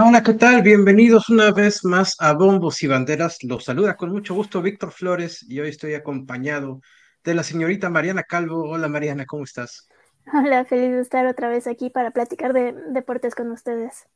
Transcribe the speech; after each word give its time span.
Hola, 0.00 0.08
hola, 0.08 0.22
¿qué 0.22 0.32
tal? 0.32 0.62
Bienvenidos 0.62 1.28
una 1.28 1.52
vez 1.52 1.84
más 1.84 2.16
a 2.20 2.32
Bombos 2.32 2.82
y 2.82 2.86
Banderas. 2.86 3.44
Los 3.44 3.66
saluda 3.66 3.98
con 3.98 4.10
mucho 4.10 4.34
gusto 4.34 4.62
Víctor 4.62 4.92
Flores 4.92 5.44
y 5.46 5.60
hoy 5.60 5.68
estoy 5.68 5.92
acompañado 5.92 6.80
de 7.22 7.34
la 7.34 7.42
señorita 7.42 7.90
Mariana 7.90 8.22
Calvo. 8.22 8.66
Hola 8.66 8.88
Mariana, 8.88 9.26
¿cómo 9.26 9.44
estás? 9.44 9.90
Hola, 10.32 10.64
feliz 10.64 10.92
de 10.92 11.02
estar 11.02 11.26
otra 11.26 11.50
vez 11.50 11.66
aquí 11.66 11.90
para 11.90 12.12
platicar 12.12 12.54
de 12.54 12.72
deportes 12.94 13.34
con 13.34 13.50
ustedes. 13.50 14.06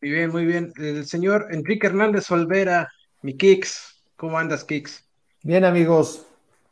Muy 0.00 0.12
bien, 0.12 0.30
muy 0.30 0.44
bien. 0.46 0.72
El 0.76 1.06
señor 1.06 1.48
Enrique 1.50 1.88
Hernández 1.88 2.30
Olvera, 2.30 2.88
mi 3.22 3.36
Kix. 3.36 4.00
¿Cómo 4.14 4.38
andas, 4.38 4.62
Kix? 4.62 5.04
Bien, 5.42 5.64
amigos, 5.64 6.24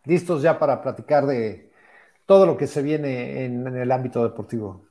listos 0.04 0.42
ya 0.42 0.60
para 0.60 0.80
platicar 0.80 1.26
de 1.26 1.72
todo 2.24 2.46
lo 2.46 2.56
que 2.56 2.68
se 2.68 2.82
viene 2.82 3.44
en, 3.44 3.66
en 3.66 3.76
el 3.78 3.90
ámbito 3.90 4.22
deportivo. 4.22 4.89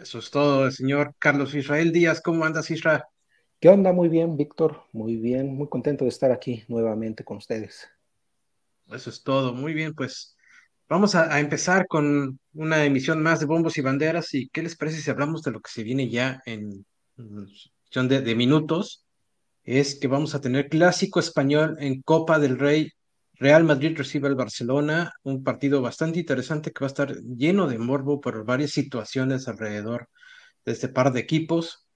Eso 0.00 0.18
es 0.18 0.30
todo, 0.30 0.64
el 0.64 0.72
señor 0.72 1.14
Carlos 1.18 1.54
Israel 1.54 1.92
Díaz. 1.92 2.22
¿Cómo 2.22 2.44
andas, 2.44 2.70
Israel? 2.70 3.02
¿Qué 3.60 3.68
onda? 3.68 3.92
Muy 3.92 4.08
bien, 4.08 4.36
Víctor. 4.36 4.84
Muy 4.92 5.16
bien, 5.16 5.54
muy 5.54 5.68
contento 5.68 6.04
de 6.04 6.08
estar 6.08 6.32
aquí 6.32 6.64
nuevamente 6.68 7.22
con 7.22 7.36
ustedes. 7.36 7.86
Eso 8.90 9.10
es 9.10 9.22
todo, 9.22 9.52
muy 9.52 9.74
bien, 9.74 9.94
pues 9.94 10.36
vamos 10.88 11.14
a, 11.14 11.32
a 11.32 11.38
empezar 11.38 11.86
con 11.86 12.40
una 12.54 12.84
emisión 12.84 13.22
más 13.22 13.40
de 13.40 13.46
Bombos 13.46 13.76
y 13.76 13.82
Banderas. 13.82 14.32
¿Y 14.32 14.48
qué 14.48 14.62
les 14.62 14.74
parece 14.74 15.02
si 15.02 15.10
hablamos 15.10 15.42
de 15.42 15.50
lo 15.50 15.60
que 15.60 15.70
se 15.70 15.82
viene 15.82 16.08
ya 16.08 16.42
en 16.46 16.86
cuestión 17.16 18.08
de, 18.08 18.22
de 18.22 18.34
minutos? 18.34 19.04
Es 19.64 20.00
que 20.00 20.08
vamos 20.08 20.34
a 20.34 20.40
tener 20.40 20.70
clásico 20.70 21.20
español 21.20 21.76
en 21.78 22.00
Copa 22.00 22.38
del 22.38 22.58
Rey 22.58 22.90
Real 23.40 23.64
Madrid 23.64 23.96
recibe 23.96 24.28
al 24.28 24.34
Barcelona, 24.34 25.14
un 25.22 25.42
partido 25.42 25.80
bastante 25.80 26.18
interesante 26.18 26.72
que 26.72 26.80
va 26.80 26.88
a 26.88 26.94
estar 26.94 27.16
lleno 27.22 27.66
de 27.66 27.78
morbo 27.78 28.20
por 28.20 28.44
varias 28.44 28.72
situaciones 28.72 29.48
alrededor 29.48 30.10
de 30.66 30.72
este 30.72 30.90
par 30.90 31.10
de 31.10 31.20
equipos. 31.20 31.88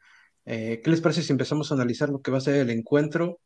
Eh, 0.46 0.80
¿qué 0.82 0.90
les 0.90 1.02
parece 1.02 1.22
si 1.22 1.32
empezamos 1.32 1.70
a 1.70 1.74
analizar 1.74 2.08
lo 2.08 2.22
que 2.22 2.30
va 2.30 2.38
a 2.38 2.40
ser 2.40 2.56
el 2.56 2.70
encuentro? 2.70 3.40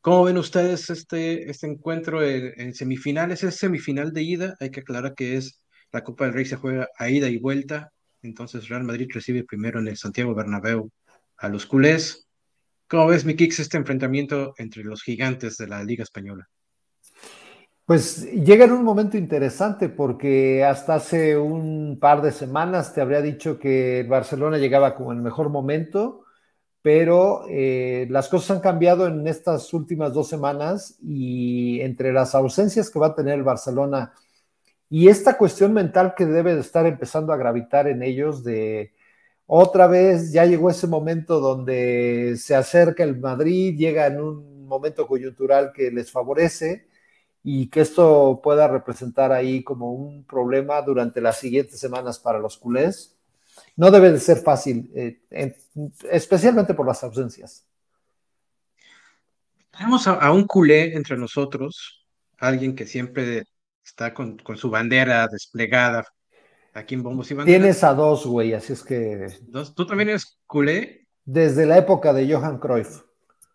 ¿Cómo 0.00 0.24
ven 0.24 0.38
ustedes 0.38 0.88
este, 0.88 1.50
este 1.50 1.66
encuentro 1.66 2.22
en, 2.24 2.74
semifinales? 2.74 3.44
Es 3.44 3.56
semifinal 3.56 4.14
de 4.14 4.22
ida, 4.22 4.54
hay 4.58 4.70
que 4.70 4.80
aclarar 4.80 5.14
que 5.14 5.36
es 5.36 5.60
la 5.92 6.02
Copa 6.02 6.24
del 6.24 6.32
Rey 6.32 6.46
se 6.46 6.56
juega 6.56 6.88
a 6.98 7.10
ida 7.10 7.28
y 7.28 7.36
vuelta, 7.36 7.92
entonces 8.22 8.70
Real 8.70 8.84
Madrid 8.84 9.08
recibe 9.12 9.44
primero 9.44 9.80
en 9.80 9.88
el 9.88 9.98
Santiago 9.98 10.34
Bernabéu 10.34 10.90
a 11.36 11.48
los 11.50 11.66
culés. 11.66 12.26
¿Cómo 12.88 13.08
ves, 13.08 13.26
Mikix, 13.26 13.58
este 13.58 13.76
enfrentamiento 13.76 14.54
entre 14.56 14.82
los 14.82 15.02
gigantes 15.02 15.58
de 15.58 15.68
la 15.68 15.84
Liga 15.84 16.02
Española? 16.02 16.48
Pues 17.86 18.32
llega 18.32 18.64
en 18.64 18.72
un 18.72 18.82
momento 18.82 19.16
interesante 19.16 19.88
porque 19.88 20.64
hasta 20.64 20.96
hace 20.96 21.38
un 21.38 21.98
par 22.00 22.20
de 22.20 22.32
semanas 22.32 22.92
te 22.92 23.00
habría 23.00 23.22
dicho 23.22 23.60
que 23.60 24.04
Barcelona 24.08 24.58
llegaba 24.58 24.96
como 24.96 25.12
el 25.12 25.20
mejor 25.22 25.50
momento, 25.50 26.24
pero 26.82 27.44
eh, 27.48 28.08
las 28.10 28.28
cosas 28.28 28.56
han 28.56 28.62
cambiado 28.62 29.06
en 29.06 29.26
estas 29.28 29.72
últimas 29.72 30.12
dos 30.12 30.28
semanas 30.28 30.98
y 31.00 31.80
entre 31.80 32.12
las 32.12 32.34
ausencias 32.34 32.90
que 32.90 32.98
va 32.98 33.08
a 33.08 33.14
tener 33.14 33.34
el 33.34 33.44
Barcelona 33.44 34.12
y 34.90 35.08
esta 35.08 35.38
cuestión 35.38 35.72
mental 35.72 36.14
que 36.16 36.26
debe 36.26 36.54
de 36.54 36.62
estar 36.62 36.86
empezando 36.86 37.32
a 37.32 37.36
gravitar 37.36 37.88
en 37.88 38.02
ellos 38.02 38.44
de 38.44 38.94
otra 39.46 39.86
vez 39.86 40.32
ya 40.32 40.44
llegó 40.46 40.70
ese 40.70 40.88
momento 40.88 41.40
donde 41.40 42.36
se 42.38 42.56
acerca 42.56 43.04
el 43.04 43.18
Madrid, 43.18 43.76
llega 43.78 44.06
en 44.08 44.20
un 44.20 44.66
momento 44.66 45.06
coyuntural 45.06 45.72
que 45.72 45.90
les 45.92 46.10
favorece 46.10 46.86
y 47.48 47.68
que 47.68 47.80
esto 47.80 48.40
pueda 48.42 48.66
representar 48.66 49.30
ahí 49.30 49.62
como 49.62 49.92
un 49.92 50.24
problema 50.24 50.82
durante 50.82 51.20
las 51.20 51.38
siguientes 51.38 51.78
semanas 51.78 52.18
para 52.18 52.40
los 52.40 52.56
culés. 52.56 53.16
No 53.76 53.92
debe 53.92 54.10
de 54.10 54.18
ser 54.18 54.38
fácil, 54.38 54.90
eh, 54.96 55.20
en, 55.30 55.54
especialmente 56.10 56.74
por 56.74 56.84
las 56.88 57.04
ausencias. 57.04 57.64
Tenemos 59.70 60.08
a, 60.08 60.14
a, 60.14 60.32
un 60.32 60.44
culé 60.44 60.96
entre 60.96 61.16
nosotros, 61.16 62.04
alguien 62.36 62.74
que 62.74 62.84
siempre 62.84 63.44
está 63.84 64.12
con, 64.12 64.38
con 64.38 64.56
su 64.56 64.68
bandera 64.68 65.28
desplegada 65.28 66.04
aquí 66.74 66.96
en 66.96 67.04
Bombos 67.04 67.30
y 67.30 67.34
Banderas. 67.34 67.60
Tienes 67.60 67.84
a 67.84 67.94
dos, 67.94 68.26
güey, 68.26 68.54
así 68.54 68.72
es 68.72 68.82
que... 68.82 69.28
¿Dos? 69.42 69.72
¿Tú 69.72 69.86
también 69.86 70.08
eres 70.08 70.36
culé? 70.48 71.06
Desde 71.24 71.64
la 71.64 71.78
época 71.78 72.12
de 72.12 72.28
Johan 72.28 72.58
Cruyff. 72.58 73.05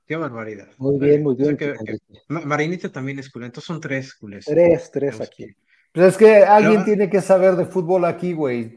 Qué 0.06 0.16
barbaridad. 0.16 0.68
Muy 0.78 1.00
bien, 1.00 1.24
muy 1.24 1.36
bien. 1.36 1.56
O 1.56 1.58
sea 1.58 1.74
que, 1.74 1.74
que 1.86 1.98
Marinita 2.28 2.92
también 2.92 3.20
es 3.20 3.30
culé, 3.30 3.46
entonces 3.46 3.68
son 3.68 3.80
tres 3.80 4.14
culés. 4.16 4.46
Tres, 4.46 4.92
tres 4.92 5.22
aquí. 5.22 5.56
Pues 5.94 6.08
es 6.08 6.18
que 6.18 6.38
alguien 6.38 6.74
Pero, 6.74 6.86
tiene 6.86 7.10
que 7.10 7.22
saber 7.22 7.56
de 7.56 7.66
fútbol 7.66 8.06
aquí, 8.06 8.34
güey. 8.34 8.76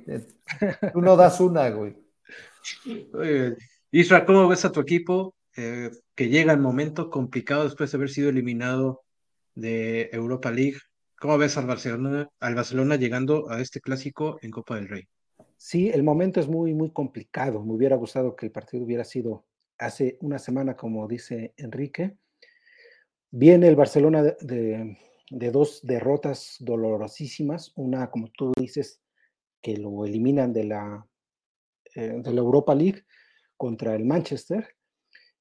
Tú 0.93 1.01
no 1.01 1.17
das 1.17 1.41
una, 1.41 1.71
güey. 1.71 1.97
Isra, 3.93 4.27
¿cómo 4.27 4.49
ves 4.49 4.65
a 4.65 4.73
tu 4.73 4.81
equipo 4.81 5.35
eh, 5.57 5.91
que 6.15 6.29
llega 6.29 6.53
el 6.53 6.61
momento 6.61 7.11
complicado 7.11 7.65
después 7.65 7.93
de 7.93 7.97
haber 7.97 8.11
sido 8.11 8.31
eliminado 8.31 9.03
de 9.55 10.11
Europa 10.13 10.51
League? 10.51 10.79
¿Cómo 11.17 11.39
ves 11.39 11.57
al 11.57 11.67
Barcelona, 11.67 12.29
al 12.41 12.55
Barcelona 12.57 12.97
llegando 12.97 13.49
a 13.49 13.61
este 13.61 13.81
clásico 13.81 14.39
en 14.43 14.51
Copa 14.51 14.75
del 14.75 14.89
Rey? 14.89 15.05
Sí, 15.57 15.91
el 15.91 16.03
momento 16.03 16.41
es 16.41 16.49
muy, 16.49 16.75
muy 16.75 16.91
complicado. 16.91 17.65
Me 17.65 17.73
hubiera 17.73 17.97
gustado 17.97 18.35
que 18.35 18.47
el 18.47 18.53
partido 18.53 18.85
hubiera 18.85 19.05
sido 19.05 19.45
hace 19.79 20.19
una 20.21 20.39
semana, 20.39 20.77
como 20.77 21.07
dice 21.09 21.55
Enrique. 21.57 22.17
Viene 23.31 23.69
el 23.69 23.77
Barcelona 23.77 24.23
de, 24.23 24.97
dos 25.31 25.81
derrotas 25.83 26.57
dolorosísimas. 26.61 27.73
Una, 27.77 28.11
como 28.11 28.29
tú 28.29 28.53
dices, 28.59 29.01
que 29.61 29.77
lo 29.77 30.05
eliminan 30.05 30.53
de 30.53 30.65
la, 30.65 31.07
eh, 31.95 32.21
de 32.23 32.33
la 32.33 32.41
Europa 32.41 32.75
League 32.75 33.05
contra 33.57 33.95
el 33.95 34.05
Manchester. 34.05 34.77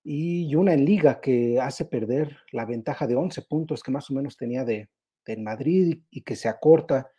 Y 0.03 0.53
una 0.55 0.73
en 0.73 0.85
liga 0.85 1.21
que 1.21 1.59
hace 1.61 1.85
perder 1.85 2.37
la 2.51 2.65
ventaja 2.65 3.07
de 3.07 3.15
11 3.15 3.43
puntos 3.43 3.81
que 3.83 3.91
más 3.91 4.09
o 4.09 4.13
menos 4.13 4.35
tenía 4.35 4.65
de, 4.65 4.89
de 5.25 5.37
Madrid 5.37 6.01
y 6.09 6.21
que 6.21 6.35
se 6.35 6.49
acorta 6.49 7.11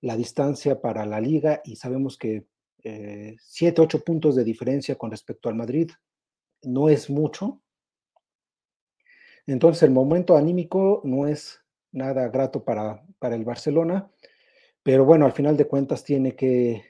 la 0.00 0.16
distancia 0.16 0.80
para 0.80 1.04
la 1.04 1.20
liga 1.20 1.60
y 1.64 1.76
sabemos 1.76 2.16
que 2.16 2.46
eh, 2.84 3.36
7, 3.40 3.80
8 3.82 4.04
puntos 4.04 4.36
de 4.36 4.44
diferencia 4.44 4.96
con 4.96 5.10
respecto 5.10 5.48
al 5.48 5.56
Madrid 5.56 5.90
no 6.62 6.88
es 6.88 7.10
mucho. 7.10 7.62
Entonces 9.46 9.82
el 9.84 9.90
momento 9.90 10.36
anímico 10.36 11.00
no 11.04 11.26
es 11.26 11.62
nada 11.92 12.28
grato 12.28 12.64
para, 12.64 13.04
para 13.18 13.36
el 13.36 13.44
Barcelona, 13.44 14.10
pero 14.82 15.04
bueno, 15.04 15.24
al 15.24 15.32
final 15.32 15.56
de 15.56 15.66
cuentas 15.66 16.04
tiene 16.04 16.34
que, 16.34 16.84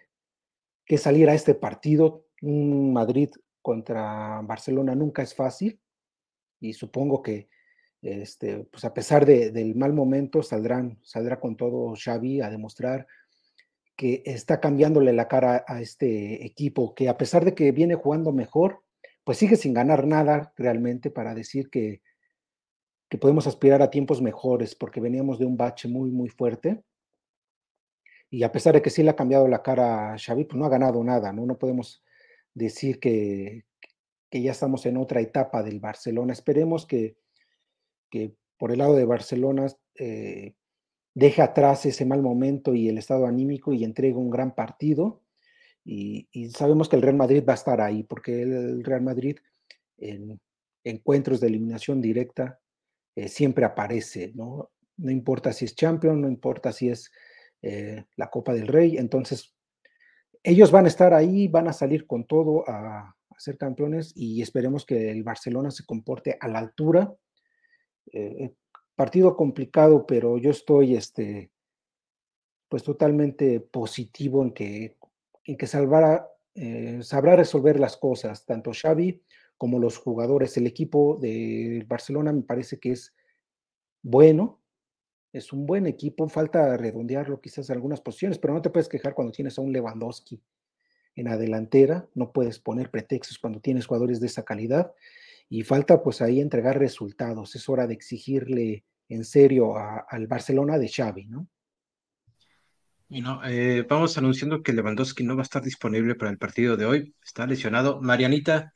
que 0.85 0.99
salir 0.99 1.29
a 1.29 1.35
este 1.35 1.55
partido. 1.55 2.27
Un 2.43 2.93
Madrid 2.93 3.31
contra 3.63 4.41
Barcelona 4.43 4.95
nunca 4.95 5.23
es 5.23 5.35
fácil 5.35 5.81
y 6.61 6.73
supongo 6.73 7.23
que 7.23 7.49
este, 8.03 8.65
pues 8.65 8.85
a 8.85 8.95
pesar 8.95 9.27
de, 9.27 9.51
del 9.51 9.75
mal 9.75 9.93
momento 9.93 10.43
saldrán, 10.43 10.99
saldrá 11.03 11.41
con 11.41 11.57
todo 11.57 11.95
Xavi 11.97 12.41
a 12.41 12.51
demostrar 12.51 13.07
que 13.97 14.23
está 14.27 14.61
cambiándole 14.61 15.13
la 15.13 15.27
cara 15.27 15.65
a 15.67 15.81
este 15.81 16.45
equipo, 16.45 16.95
que 16.95 17.09
a 17.09 17.17
pesar 17.17 17.45
de 17.45 17.55
que 17.55 17.73
viene 17.73 17.95
jugando 17.95 18.31
mejor, 18.31 18.83
pues 19.27 19.39
sigue 19.39 19.57
sin 19.57 19.75
ganar 19.75 20.07
nada 20.07 20.53
realmente 20.57 21.11
para 21.11 21.35
decir 21.35 21.69
que, 21.69 22.01
que 23.11 23.19
podemos 23.19 23.49
aspirar 23.49 23.83
a 23.83 23.91
tiempos 23.91 24.23
mejores, 24.23 24.77
porque 24.77 25.01
veníamos 25.01 25.41
de 25.41 25.47
un 25.47 25.57
bache 25.57 25.89
muy, 25.89 26.13
muy 26.13 26.29
fuerte. 26.29 26.85
Y 28.31 28.45
a 28.45 28.53
pesar 28.53 28.75
de 28.75 28.83
que 28.83 28.91
sí 28.91 29.03
le 29.03 29.11
ha 29.11 29.17
cambiado 29.17 29.49
la 29.49 29.65
cara 29.65 30.13
a 30.13 30.17
Xavi, 30.17 30.45
pues 30.45 30.57
no 30.57 30.65
ha 30.65 30.69
ganado 30.69 31.03
nada, 31.03 31.33
¿no? 31.33 31.45
No 31.45 31.59
podemos 31.59 32.05
decir 32.55 33.01
que, 33.01 33.65
que 34.31 34.43
ya 34.43 34.53
estamos 34.53 34.87
en 34.87 34.97
otra 34.97 35.21
etapa 35.21 35.65
del 35.65 35.81
Barcelona. 35.81 36.33
Esperemos 36.33 36.87
que, 36.87 37.17
que 38.09 38.33
por 38.57 38.71
el 38.71 38.79
lado 38.79 38.95
de 38.95 39.07
Barcelona 39.07 39.67
eh, 39.97 40.55
deje 41.15 41.43
atrás 41.43 41.85
ese 41.85 42.07
mal 42.07 42.23
momento 42.23 42.77
y 42.77 42.89
el 42.89 42.99
estado 42.99 43.27
anímico 43.27 43.73
y 43.73 43.83
entregue 43.83 44.15
un 44.15 44.31
gran 44.31 44.55
partido. 44.55 45.21
Y, 45.89 46.51
sabemos 46.51 46.89
que 46.89 46.97
el 46.97 47.03
Real 47.03 47.17
Madrid 47.17 47.45
va 47.49 47.53
a 47.53 47.57
estar 47.57 47.81
ahí, 47.81 48.03
porque 48.03 48.43
el 48.43 48.83
Real 48.83 49.03
Madrid 49.03 49.37
en 49.99 50.41
encuentros 50.83 51.41
de 51.41 51.47
eliminación 51.47 52.01
directa 52.01 52.59
eh, 53.15 53.29
siempre 53.29 53.65
aparece, 53.65 54.33
¿no? 54.35 54.71
No 54.97 55.11
importa 55.11 55.53
si 55.53 55.65
es 55.65 55.77
Champion, 55.77 56.21
no 56.21 56.29
importa 56.29 56.73
si 56.73 56.89
es 56.89 57.11
eh, 57.63 58.05
la 58.17 58.29
Copa 58.31 58.53
del 58.53 58.67
Rey, 58.67 58.97
entonces 58.97 59.55
ellos 60.43 60.71
van 60.71 60.87
a 60.87 60.89
estar 60.89 61.15
ahí, 61.15 61.49
van 61.49 61.69
a 61.69 61.73
salir 61.73 62.07
con 62.07 62.27
todo 62.27 62.69
a, 62.69 63.01
a 63.01 63.41
ser 63.41 63.57
campeones 63.57 64.13
y 64.17 64.43
esperemos 64.43 64.85
que 64.85 65.11
el 65.11 65.23
Barcelona 65.23 65.71
se 65.71 65.85
comporte 65.85 66.37
a 66.41 66.49
la 66.49 66.59
altura 66.59 67.15
eh, 68.13 68.55
partido 68.95 69.37
complicado, 69.37 70.07
pero 70.07 70.39
yo 70.39 70.51
estoy 70.51 70.97
este, 70.97 71.51
pues 72.69 72.83
totalmente 72.83 73.61
positivo 73.61 74.43
en 74.43 74.53
que, 74.53 74.96
en 75.47 75.57
que 75.57 75.67
salvará, 75.67 76.29
eh, 76.55 77.01
sabrá 77.03 77.37
resolver 77.37 77.79
las 77.79 77.97
cosas, 77.97 78.45
tanto 78.45 78.73
Xavi 78.73 79.23
como 79.57 79.79
los 79.79 79.97
jugadores. 79.97 80.57
El 80.57 80.67
equipo 80.67 81.19
de 81.21 81.85
Barcelona 81.87 82.33
me 82.33 82.43
parece 82.43 82.79
que 82.79 82.93
es 82.93 83.15
bueno, 84.03 84.61
es 85.33 85.53
un 85.53 85.67
buen 85.67 85.87
equipo, 85.87 86.29
falta 86.29 86.77
redondearlo 86.77 87.41
quizás 87.41 87.69
en 87.69 87.77
algunas 87.77 88.01
posiciones, 88.01 88.39
pero 88.39 88.55
no 88.55 88.63
te 88.63 88.71
puedes 88.71 88.89
quejar 88.89 89.15
cuando 89.15 89.33
tienes 89.33 89.59
a 89.59 89.63
un 89.63 89.73
Lewandowski 89.73 90.43
en 91.17 91.25
la 91.25 91.37
delantera, 91.37 92.09
no 92.15 92.33
puedes 92.33 92.59
poner 92.59 92.91
pretextos 92.91 93.39
cuando 93.39 93.61
tienes 93.61 93.87
jugadores 93.87 94.21
de 94.21 94.27
esa 94.27 94.45
calidad 94.45 94.93
y 95.49 95.63
falta 95.63 96.03
pues 96.03 96.21
ahí 96.21 96.41
entregar 96.41 96.79
resultados. 96.79 97.55
Es 97.55 97.69
hora 97.69 97.87
de 97.87 97.95
exigirle 97.95 98.85
en 99.09 99.25
serio 99.25 99.75
al 99.77 100.27
Barcelona 100.27 100.79
de 100.79 100.89
Xavi, 100.89 101.27
¿no? 101.27 101.49
Y 103.09 103.21
no, 103.21 103.41
eh, 103.45 103.87
vamos 103.89 104.19
anunciando 104.19 104.63
que 104.63 104.73
Lewandowski 104.73 105.23
no 105.23 105.37
va 105.37 105.43
a 105.43 105.45
estar 105.45 105.63
disponible 105.63 106.17
para 106.17 106.31
el 106.31 106.39
partido 106.39 106.77
de 106.77 106.87
hoy. 106.87 107.15
Está 107.23 107.47
lesionado. 107.47 108.01
Marianita, 108.03 108.75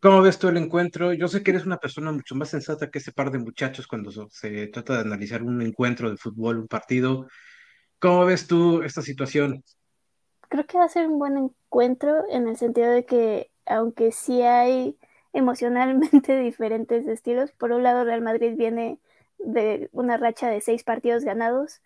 ¿cómo 0.00 0.20
ves 0.20 0.38
tú 0.38 0.48
el 0.48 0.58
encuentro? 0.58 1.14
Yo 1.14 1.26
sé 1.28 1.42
que 1.42 1.52
eres 1.52 1.64
una 1.64 1.78
persona 1.78 2.12
mucho 2.12 2.34
más 2.34 2.50
sensata 2.50 2.90
que 2.90 2.98
ese 2.98 3.12
par 3.12 3.30
de 3.30 3.38
muchachos 3.38 3.86
cuando 3.86 4.10
se 4.28 4.66
trata 4.66 4.94
de 4.94 5.00
analizar 5.00 5.42
un 5.42 5.62
encuentro 5.62 6.10
de 6.10 6.18
fútbol, 6.18 6.58
un 6.58 6.68
partido. 6.68 7.26
¿Cómo 7.98 8.26
ves 8.26 8.46
tú 8.46 8.82
esta 8.82 9.00
situación? 9.00 9.64
Creo 10.50 10.66
que 10.66 10.76
va 10.76 10.84
a 10.84 10.88
ser 10.90 11.08
un 11.08 11.18
buen 11.18 11.38
encuentro 11.38 12.24
en 12.28 12.46
el 12.46 12.58
sentido 12.58 12.90
de 12.90 13.06
que, 13.06 13.50
aunque 13.64 14.12
sí 14.12 14.42
hay 14.42 14.98
emocionalmente 15.32 16.38
diferentes 16.40 17.06
estilos, 17.06 17.52
por 17.52 17.72
un 17.72 17.82
lado 17.82 18.04
Real 18.04 18.20
Madrid 18.20 18.54
viene 18.54 18.98
de 19.38 19.88
una 19.92 20.18
racha 20.18 20.50
de 20.50 20.60
seis 20.60 20.84
partidos 20.84 21.24
ganados, 21.24 21.80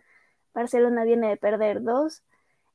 Barcelona 0.59 1.05
viene 1.05 1.29
de 1.29 1.37
perder 1.37 1.83
dos, 1.83 2.23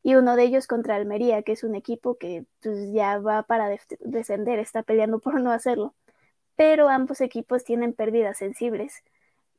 y 0.04 0.16
uno 0.16 0.36
de 0.36 0.44
ellos 0.44 0.68
contra 0.68 0.96
Almería, 0.96 1.44
que 1.44 1.54
es 1.54 1.64
un 1.64 1.76
equipo 1.76 2.18
que 2.18 2.46
pues, 2.62 2.92
ya 2.92 3.20
va 3.20 3.44
para 3.44 3.70
descender, 4.02 4.60
está 4.60 4.84
peleando 4.84 5.20
por 5.20 5.40
no 5.42 5.52
hacerlo. 5.52 5.96
Pero 6.56 6.90
ambos 6.90 7.22
equipos 7.22 7.64
tienen 7.64 7.94
pérdidas 7.94 8.38
sensibles 8.38 9.04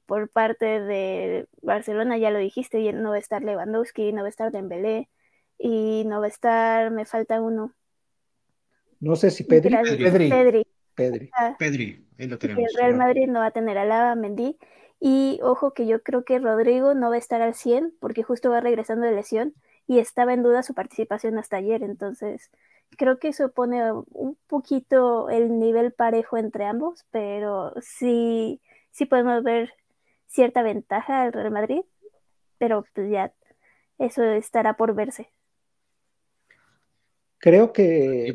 por 0.06 0.28
parte 0.28 0.80
de 0.80 1.48
Barcelona, 1.62 2.18
ya 2.18 2.30
lo 2.30 2.38
dijiste, 2.38 2.92
no 2.92 3.10
va 3.10 3.16
a 3.16 3.18
estar 3.18 3.42
Lewandowski, 3.42 4.12
no 4.12 4.20
va 4.20 4.26
a 4.26 4.30
estar 4.30 4.52
Dembélé 4.52 5.08
y 5.58 6.04
no 6.06 6.20
va 6.20 6.26
a 6.26 6.28
estar, 6.28 6.90
me 6.90 7.06
falta 7.06 7.40
uno. 7.40 7.72
No 9.00 9.16
sé 9.16 9.30
si 9.30 9.44
Pedri. 9.44 9.74
Pedri. 9.74 10.28
Pedri. 10.28 10.66
Pedri. 10.94 11.30
Ah, 11.32 11.56
Pedri. 11.58 12.06
Ahí 12.18 12.26
lo 12.28 12.38
tenemos. 12.38 12.64
El 12.64 12.78
Real 12.78 12.96
Madrid 12.96 13.26
no 13.28 13.40
va 13.40 13.46
a 13.46 13.50
tener 13.50 13.76
a 13.78 13.84
Lava, 13.84 14.14
Mendy. 14.14 14.56
Y 15.06 15.38
ojo 15.42 15.74
que 15.74 15.86
yo 15.86 16.02
creo 16.02 16.24
que 16.24 16.38
Rodrigo 16.38 16.94
no 16.94 17.10
va 17.10 17.16
a 17.16 17.18
estar 17.18 17.42
al 17.42 17.52
100 17.52 17.92
porque 18.00 18.22
justo 18.22 18.48
va 18.48 18.60
regresando 18.60 19.04
de 19.04 19.12
lesión 19.12 19.52
y 19.86 19.98
estaba 19.98 20.32
en 20.32 20.42
duda 20.42 20.62
su 20.62 20.72
participación 20.72 21.36
hasta 21.36 21.58
ayer. 21.58 21.82
Entonces, 21.82 22.50
creo 22.96 23.18
que 23.18 23.28
eso 23.28 23.50
pone 23.50 23.82
un 23.92 24.38
poquito 24.46 25.28
el 25.28 25.58
nivel 25.58 25.92
parejo 25.92 26.38
entre 26.38 26.64
ambos, 26.64 27.04
pero 27.10 27.74
sí, 27.82 28.62
sí 28.92 29.04
podemos 29.04 29.42
ver 29.42 29.74
cierta 30.26 30.62
ventaja 30.62 31.20
al 31.20 31.34
Real 31.34 31.50
Madrid, 31.50 31.82
pero 32.56 32.86
pues 32.94 33.10
ya 33.10 33.30
eso 33.98 34.24
estará 34.24 34.78
por 34.78 34.94
verse. 34.94 35.28
Creo 37.36 37.74
que 37.74 38.34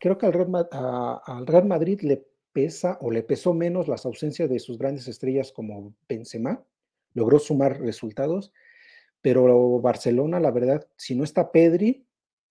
creo 0.00 0.18
que 0.18 0.26
al 0.26 0.32
Real, 0.32 0.68
al 0.72 1.46
Real 1.46 1.66
Madrid 1.66 2.00
le 2.00 2.27
pesa 2.58 2.98
o 3.02 3.12
le 3.12 3.22
pesó 3.22 3.54
menos 3.54 3.86
las 3.86 4.04
ausencias 4.04 4.50
de 4.50 4.58
sus 4.58 4.78
grandes 4.78 5.06
estrellas 5.06 5.52
como 5.52 5.94
Benzema, 6.08 6.60
logró 7.14 7.38
sumar 7.38 7.80
resultados, 7.80 8.52
pero 9.20 9.80
Barcelona, 9.80 10.40
la 10.40 10.50
verdad, 10.50 10.84
si 10.96 11.14
no 11.14 11.22
está 11.22 11.52
Pedri 11.52 12.04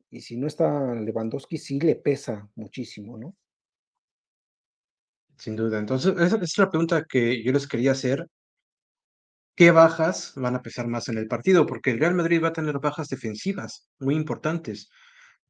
y 0.10 0.22
si 0.22 0.38
no 0.38 0.48
está 0.48 0.96
Lewandowski, 0.96 1.58
sí 1.58 1.82
le 1.82 1.96
pesa 1.98 2.50
muchísimo, 2.56 3.18
¿no? 3.18 3.36
Sin 5.38 5.58
duda. 5.58 5.78
Entonces, 5.78 6.16
esa 6.18 6.38
es 6.38 6.58
la 6.58 6.70
pregunta 6.70 7.04
que 7.04 7.44
yo 7.44 7.52
les 7.52 7.68
quería 7.68 7.92
hacer 7.92 8.28
qué 9.56 9.72
bajas 9.72 10.32
van 10.38 10.56
a 10.56 10.62
pesar 10.62 10.88
más 10.88 11.10
en 11.10 11.18
el 11.18 11.28
partido, 11.28 11.66
porque 11.66 11.92
el 11.92 12.00
Real 12.00 12.16
Madrid 12.16 12.42
va 12.42 12.48
a 12.48 12.54
tener 12.54 12.80
bajas 12.80 13.10
defensivas 13.10 13.90
muy 14.00 14.16
importantes, 14.16 14.90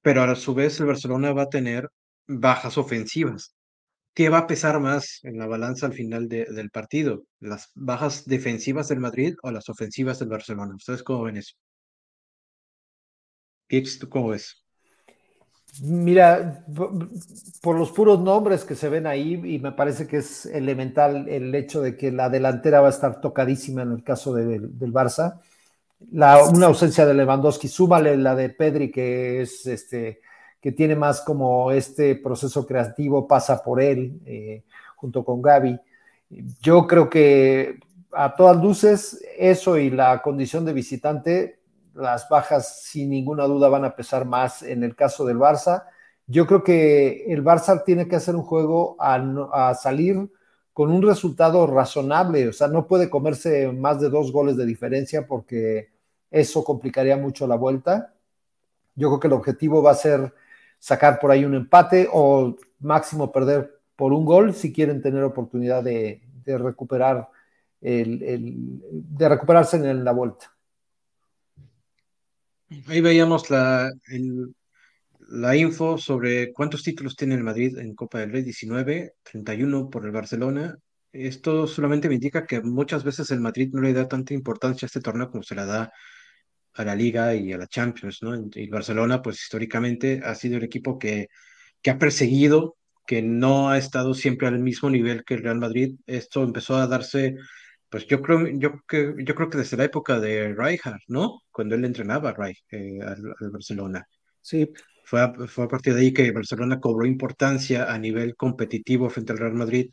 pero 0.01 0.23
a 0.23 0.35
su 0.35 0.55
vez 0.55 0.79
el 0.79 0.87
Barcelona 0.87 1.31
va 1.31 1.43
a 1.43 1.49
tener 1.49 1.91
bajas 2.25 2.79
ofensivas. 2.79 3.56
¿Qué 4.17 4.29
va 4.29 4.39
a 4.39 4.47
pesar 4.47 4.79
más 4.79 5.19
en 5.21 5.37
la 5.37 5.45
balanza 5.45 5.85
al 5.85 5.93
final 5.93 6.27
del 6.27 6.71
partido? 6.71 7.25
¿Las 7.39 7.69
bajas 7.75 8.25
defensivas 8.25 8.87
del 8.87 8.99
Madrid 8.99 9.35
o 9.43 9.51
las 9.51 9.69
ofensivas 9.69 10.17
del 10.17 10.29
Barcelona? 10.29 10.73
¿Ustedes 10.73 11.03
cómo 11.03 11.25
ven 11.25 11.37
eso? 11.37 11.53
¿tú 13.67 14.09
cómo 14.09 14.29
ves? 14.29 14.65
Mira, 15.83 16.65
por 17.61 17.77
los 17.77 17.91
puros 17.91 18.19
nombres 18.19 18.63
que 18.63 18.73
se 18.73 18.89
ven 18.89 19.05
ahí, 19.05 19.33
y 19.35 19.59
me 19.59 19.73
parece 19.73 20.07
que 20.07 20.17
es 20.17 20.47
elemental 20.47 21.29
el 21.29 21.53
hecho 21.53 21.83
de 21.83 21.95
que 21.95 22.11
la 22.11 22.27
delantera 22.27 22.81
va 22.81 22.87
a 22.87 22.89
estar 22.97 23.21
tocadísima 23.21 23.83
en 23.83 23.91
el 23.91 24.03
caso 24.03 24.33
del 24.33 24.71
Barça. 24.91 25.39
La, 26.09 26.43
una 26.43 26.65
ausencia 26.65 27.05
de 27.05 27.13
Lewandowski, 27.13 27.67
súbale 27.67 28.17
la 28.17 28.33
de 28.33 28.49
Pedri, 28.49 28.89
que 28.89 29.41
es 29.41 29.67
este, 29.67 30.21
que 30.61 30.71
tiene 30.71 30.95
más 30.95 31.21
como 31.21 31.71
este 31.71 32.15
proceso 32.15 32.65
creativo, 32.65 33.27
pasa 33.27 33.63
por 33.63 33.81
él, 33.81 34.19
eh, 34.25 34.63
junto 34.95 35.23
con 35.23 35.41
Gaby. 35.41 35.79
Yo 36.61 36.87
creo 36.87 37.09
que 37.09 37.79
a 38.11 38.35
todas 38.35 38.57
luces, 38.57 39.23
eso 39.37 39.77
y 39.77 39.89
la 39.89 40.21
condición 40.21 40.65
de 40.65 40.73
visitante 40.73 41.57
las 41.97 42.29
bajas 42.29 42.83
sin 42.83 43.09
ninguna 43.09 43.45
duda 43.45 43.69
van 43.69 43.85
a 43.85 43.95
pesar 43.95 44.25
más 44.25 44.61
en 44.63 44.83
el 44.83 44.95
caso 44.95 45.25
del 45.25 45.37
Barça. 45.37 45.85
Yo 46.27 46.45
creo 46.45 46.63
que 46.63 47.25
el 47.27 47.43
Barça 47.43 47.83
tiene 47.83 48.07
que 48.07 48.15
hacer 48.15 48.35
un 48.35 48.43
juego 48.43 48.95
a, 48.99 49.73
salir 49.75 50.29
con 50.73 50.91
un 50.91 51.01
resultado 51.01 51.65
razonable, 51.65 52.47
o 52.49 52.53
sea, 52.53 52.67
no 52.67 52.85
puede 52.85 53.09
comerse 53.09 53.71
más 53.71 53.99
de 53.99 54.09
dos 54.09 54.31
goles 54.31 54.57
de 54.57 54.65
diferencia 54.65 55.25
porque 55.25 55.89
eso 56.29 56.63
complicaría 56.63 57.17
mucho 57.17 57.47
la 57.47 57.55
vuelta. 57.55 58.13
Yo 58.95 59.09
creo 59.09 59.19
que 59.19 59.27
el 59.27 59.33
objetivo 59.33 59.81
va 59.81 59.91
a 59.91 59.95
ser 59.95 60.33
sacar 60.79 61.19
por 61.19 61.31
ahí 61.31 61.45
un 61.45 61.55
empate 61.55 62.07
o 62.11 62.55
máximo 62.79 63.31
perder 63.31 63.79
por 63.95 64.13
un 64.13 64.25
gol 64.25 64.53
si 64.53 64.71
quieren 64.71 65.01
tener 65.01 65.23
oportunidad 65.23 65.83
de, 65.83 66.21
recuperar 66.45 67.27
de 67.81 69.29
recuperarse 69.29 69.77
en 69.77 70.03
la 70.03 70.11
vuelta. 70.11 70.53
Ahí 72.87 73.01
veíamos 73.01 73.49
la, 73.49 73.91
la 75.29 75.55
info 75.55 75.97
sobre 75.97 76.53
cuántos 76.53 76.83
títulos 76.83 77.15
tiene 77.15 77.35
el 77.35 77.43
Madrid 77.43 77.77
en 77.77 77.95
Copa 77.95 78.19
del 78.19 78.31
Rey, 78.31 78.43
19, 78.43 79.15
31 79.23 79.89
por 79.89 80.05
el 80.05 80.11
Barcelona. 80.11 80.77
Esto 81.11 81.67
solamente 81.67 82.07
me 82.07 82.15
indica 82.15 82.45
que 82.45 82.61
muchas 82.61 83.03
veces 83.03 83.31
el 83.31 83.39
Madrid 83.39 83.69
no 83.73 83.81
le 83.81 83.93
da 83.93 84.07
tanta 84.07 84.33
importancia 84.33 84.85
a 84.85 84.87
este 84.87 85.01
torneo 85.01 85.29
como 85.29 85.43
se 85.43 85.55
la 85.55 85.65
da 85.65 85.91
a 86.77 86.85
la 86.85 86.95
Liga 86.95 87.35
y 87.35 87.53
a 87.53 87.57
la 87.57 87.67
Champions, 87.67 88.19
¿no? 88.21 88.35
Y 88.35 88.63
el 88.63 88.69
Barcelona, 88.69 89.21
pues 89.21 89.41
históricamente 89.41 90.21
ha 90.23 90.35
sido 90.35 90.57
el 90.57 90.63
equipo 90.63 90.97
que, 90.97 91.27
que 91.81 91.91
ha 91.91 91.99
perseguido, 91.99 92.77
que 93.05 93.21
no 93.21 93.69
ha 93.69 93.77
estado 93.77 94.13
siempre 94.13 94.47
al 94.47 94.59
mismo 94.59 94.89
nivel 94.89 95.23
que 95.23 95.35
el 95.35 95.43
Real 95.43 95.57
Madrid. 95.59 95.95
Esto 96.05 96.43
empezó 96.43 96.75
a 96.75 96.87
darse 96.87 97.35
pues 97.89 98.05
yo 98.07 98.21
creo, 98.21 98.47
yo, 98.47 98.81
que, 98.87 99.13
yo 99.17 99.35
creo 99.35 99.49
que 99.49 99.59
desde 99.59 99.77
la 99.77 99.85
época 99.85 100.19
de 100.19 100.53
Rijkaard, 100.53 101.01
¿no? 101.07 101.43
Cuando 101.51 101.75
él 101.75 101.85
entrenaba 101.85 102.31
a 102.31 102.49
eh, 102.71 102.99
al, 103.01 103.51
Barcelona. 103.51 104.07
Sí. 104.41 104.69
Fue 105.05 105.21
a, 105.21 105.33
fue 105.47 105.65
a 105.65 105.67
partir 105.69 105.93
de 105.93 106.01
ahí 106.01 106.13
que 106.13 106.31
Barcelona 106.31 106.81
cobró 106.81 107.05
importancia 107.05 107.93
a 107.93 107.97
nivel 107.97 108.35
competitivo 108.35 109.09
frente 109.09 109.31
al 109.31 109.37
Real 109.37 109.53
Madrid. 109.53 109.89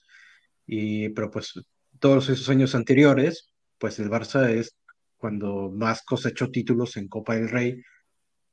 Y, 0.67 1.11
pero 1.11 1.31
pues 1.31 1.55
todos 2.01 2.29
esos 2.31 2.49
años 2.49 2.75
anteriores, 2.75 3.53
pues 3.79 3.99
el 4.01 4.11
Barça 4.11 4.51
es 4.51 4.77
cuando 5.25 5.71
más 5.71 6.03
cosechó 6.03 6.51
títulos 6.51 6.99
en 6.99 7.09
Copa 7.09 7.35
del 7.35 7.49
Rey, 7.49 7.83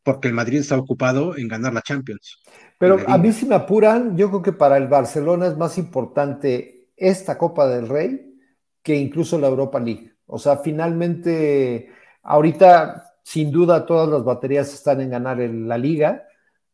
porque 0.04 0.30
el 0.30 0.34
Madrid 0.34 0.60
está 0.60 0.78
ocupado 0.78 1.36
en 1.36 1.50
ganar 1.50 1.74
la 1.74 1.82
Champions. 1.82 2.42
Pero 2.78 2.98
a 3.08 3.18
mí 3.18 3.34
si 3.34 3.46
me 3.46 3.56
apuran, 3.56 4.16
yo 4.16 4.30
creo 4.30 4.42
que 4.42 4.54
para 4.54 4.78
el 4.78 4.88
Barcelona 4.88 5.48
es 5.48 5.58
más 5.58 5.78
importante 5.78 6.88
esta 6.96 7.38
Copa 7.38 7.68
del 7.68 7.90
Rey 7.90 8.40
que 8.82 8.96
incluso 8.96 9.38
la 9.38 9.50
Europa 9.50 9.82
League. 9.82 10.14
O 10.28 10.40
sea, 10.40 10.60
finalmente, 10.60 11.90
ahorita, 12.24 13.16
sin 13.22 13.52
duda, 13.52 13.86
todas 13.86 14.08
las 14.08 14.24
baterías 14.24 14.74
están 14.74 15.02
en 15.02 15.10
ganar 15.10 15.40
la 15.40 15.78
liga, 15.78 16.24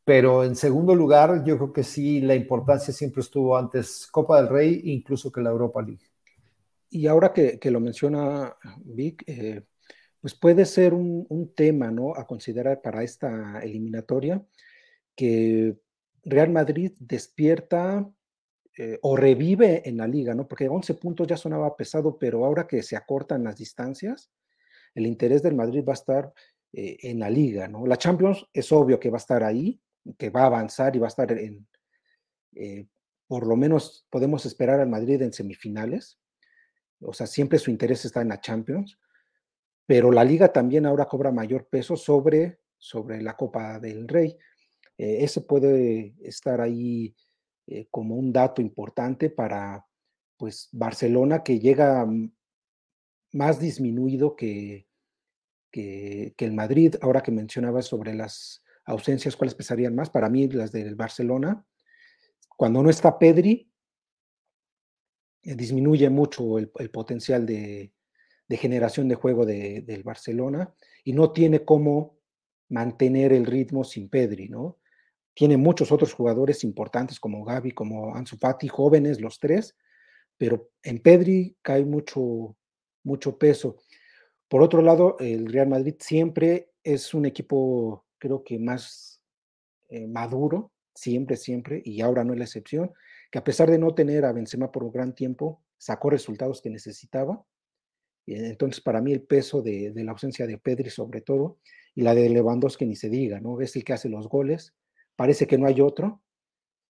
pero 0.06 0.44
en 0.44 0.56
segundo 0.56 0.94
lugar, 0.94 1.44
yo 1.44 1.58
creo 1.58 1.74
que 1.74 1.84
sí, 1.84 2.22
la 2.22 2.36
importancia 2.36 2.94
siempre 2.94 3.22
estuvo 3.22 3.58
antes 3.58 4.08
Copa 4.12 4.40
del 4.40 4.50
Rey, 4.50 4.80
incluso 4.84 5.32
que 5.32 5.42
la 5.42 5.50
Europa 5.50 5.82
League. 5.82 6.06
Y 6.92 7.08
ahora 7.08 7.34
que, 7.34 7.60
lo 7.72 7.80
menciona 7.80 8.56
Vic, 8.86 9.24
eh, 9.26 9.64
pues 10.22 10.34
puede 10.36 10.66
ser 10.66 10.94
un, 10.94 11.54
tema, 11.56 11.92
¿no? 11.92 12.16
A 12.16 12.26
considerar 12.26 12.82
para 12.82 13.04
esta 13.04 13.60
eliminatoria, 13.60 14.44
que 15.16 15.78
Real 16.24 16.50
Madrid 16.50 16.94
despierta 17.00 18.10
eh, 18.78 19.00
o 19.02 19.16
revive 19.16 19.88
en 19.88 19.98
la 19.98 20.08
liga, 20.08 20.34
¿no? 20.36 20.48
Porque 20.48 20.68
11 20.68 20.96
puntos 20.96 21.28
ya 21.28 21.38
sonaba 21.38 21.76
pesado, 21.76 22.18
pero 22.18 22.46
ahora 22.46 22.68
que 22.68 22.84
se 22.84 22.96
acortan 22.96 23.44
las 23.44 23.58
distancias, 23.58 24.32
el 24.94 25.06
interés 25.06 25.42
del 25.44 25.56
Madrid 25.56 25.84
va 25.88 25.94
a 25.94 26.02
estar 26.02 26.34
eh, 26.74 26.98
en 27.02 27.20
la 27.20 27.30
liga, 27.30 27.68
¿no? 27.68 27.86
La 27.86 27.98
Champions 27.98 28.46
es 28.54 28.72
obvio 28.72 29.00
que 29.00 29.10
va 29.10 29.18
a 29.18 29.26
estar 29.26 29.44
ahí, 29.44 29.80
que 30.18 30.30
va 30.30 30.44
a 30.44 30.48
avanzar 30.48 30.96
y 30.96 31.00
va 31.00 31.08
a 31.08 31.10
estar 31.10 31.32
en, 31.32 31.68
eh, 32.56 32.88
por 33.28 33.46
lo 33.46 33.56
menos 33.56 34.06
podemos 34.10 34.46
esperar 34.46 34.80
al 34.80 34.90
Madrid 34.90 35.22
en 35.22 35.34
semifinales, 35.34 36.20
o 37.02 37.14
sea, 37.14 37.28
siempre 37.28 37.60
su 37.60 37.70
interés 37.70 38.06
está 38.06 38.22
en 38.22 38.30
la 38.30 38.42
Champions, 38.42 38.98
pero 39.88 40.12
la 40.12 40.24
liga 40.24 40.52
también 40.52 40.86
ahora 40.86 41.08
cobra 41.08 41.32
mayor 41.32 41.68
peso 41.68 41.96
sobre, 41.96 42.60
sobre 42.78 43.22
la 43.22 43.36
Copa 43.36 43.80
del 43.80 44.08
Rey. 44.08 44.38
Eh, 44.98 45.24
ese 45.24 45.42
puede 45.42 46.14
estar 46.22 46.60
ahí 46.60 47.16
eh, 47.66 47.88
como 47.90 48.16
un 48.16 48.34
dato 48.34 48.62
importante 48.62 49.30
para 49.30 49.88
pues 50.36 50.68
Barcelona 50.74 51.42
que 51.42 51.60
llega 51.60 52.06
más 53.32 53.60
disminuido 53.60 54.36
que, 54.36 54.88
que, 55.72 56.34
el 56.38 56.54
Madrid. 56.54 56.96
Ahora 57.02 57.22
que 57.22 57.32
mencionabas 57.32 57.86
sobre 57.86 58.14
las 58.14 58.64
ausencias, 58.86 59.38
¿cuáles 59.38 59.56
pesarían 59.56 59.96
más? 59.96 60.10
Para 60.10 60.30
mí 60.30 60.48
las 60.50 60.72
del 60.74 60.96
Barcelona. 60.96 61.66
Cuando 62.58 62.84
no 62.84 62.90
está 62.90 63.18
Pedri, 63.18 63.72
eh, 65.44 65.56
disminuye 65.56 66.10
mucho 66.10 66.58
el, 66.58 66.70
potencial 66.92 67.46
de, 67.46 67.94
generación 68.56 69.10
de 69.10 69.16
juego 69.16 69.46
del 69.46 70.04
Barcelona 70.04 70.74
y 71.04 71.12
no 71.12 71.32
tiene 71.32 71.66
cómo 71.66 72.18
mantener 72.70 73.34
el 73.34 73.46
ritmo 73.46 73.84
sin 73.84 74.08
Pedri, 74.10 74.48
¿no? 74.48 74.78
Tiene 75.34 75.58
muchos 75.58 75.92
otros 75.92 76.14
jugadores 76.14 76.64
importantes 76.64 77.20
como 77.20 77.44
Gaby, 77.44 77.72
como 77.72 78.16
Ansu 78.16 78.38
Fati, 78.38 78.70
jóvenes 78.70 79.20
los 79.20 79.40
tres, 79.40 79.76
pero 80.38 80.70
en 80.82 81.00
Pedri 81.00 81.58
cae 81.62 81.84
mucho, 81.84 82.56
mucho 83.04 83.38
peso. 83.38 83.76
Por 84.48 84.62
otro 84.62 84.82
lado, 84.82 85.18
el 85.20 85.52
Real 85.52 85.68
Madrid 85.68 85.96
siempre 86.00 86.72
es 86.84 87.14
un 87.14 87.26
equipo, 87.26 88.06
creo 88.18 88.44
que 88.44 88.58
más 88.58 89.22
eh, 89.90 90.08
maduro, 90.08 90.72
siempre, 90.96 91.36
siempre, 91.36 91.82
y 91.84 92.02
ahora 92.02 92.24
no 92.24 92.34
es 92.34 92.40
la 92.40 92.46
excepción, 92.46 92.92
que 93.30 93.40
a 93.40 93.44
pesar 93.44 93.70
de 93.70 93.78
no 93.78 93.94
tener 93.94 94.26
a 94.26 94.32
Benzema 94.32 94.72
por 94.72 94.84
un 94.84 94.92
gran 94.92 95.14
tiempo, 95.14 95.62
sacó 95.78 96.10
resultados 96.10 96.62
que 96.62 96.70
necesitaba. 96.70 97.46
Entonces, 98.36 98.82
para 98.82 99.02
mí 99.02 99.14
el 99.14 99.22
peso 99.22 99.62
de, 99.62 99.92
de 99.92 100.04
la 100.04 100.12
ausencia 100.12 100.46
de 100.46 100.58
Pedri 100.58 100.90
sobre 100.90 101.22
todo, 101.22 101.60
y 101.96 102.02
la 102.02 102.14
de 102.14 102.30
Lewandowski 102.30 102.86
ni 102.86 102.96
se 102.96 103.10
diga, 103.10 103.40
¿no? 103.40 103.60
Es 103.60 103.76
el 103.76 103.84
que 103.84 103.94
hace 103.94 104.10
los 104.10 104.30
goles, 104.30 104.76
parece 105.16 105.48
que 105.48 105.58
no 105.58 105.66
hay 105.66 105.82
otro 105.82 106.22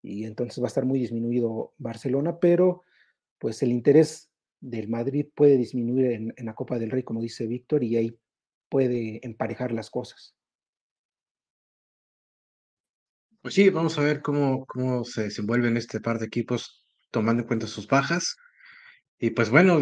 y 0.01 0.25
entonces 0.25 0.61
va 0.61 0.67
a 0.67 0.67
estar 0.67 0.85
muy 0.85 0.99
disminuido 0.99 1.73
Barcelona, 1.77 2.39
pero 2.39 2.83
pues 3.37 3.63
el 3.63 3.71
interés 3.71 4.29
del 4.59 4.89
Madrid 4.89 5.27
puede 5.33 5.57
disminuir 5.57 6.33
en, 6.35 6.45
la 6.45 6.53
Copa 6.53 6.77
del 6.77 6.91
Rey, 6.91 7.03
como 7.03 7.21
dice 7.21 7.47
Víctor, 7.47 7.83
y 7.83 7.95
ahí 7.95 8.19
puede 8.67 9.25
emparejar 9.25 9.71
las 9.71 9.89
cosas. 9.89 10.35
Pues 13.41 13.53
sí, 13.53 13.69
vamos 13.69 13.97
a 13.97 14.03
ver 14.03 14.21
cómo, 14.21 14.65
cómo 14.65 15.05
se 15.05 15.23
desenvuelven 15.23 15.77
este 15.77 16.01
par 16.01 16.19
de 16.19 16.25
equipos 16.25 16.85
tomando 17.09 17.43
en 17.43 17.47
cuenta 17.47 17.67
sus 17.67 17.87
bajas. 17.87 18.35
Y 19.19 19.31
pues 19.31 19.49
bueno, 19.49 19.79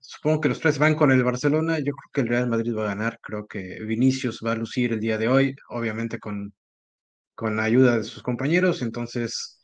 supongo 0.00 0.40
que 0.40 0.48
los 0.48 0.60
tres 0.60 0.78
van 0.78 0.94
con 0.94 1.10
el 1.10 1.24
Barcelona. 1.24 1.78
Yo 1.78 1.92
creo 1.92 2.10
que 2.12 2.20
el 2.20 2.28
Real 2.28 2.48
Madrid 2.48 2.74
va 2.76 2.84
a 2.84 2.94
ganar. 2.94 3.18
Creo 3.20 3.46
que 3.46 3.82
Vinicius 3.82 4.40
va 4.44 4.52
a 4.52 4.56
lucir 4.56 4.92
el 4.92 5.00
día 5.00 5.18
de 5.18 5.28
hoy, 5.28 5.56
obviamente 5.68 6.18
con 6.18 6.52
con 7.38 7.56
la 7.56 7.62
ayuda 7.62 7.98
de 7.98 8.02
sus 8.02 8.20
compañeros, 8.20 8.82
entonces 8.82 9.60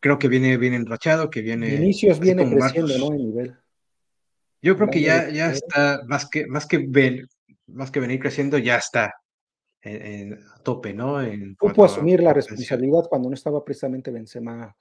creo 0.00 0.18
que 0.18 0.26
viene 0.26 0.56
bien 0.56 0.74
enrachado, 0.74 1.30
que 1.30 1.40
viene... 1.40 1.76
Inicios 1.76 2.18
viene 2.18 2.50
creciendo, 2.50 2.98
¿no? 2.98 3.14
En 3.14 3.26
nivel. 3.28 3.56
Yo 4.60 4.74
creo 4.74 4.90
que 4.90 5.02
ya, 5.02 5.30
ya 5.30 5.52
está, 5.52 6.00
más 6.08 6.28
que, 6.28 6.48
más 6.48 6.66
que 6.66 6.84
ven, 6.84 7.28
más 7.68 7.92
que 7.92 8.00
venir 8.00 8.18
creciendo, 8.18 8.58
ya 8.58 8.74
está 8.74 9.14
en, 9.82 10.32
a 10.52 10.58
tope, 10.64 10.92
¿no? 10.92 11.22
En 11.22 11.56
Supo 11.60 11.84
asumir 11.84 12.20
la 12.20 12.32
responsabilidad 12.32 13.04
cuando 13.08 13.28
no 13.28 13.34
estaba 13.34 13.64
precisamente 13.64 14.10
Benzema 14.10 14.74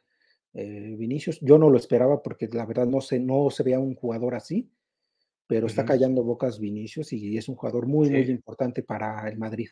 eh, 0.54 0.96
Vinicius. 0.98 1.40
Yo 1.42 1.58
no 1.58 1.70
lo 1.70 1.78
esperaba 1.78 2.22
porque 2.22 2.48
la 2.52 2.66
verdad 2.66 2.88
no 2.88 3.02
se, 3.02 3.20
no 3.20 3.50
se 3.50 3.64
veía 3.64 3.80
un 3.80 3.96
jugador 3.96 4.36
así, 4.36 4.72
pero 5.48 5.68
está 5.68 5.86
callando 5.86 6.24
bocas 6.24 6.60
Vinicius 6.60 7.14
y 7.14 7.38
es 7.38 7.50
un 7.50 7.56
jugador 7.56 7.86
muy, 7.86 8.10
muy 8.10 8.22
importante 8.22 8.84
para 8.84 9.28
el 9.28 9.38
Madrid 9.38 9.70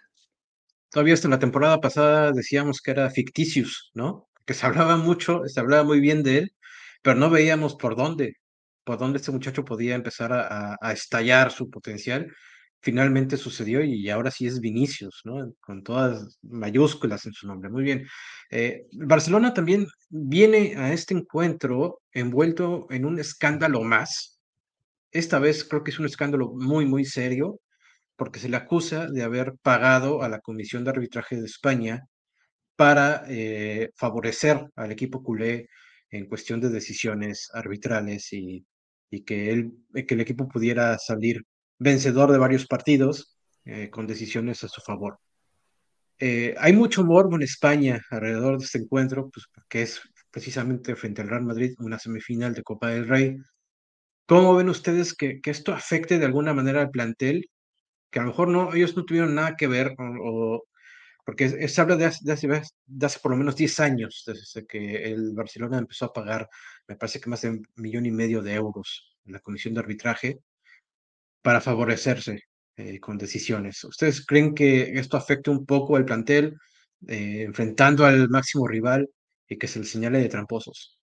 todavía 0.90 1.14
hasta 1.14 1.28
la 1.28 1.40
temporada 1.40 1.80
pasada 1.80 2.32
decíamos 2.32 2.82
que 2.82 2.92
era 2.92 3.10
ficticius, 3.10 3.92
¿no? 3.94 4.30
Que 4.46 4.54
se 4.54 4.66
hablaba 4.66 4.98
mucho, 4.98 5.44
se 5.48 5.60
hablaba 5.60 5.84
muy 5.84 6.00
bien 6.00 6.24
de 6.24 6.40
él, 6.40 6.56
pero 7.02 7.18
no 7.18 7.30
veíamos 7.30 7.76
por 7.76 7.96
dónde, 7.96 8.38
por 8.84 8.98
dónde 8.98 9.18
este 9.18 9.32
muchacho 9.32 9.66
podía 9.66 9.96
empezar 9.96 10.32
a, 10.34 10.92
estallar 10.92 11.52
su 11.52 11.70
potencial. 11.70 12.28
Finalmente 12.82 13.36
sucedió 13.38 13.84
y 13.84 14.10
ahora 14.10 14.32
sí 14.32 14.48
es 14.48 14.60
Vinicius, 14.62 15.22
¿no? 15.26 15.54
Con 15.60 15.84
todas 15.84 16.40
mayúsculas 16.44 17.26
en 17.26 17.34
su 17.34 17.48
nombre. 17.48 17.70
Muy 17.70 17.84
bien. 17.84 18.08
Eh, 18.52 18.86
Barcelona 18.94 19.54
también 19.54 19.86
viene 20.10 20.76
a 20.78 20.94
este 20.94 21.14
encuentro 21.14 22.02
envuelto 22.14 22.88
en 22.90 23.06
un 23.06 23.20
escándalo 23.20 23.84
más. 23.84 24.40
Esta 25.12 25.40
vez 25.40 25.66
creo 25.66 25.84
que 25.84 25.92
es 25.92 26.00
un 26.00 26.06
escándalo 26.06 26.52
muy, 26.54 26.86
muy 26.86 27.06
serio 27.06 27.60
porque 28.16 28.40
se 28.40 28.50
le 28.50 28.58
acusa 28.58 29.08
de 29.08 29.24
haber 29.24 29.56
pagado 29.62 30.24
a 30.24 30.30
la 30.30 30.40
Comisión 30.40 30.84
de 30.84 30.92
Arbitraje 30.92 31.38
de 31.38 31.46
España 31.46 32.04
para 32.76 33.26
eh, 33.28 33.92
favorecer 33.96 34.66
al 34.76 34.92
equipo 34.92 35.24
culé 35.24 35.68
en 36.12 36.28
cuestión 36.28 36.62
de 36.62 36.70
decisiones 36.70 37.50
arbitrales 37.54 38.32
y, 38.34 38.66
que, 39.26 39.70
que 40.08 40.14
el 40.14 40.22
equipo 40.22 40.48
pudiera 40.48 40.98
salir 40.98 41.44
vencedor 41.80 42.32
de 42.32 42.38
varios 42.38 42.68
partidos 42.68 43.36
eh, 43.66 43.90
con 43.90 44.06
decisiones 44.06 44.64
a 44.64 44.68
su 44.68 44.82
favor. 44.82 45.20
Eh, 46.20 46.54
hay 46.60 46.74
mucho 46.74 47.04
morbo 47.04 47.36
en 47.36 47.44
España 47.44 48.06
alrededor 48.12 48.60
de 48.60 48.66
este 48.66 48.80
encuentro, 48.80 49.30
pues, 49.30 49.48
que 49.70 49.82
es 49.82 50.02
precisamente 50.30 50.96
frente 50.96 51.22
al 51.22 51.30
Real 51.30 51.44
Madrid, 51.44 51.74
una 51.80 51.98
semifinal 51.98 52.54
de 52.54 52.64
Copa 52.64 52.90
del 52.90 53.08
Rey. 53.08 53.38
¿Cómo 54.28 54.56
ven 54.56 54.70
ustedes 54.70 55.14
que, 55.16 55.42
que 55.42 55.52
esto 55.52 55.74
afecte 55.74 56.20
de 56.20 56.26
alguna 56.26 56.54
manera 56.54 56.82
al 56.82 56.92
plantel 56.92 57.50
que 58.10 58.20
a 58.20 58.24
lo 58.24 58.30
mejor 58.30 58.48
no, 58.50 58.74
ellos 58.74 58.96
no 58.96 59.06
tuvieron 59.06 59.36
nada 59.36 59.56
que 59.56 59.68
ver, 59.68 59.96
o, 59.98 60.64
porque 61.26 61.68
se 61.68 61.82
habla 61.82 61.96
de 61.96 62.06
hace, 62.06 62.26
de, 62.26 63.06
hace, 63.06 63.20
por 63.20 63.32
lo 63.32 63.38
menos 63.38 63.56
10 63.56 63.80
años, 63.80 64.24
desde 64.26 64.66
que 64.66 65.12
el 65.12 65.34
Barcelona 65.34 65.78
empezó 65.78 66.06
a 66.06 66.14
pagar, 66.14 66.50
me 66.88 66.96
parece 66.96 67.20
que 67.20 67.30
más 67.30 67.42
de 67.42 67.52
un 67.52 67.68
millón 67.76 68.06
y 68.06 68.12
medio 68.12 68.42
de 68.42 68.56
euros 68.56 69.16
en 69.26 69.34
la 69.34 69.40
comisión 69.40 69.74
de 69.74 69.82
arbitraje 69.82 70.40
para 71.42 71.62
favorecerse 71.62 72.44
eh, 72.78 73.00
con 73.00 73.18
decisiones. 73.18 73.84
¿Ustedes 73.84 74.26
creen 74.26 74.56
que 74.56 74.98
esto 75.00 75.18
afecte 75.18 75.50
un 75.50 75.66
poco 75.66 75.96
al 75.96 76.06
plantel, 76.06 76.58
eh, 77.08 77.44
enfrentando 77.44 78.06
al 78.06 78.30
máximo 78.30 78.68
rival 78.68 79.10
y 79.48 79.58
que 79.58 79.68
se 79.68 79.80
le 79.80 79.86
señale 79.86 80.20
de 80.20 80.30
tramposos? 80.30 80.98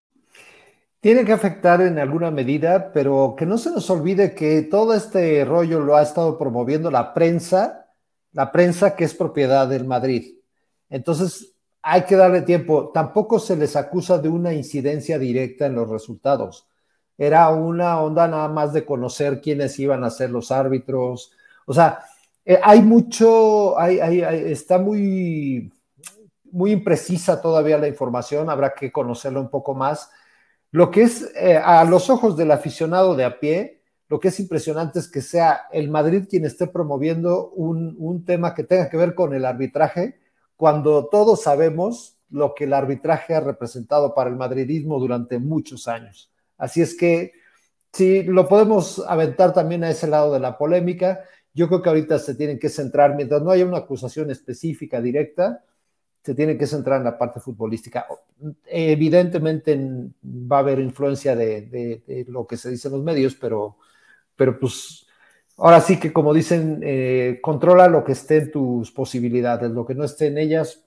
Tiene 1.01 1.25
que 1.25 1.33
afectar 1.33 1.83
en 1.83 1.99
alguna 1.99 2.31
medida, 2.31 2.93
pero 2.93 3.35
que 3.37 3.47
no 3.47 3.59
se 3.59 3.71
nos 3.71 3.89
olvide 3.91 4.35
que 4.35 4.63
todo 4.63 4.95
este 4.95 5.45
rollo 5.45 5.81
lo 5.81 5.97
ha 5.97 6.03
estado 6.03 6.39
promoviendo 6.39 6.91
la 6.91 7.15
prensa, 7.15 7.93
la 8.33 8.51
prensa 8.51 8.97
que 8.97 9.05
es 9.05 9.15
propiedad 9.15 9.69
del 9.69 9.85
Madrid. 9.85 10.39
Entonces, 10.89 11.55
hay 11.83 12.03
que 12.03 12.17
darle 12.17 12.43
tiempo. 12.43 12.91
Tampoco 12.93 13.39
se 13.39 13.57
les 13.57 13.77
acusa 13.77 14.19
de 14.19 14.29
una 14.29 14.53
incidencia 14.53 15.19
directa 15.19 15.67
en 15.67 15.75
los 15.75 15.89
resultados. 15.89 16.67
Era 17.19 17.49
una 17.51 18.01
onda 18.01 18.29
nada 18.29 18.49
más 18.49 18.73
de 18.73 18.85
conocer 18.85 19.41
quiénes 19.41 19.79
iban 19.79 20.05
a 20.05 20.11
ser 20.11 20.31
los 20.31 20.51
árbitros. 20.51 21.33
O 21.67 21.73
sea, 21.73 22.01
eh, 22.45 22.59
hay 22.63 22.83
mucho, 22.83 23.79
hay, 23.79 24.21
está 24.51 24.79
muy, 24.79 25.73
muy 26.45 26.73
imprecisa 26.73 27.41
todavía 27.41 27.79
la 27.79 27.89
información, 27.89 28.51
habrá 28.51 28.75
que 28.75 28.93
conocerla 28.93 29.41
un 29.41 29.51
poco 29.51 29.75
más 29.75 30.11
lo 30.77 30.91
que 30.91 31.05
es 31.05 31.33
eh, 31.37 31.57
a 31.57 31.85
los 31.85 32.11
ojos 32.11 32.37
del 32.37 32.51
aficionado 32.51 33.15
de 33.15 33.25
a 33.25 33.41
pie, 33.41 33.81
lo 34.09 34.21
que 34.21 34.29
es 34.29 34.39
impresionante 34.41 34.99
es 34.99 35.09
que 35.09 35.23
sea 35.23 35.63
el 35.73 35.89
Madrid 35.91 36.27
quien 36.29 36.45
esté 36.45 36.67
promoviendo 36.67 37.49
un, 37.51 38.25
tema 38.27 38.55
que 38.55 38.63
tenga 38.63 38.91
que 38.91 38.99
ver 38.99 39.15
con 39.15 39.33
el 39.33 39.47
arbitraje, 39.47 40.21
cuando 40.55 41.07
todos 41.07 41.43
sabemos 41.43 42.19
lo 42.29 42.55
que 42.55 42.65
el 42.65 42.75
arbitraje 42.75 43.35
ha 43.35 43.41
representado 43.41 44.15
para 44.15 44.29
el 44.29 44.37
madridismo 44.37 44.99
durante 44.99 45.39
muchos 45.39 45.89
años. 45.89 46.31
Así 46.59 46.83
es 46.83 46.97
que 46.97 47.33
si 47.97 48.25
lo 48.25 48.47
podemos 48.47 49.03
aventar 49.09 49.55
también 49.55 49.83
a 49.83 49.89
ese 49.89 50.07
lado 50.07 50.35
de 50.35 50.41
la 50.41 50.59
polémica. 50.59 51.25
Yo 51.55 51.69
creo 51.69 51.81
que 51.81 51.89
ahorita 51.89 52.19
se 52.19 52.35
tienen 52.35 52.59
que 52.59 52.69
centrar, 52.69 53.15
mientras 53.17 53.41
no 53.41 53.51
haya 53.51 53.65
una 53.65 53.79
acusación 53.79 54.31
específica 54.31 55.01
directa, 55.01 55.65
se 56.23 56.35
tiene 56.35 56.59
que 56.59 56.67
centrar 56.67 56.99
en 56.99 57.05
la 57.05 57.17
parte 57.17 57.41
futbolística. 57.41 58.07
Evidentemente 58.67 59.81
va 60.23 60.59
a 60.59 60.61
haber 60.61 60.81
influencia 60.81 61.35
de, 61.35 62.27
lo 62.29 62.47
que 62.47 62.59
se 62.59 62.69
dice 62.69 62.89
en 62.89 62.95
los 62.95 63.03
medios, 63.03 63.35
pero, 63.35 63.79
pero 64.37 64.61
pues 64.61 65.07
ahora 65.57 65.81
sí 65.81 65.99
que 65.99 66.13
como 66.13 66.35
dicen, 66.35 66.81
eh, 66.83 67.39
controla 67.41 67.89
lo 67.89 68.05
que 68.05 68.13
esté 68.13 68.37
en 68.37 68.51
tus 68.51 68.91
posibilidades, 68.91 69.71
lo 69.71 69.87
que 69.87 69.95
no 69.95 70.05
esté 70.05 70.27
en 70.27 70.37
ellas, 70.37 70.85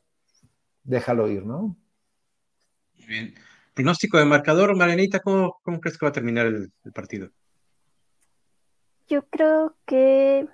déjalo 0.83 1.27
ir, 1.27 1.43
¿no? 1.43 1.75
Bien. 3.07 3.33
Pronóstico 3.79 4.17
de 4.17 4.25
marcador, 4.25 4.75
Marianita, 4.75 5.21
¿cómo, 5.21 5.61
crees 5.79 5.97
que 5.97 6.05
va 6.05 6.09
a 6.09 6.11
terminar 6.11 6.45
el, 6.47 6.69
partido? 6.93 7.29
Yo 9.07 9.25
creo 9.29 9.77
que 9.85 10.45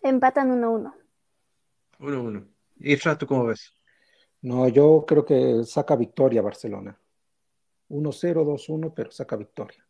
empatan 0.00 0.50
1-1. 0.50 0.94
1-1. 1.98 2.46
Isra, 2.78 3.18
¿tú 3.18 3.26
cómo 3.26 3.44
ves? 3.44 3.74
No, 4.40 4.66
yo 4.68 5.04
creo 5.06 5.26
que 5.26 5.62
saca 5.64 5.94
victoria 5.94 6.40
Barcelona. 6.40 6.98
1-0, 7.90 8.46
2-1, 8.46 8.94
pero 8.96 9.10
saca 9.10 9.36
victoria. 9.36 9.86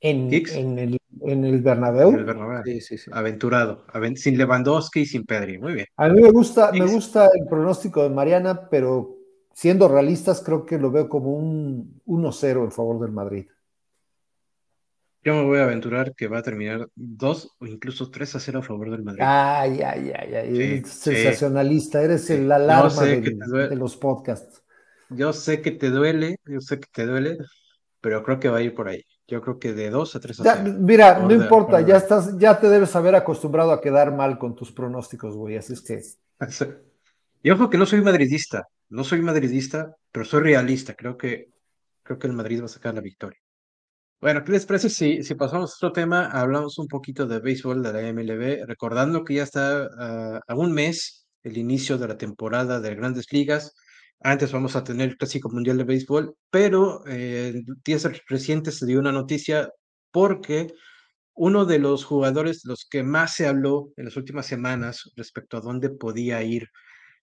En, 0.00 0.32
en, 0.32 0.78
el 0.78 0.98
en 1.20 1.44
el 1.44 1.60
Bernabéu. 1.60 2.08
En 2.08 2.20
el 2.20 2.24
Bernabéu. 2.24 2.62
Sí, 2.64 2.80
sí, 2.80 2.96
sí. 2.96 3.10
Aventurado, 3.12 3.84
aven- 3.88 4.16
sin 4.16 4.38
Lewandowski 4.38 5.00
y 5.00 5.06
sin 5.06 5.26
Pedri. 5.26 5.58
Muy 5.58 5.74
bien. 5.74 5.86
A 5.98 6.08
mí 6.08 6.22
me 6.22 6.30
gusta, 6.30 6.72
me 6.72 6.86
gusta 6.86 7.28
el 7.34 7.46
pronóstico 7.46 8.02
de 8.02 8.08
Mariana, 8.08 8.70
pero 8.70 9.21
siendo 9.54 9.88
realistas, 9.88 10.42
creo 10.44 10.64
que 10.66 10.78
lo 10.78 10.90
veo 10.90 11.08
como 11.08 11.32
un 11.32 12.00
1-0 12.06 12.64
en 12.64 12.72
favor 12.72 13.00
del 13.00 13.12
Madrid. 13.12 13.46
Yo 15.24 15.34
me 15.34 15.44
voy 15.44 15.60
a 15.60 15.64
aventurar 15.64 16.14
que 16.16 16.26
va 16.26 16.38
a 16.38 16.42
terminar 16.42 16.88
2 16.96 17.54
o 17.60 17.66
incluso 17.66 18.10
3 18.10 18.34
a 18.34 18.40
0 18.40 18.58
a 18.58 18.62
favor 18.62 18.90
del 18.90 19.04
Madrid. 19.04 19.22
Ay, 19.24 19.80
ay, 19.80 20.12
ay, 20.12 20.34
ay, 20.34 20.56
Sí, 20.56 20.62
eres 20.62 20.88
sí. 20.90 20.98
sensacionalista, 21.14 22.02
eres 22.02 22.24
Sí. 22.24 22.32
el 22.34 22.50
alarma 22.50 23.02
del- 23.04 23.38
de 23.70 23.76
los 23.76 23.96
podcasts. 23.96 24.62
Yo 25.10 25.32
sé 25.32 25.62
que 25.62 25.70
te 25.70 25.90
duele, 25.90 26.36
yo 26.44 26.60
sé 26.60 26.80
que 26.80 26.88
te 26.92 27.06
duele, 27.06 27.38
pero 28.00 28.24
creo 28.24 28.40
que 28.40 28.48
va 28.48 28.58
a 28.58 28.62
ir 28.62 28.74
por 28.74 28.88
ahí. 28.88 29.04
Yo 29.28 29.40
creo 29.42 29.60
que 29.60 29.72
de 29.72 29.90
2 29.90 30.16
a 30.16 30.20
3 30.20 30.40
a 30.40 30.44
Ya, 30.44 30.56
0. 30.64 30.76
mira, 30.80 31.20
no 31.20 31.32
importa, 31.32 31.80
ya 31.82 31.96
estás, 31.98 32.36
ya 32.38 32.58
te 32.58 32.68
debes 32.68 32.94
haber 32.96 33.14
acostumbrado 33.14 33.70
a 33.70 33.80
quedar 33.80 34.12
mal 34.12 34.38
con 34.40 34.56
tus 34.56 34.72
pronósticos, 34.72 35.36
güey, 35.36 35.56
así 35.56 35.74
es 35.74 35.82
que 35.82 36.00
Y 37.44 37.50
ojo 37.50 37.70
que 37.70 37.78
no 37.78 37.86
soy 37.86 38.00
madridista, 38.00 38.66
no 38.92 39.04
soy 39.04 39.22
madridista, 39.22 39.96
pero 40.12 40.24
soy 40.24 40.42
realista. 40.42 40.94
Creo 40.94 41.16
que, 41.16 41.48
creo 42.02 42.18
que 42.18 42.26
el 42.26 42.34
Madrid 42.34 42.60
va 42.60 42.66
a 42.66 42.68
sacar 42.68 42.94
la 42.94 43.00
victoria. 43.00 43.40
Bueno, 44.20 44.44
¿qué 44.44 44.52
les 44.52 44.66
parece 44.66 44.90
si, 44.90 45.22
si 45.22 45.34
pasamos 45.34 45.72
a 45.72 45.74
otro 45.76 45.92
tema? 45.92 46.26
Hablamos 46.26 46.78
un 46.78 46.86
poquito 46.88 47.26
de 47.26 47.40
béisbol 47.40 47.82
de 47.82 47.92
la 47.92 48.12
MLB, 48.12 48.66
recordando 48.66 49.24
que 49.24 49.34
ya 49.34 49.42
está 49.44 49.88
ah, 49.98 50.40
a 50.46 50.54
un 50.54 50.72
mes 50.72 51.26
el 51.42 51.56
inicio 51.56 51.98
de 51.98 52.08
la 52.08 52.18
temporada 52.18 52.80
de 52.80 52.94
Grandes 52.94 53.32
Ligas. 53.32 53.74
Antes 54.20 54.52
vamos 54.52 54.76
a 54.76 54.84
tener 54.84 55.08
el 55.08 55.16
Clásico 55.16 55.50
Mundial 55.50 55.78
de 55.78 55.84
Béisbol, 55.84 56.36
pero 56.50 57.02
eh, 57.08 57.62
días 57.84 58.08
recientes 58.28 58.78
se 58.78 58.86
dio 58.86 59.00
una 59.00 59.10
noticia 59.10 59.70
porque 60.12 60.68
uno 61.34 61.64
de 61.64 61.78
los 61.78 62.04
jugadores, 62.04 62.64
los 62.64 62.86
que 62.88 63.02
más 63.02 63.34
se 63.34 63.48
habló 63.48 63.92
en 63.96 64.04
las 64.04 64.16
últimas 64.16 64.46
semanas 64.46 65.10
respecto 65.16 65.56
a 65.56 65.60
dónde 65.60 65.90
podía 65.90 66.42
ir 66.42 66.68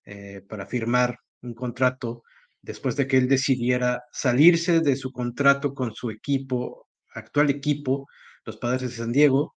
eh, 0.03 0.41
para 0.49 0.65
firmar 0.65 1.15
un 1.41 1.53
contrato 1.53 2.23
después 2.61 2.95
de 2.95 3.07
que 3.07 3.17
él 3.17 3.27
decidiera 3.27 4.03
salirse 4.11 4.81
de 4.81 4.95
su 4.95 5.11
contrato 5.11 5.73
con 5.73 5.93
su 5.93 6.09
equipo, 6.11 6.87
actual 7.13 7.49
equipo, 7.49 8.07
los 8.45 8.57
Padres 8.57 8.81
de 8.81 8.89
San 8.89 9.11
Diego, 9.11 9.55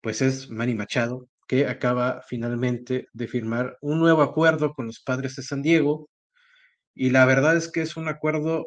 pues 0.00 0.22
es 0.22 0.50
Manny 0.50 0.74
Machado, 0.74 1.28
que 1.46 1.66
acaba 1.66 2.22
finalmente 2.28 3.06
de 3.12 3.28
firmar 3.28 3.76
un 3.80 4.00
nuevo 4.00 4.22
acuerdo 4.22 4.72
con 4.72 4.86
los 4.86 5.00
Padres 5.00 5.36
de 5.36 5.42
San 5.42 5.62
Diego. 5.62 6.08
Y 6.94 7.10
la 7.10 7.24
verdad 7.26 7.56
es 7.56 7.70
que 7.70 7.82
es 7.82 7.96
un 7.96 8.08
acuerdo 8.08 8.66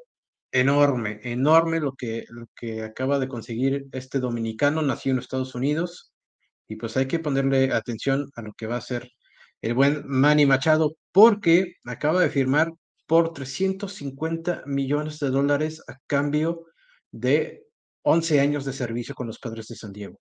enorme, 0.52 1.20
enorme 1.24 1.80
lo 1.80 1.94
que, 1.94 2.26
lo 2.30 2.48
que 2.56 2.84
acaba 2.84 3.20
de 3.20 3.28
conseguir 3.28 3.86
este 3.92 4.20
dominicano, 4.20 4.82
nacido 4.82 5.16
en 5.16 5.20
Estados 5.20 5.56
Unidos. 5.56 6.14
Y 6.68 6.78
pues 6.78 6.98
hay 6.98 7.08
que 7.08 7.20
ponerle 7.20 7.74
atención 7.74 8.30
a 8.36 8.42
lo 8.42 8.54
que 8.54 8.68
va 8.68 8.78
a 8.78 8.82
ser 8.82 9.10
el 9.66 9.74
buen 9.74 10.04
Manny 10.06 10.46
Machado, 10.46 10.96
porque 11.12 11.78
acaba 11.86 12.22
de 12.22 12.30
firmar 12.30 12.72
por 13.08 13.34
350 13.34 14.62
millones 14.68 15.18
de 15.20 15.32
dólares 15.32 15.84
a 15.88 15.98
cambio 16.06 16.68
de 17.12 17.66
11 18.04 18.42
años 18.42 18.64
de 18.66 18.74
servicio 18.74 19.16
con 19.16 19.26
los 19.26 19.40
Padres 19.40 19.66
de 19.68 19.76
San 19.76 19.92
Diego. 19.92 20.20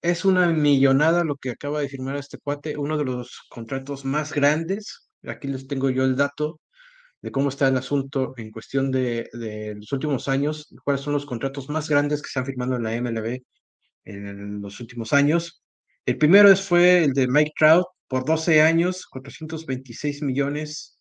Es 0.00 0.24
una 0.24 0.46
millonada 0.46 1.24
lo 1.24 1.34
que 1.34 1.50
acaba 1.50 1.80
de 1.80 1.88
firmar 1.88 2.14
este 2.14 2.38
cuate, 2.38 2.76
uno 2.76 2.96
de 2.96 3.04
los 3.04 3.42
contratos 3.50 4.04
más 4.04 4.32
grandes. 4.32 5.10
Aquí 5.24 5.48
les 5.48 5.66
tengo 5.66 5.90
yo 5.90 6.04
el 6.04 6.14
dato 6.14 6.60
de 7.22 7.32
cómo 7.32 7.48
está 7.48 7.66
el 7.66 7.76
asunto 7.76 8.34
en 8.36 8.52
cuestión 8.52 8.92
de, 8.92 9.28
los 9.76 9.90
últimos 9.90 10.28
años, 10.28 10.72
cuáles 10.84 11.02
son 11.02 11.14
los 11.14 11.26
contratos 11.26 11.68
más 11.70 11.88
grandes 11.88 12.22
que 12.22 12.28
se 12.28 12.38
han 12.38 12.46
firmado 12.46 12.76
en 12.76 12.84
la 12.84 12.94
MLB 13.00 13.40
en 14.04 14.60
los 14.62 14.78
últimos 14.78 15.12
años. 15.12 15.64
El 16.06 16.18
primero 16.18 16.54
fue 16.54 17.02
el 17.02 17.14
de 17.14 17.26
Mike 17.26 17.52
Trout 17.58 17.86
por 18.14 18.24
12 18.24 18.62
años, 18.62 19.06
426 19.06 20.22
millones 20.22 21.00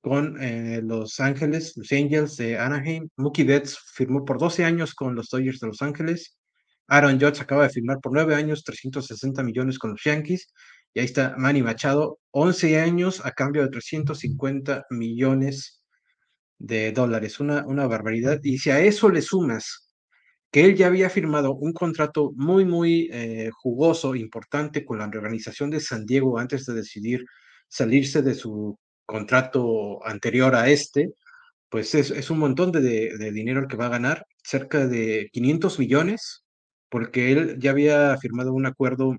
con 0.00 0.42
eh, 0.42 0.80
Los 0.82 1.20
Ángeles, 1.20 1.74
los 1.76 1.92
Angels 1.92 2.36
de 2.36 2.58
Anaheim. 2.58 3.08
Mookie 3.14 3.44
Betts 3.44 3.78
firmó 3.94 4.24
por 4.24 4.40
12 4.40 4.64
años 4.64 4.92
con 4.92 5.14
los 5.14 5.28
Dodgers 5.28 5.60
de 5.60 5.68
Los 5.68 5.82
Ángeles. 5.82 6.36
Aaron 6.88 7.20
Judge 7.20 7.40
acaba 7.40 7.62
de 7.62 7.70
firmar 7.70 8.00
por 8.00 8.12
9 8.12 8.34
años, 8.34 8.64
360 8.64 9.40
millones 9.44 9.78
con 9.78 9.90
los 9.92 10.02
Yankees. 10.02 10.52
Y 10.92 10.98
ahí 10.98 11.04
está 11.04 11.36
Manny 11.38 11.62
Machado, 11.62 12.18
11 12.32 12.80
años 12.80 13.24
a 13.24 13.30
cambio 13.30 13.62
de 13.62 13.68
350 13.68 14.86
millones 14.90 15.80
de 16.58 16.90
dólares. 16.90 17.38
Una, 17.38 17.64
una 17.68 17.86
barbaridad. 17.86 18.40
Y 18.42 18.58
si 18.58 18.70
a 18.70 18.80
eso 18.80 19.10
le 19.10 19.22
sumas 19.22 19.81
que 20.52 20.64
él 20.66 20.76
ya 20.76 20.88
había 20.88 21.10
firmado 21.10 21.54
un 21.54 21.72
contrato 21.72 22.32
muy, 22.36 22.64
muy 22.66 23.08
eh, 23.12 23.50
jugoso, 23.52 24.14
importante 24.14 24.84
con 24.84 24.98
la 24.98 25.06
organización 25.06 25.70
de 25.70 25.80
San 25.80 26.06
Diego 26.06 26.38
antes 26.38 26.66
de 26.66 26.74
decidir 26.74 27.24
salirse 27.68 28.22
de 28.22 28.34
su 28.34 28.78
contrato 29.06 30.06
anterior 30.06 30.54
a 30.54 30.68
este, 30.68 31.14
pues 31.70 31.94
es, 31.94 32.10
es 32.10 32.30
un 32.30 32.38
montón 32.38 32.70
de, 32.70 32.80
de, 32.82 33.32
dinero 33.32 33.60
el 33.60 33.66
que 33.66 33.78
va 33.78 33.86
a 33.86 33.96
ganar, 33.96 34.26
cerca 34.44 34.86
de 34.86 35.30
500 35.32 35.78
millones, 35.78 36.44
porque 36.90 37.32
él 37.32 37.56
ya 37.58 37.70
había 37.70 38.16
firmado 38.18 38.52
un 38.52 38.66
acuerdo 38.66 39.16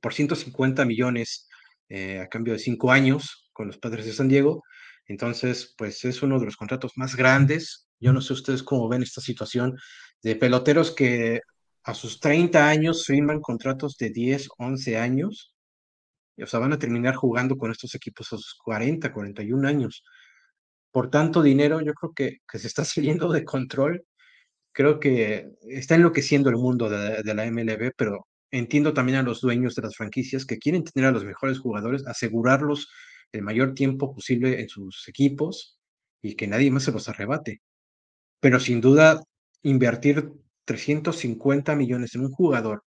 por 0.00 0.14
150 0.14 0.86
millones 0.86 1.48
eh, 1.90 2.20
a 2.20 2.28
cambio 2.28 2.54
de 2.54 2.58
cinco 2.58 2.90
años 2.90 3.50
con 3.52 3.66
los 3.66 3.76
padres 3.76 4.06
de 4.06 4.12
San 4.14 4.28
Diego. 4.28 4.62
Entonces, 5.06 5.74
pues 5.76 6.04
es 6.06 6.22
uno 6.22 6.38
de 6.38 6.46
los 6.46 6.56
contratos 6.56 6.92
más 6.96 7.14
grandes. 7.16 7.89
Yo 8.00 8.12
no 8.12 8.20
sé 8.20 8.32
ustedes 8.32 8.62
cómo 8.62 8.88
ven 8.88 9.02
esta 9.02 9.20
situación 9.20 9.78
de 10.22 10.36
peloteros 10.36 10.92
que 10.92 11.40
a 11.84 11.94
sus 11.94 12.20
30 12.20 12.68
años 12.68 13.04
firman 13.06 13.40
contratos 13.40 13.96
de 13.98 14.10
10, 14.10 14.48
11 14.58 14.98
años. 14.98 15.54
O 16.42 16.46
sea, 16.46 16.60
van 16.60 16.72
a 16.72 16.78
terminar 16.78 17.14
jugando 17.14 17.56
con 17.56 17.70
estos 17.70 17.94
equipos 17.94 18.32
a 18.32 18.36
sus 18.36 18.54
40, 18.64 19.12
41 19.12 19.68
años. 19.68 20.04
Por 20.90 21.10
tanto 21.10 21.42
dinero, 21.42 21.80
yo 21.80 21.92
creo 21.94 22.12
que, 22.14 22.38
que 22.50 22.58
se 22.58 22.66
está 22.68 22.84
saliendo 22.84 23.30
de 23.32 23.44
control. 23.44 24.04
Creo 24.72 25.00
que 25.00 25.50
está 25.68 25.96
enloqueciendo 25.96 26.48
el 26.50 26.56
mundo 26.56 26.88
de, 26.88 27.22
de 27.22 27.34
la 27.34 27.44
MLB, 27.50 27.92
pero 27.96 28.26
entiendo 28.50 28.94
también 28.94 29.18
a 29.18 29.22
los 29.22 29.40
dueños 29.40 29.74
de 29.74 29.82
las 29.82 29.96
franquicias 29.96 30.46
que 30.46 30.58
quieren 30.58 30.84
tener 30.84 31.08
a 31.08 31.12
los 31.12 31.24
mejores 31.24 31.58
jugadores, 31.58 32.06
asegurarlos 32.06 32.88
el 33.32 33.42
mayor 33.42 33.74
tiempo 33.74 34.14
posible 34.14 34.60
en 34.60 34.68
sus 34.68 35.08
equipos 35.08 35.78
y 36.22 36.34
que 36.36 36.46
nadie 36.46 36.70
más 36.70 36.84
se 36.84 36.92
los 36.92 37.08
arrebate. 37.08 37.62
Pero 38.40 38.60
sin 38.60 38.80
duda, 38.80 39.22
invertir 39.62 40.32
350 40.64 41.76
millones 41.76 42.14
en 42.14 42.22
un 42.22 42.32
jugador 42.32 42.84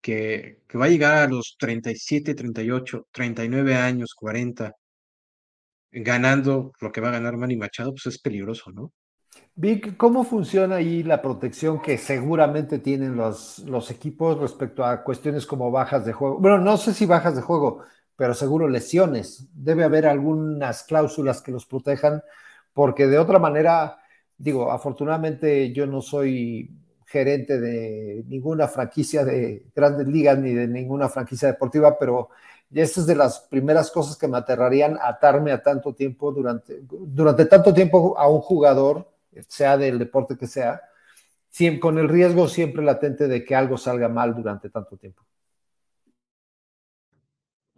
que, 0.00 0.62
que 0.68 0.78
va 0.78 0.86
a 0.86 0.88
llegar 0.88 1.18
a 1.18 1.28
los 1.28 1.56
37, 1.58 2.34
38, 2.34 3.08
39 3.12 3.74
años, 3.76 4.14
40, 4.14 4.74
ganando 5.90 6.72
lo 6.80 6.92
que 6.92 7.00
va 7.00 7.08
a 7.08 7.12
ganar 7.12 7.36
Manny 7.36 7.56
Machado, 7.56 7.92
pues 7.92 8.06
es 8.06 8.20
peligroso, 8.20 8.70
¿no? 8.72 8.92
Vic, 9.54 9.96
¿cómo 9.96 10.24
funciona 10.24 10.76
ahí 10.76 11.02
la 11.02 11.20
protección 11.20 11.82
que 11.82 11.98
seguramente 11.98 12.78
tienen 12.78 13.16
los, 13.16 13.58
los 13.60 13.90
equipos 13.90 14.38
respecto 14.38 14.84
a 14.84 15.02
cuestiones 15.02 15.46
como 15.46 15.70
bajas 15.70 16.04
de 16.04 16.12
juego? 16.12 16.38
Bueno, 16.38 16.58
no 16.58 16.76
sé 16.76 16.94
si 16.94 17.06
bajas 17.06 17.34
de 17.34 17.42
juego, 17.42 17.82
pero 18.16 18.34
seguro 18.34 18.68
lesiones. 18.68 19.48
Debe 19.52 19.84
haber 19.84 20.06
algunas 20.06 20.84
cláusulas 20.84 21.42
que 21.42 21.52
los 21.52 21.66
protejan, 21.66 22.22
porque 22.72 23.06
de 23.06 23.18
otra 23.18 23.38
manera, 23.38 23.98
digo, 24.38 24.70
afortunadamente 24.70 25.72
yo 25.72 25.86
no 25.86 26.00
soy 26.00 26.70
gerente 27.04 27.58
de 27.60 28.24
ninguna 28.28 28.68
franquicia 28.68 29.24
de 29.24 29.66
grandes 29.74 30.06
ligas 30.06 30.38
ni 30.38 30.52
de 30.52 30.68
ninguna 30.68 31.08
franquicia 31.08 31.48
deportiva, 31.48 31.98
pero 31.98 32.30
esta 32.70 33.00
es 33.00 33.06
de 33.06 33.16
las 33.16 33.40
primeras 33.40 33.90
cosas 33.90 34.16
que 34.16 34.28
me 34.28 34.38
aterrarían 34.38 34.98
atarme 35.02 35.52
a 35.52 35.62
tanto 35.62 35.94
tiempo 35.94 36.32
durante, 36.32 36.80
durante 36.82 37.46
tanto 37.46 37.72
tiempo 37.72 38.18
a 38.18 38.28
un 38.28 38.40
jugador 38.40 39.10
sea 39.46 39.76
del 39.76 39.98
deporte 39.98 40.36
que 40.36 40.46
sea, 40.46 40.82
con 41.80 41.98
el 41.98 42.08
riesgo 42.08 42.48
siempre 42.48 42.84
latente 42.84 43.26
de 43.26 43.44
que 43.44 43.54
algo 43.54 43.76
salga 43.76 44.08
mal 44.08 44.34
durante 44.34 44.70
tanto 44.70 44.96
tiempo. 44.96 45.24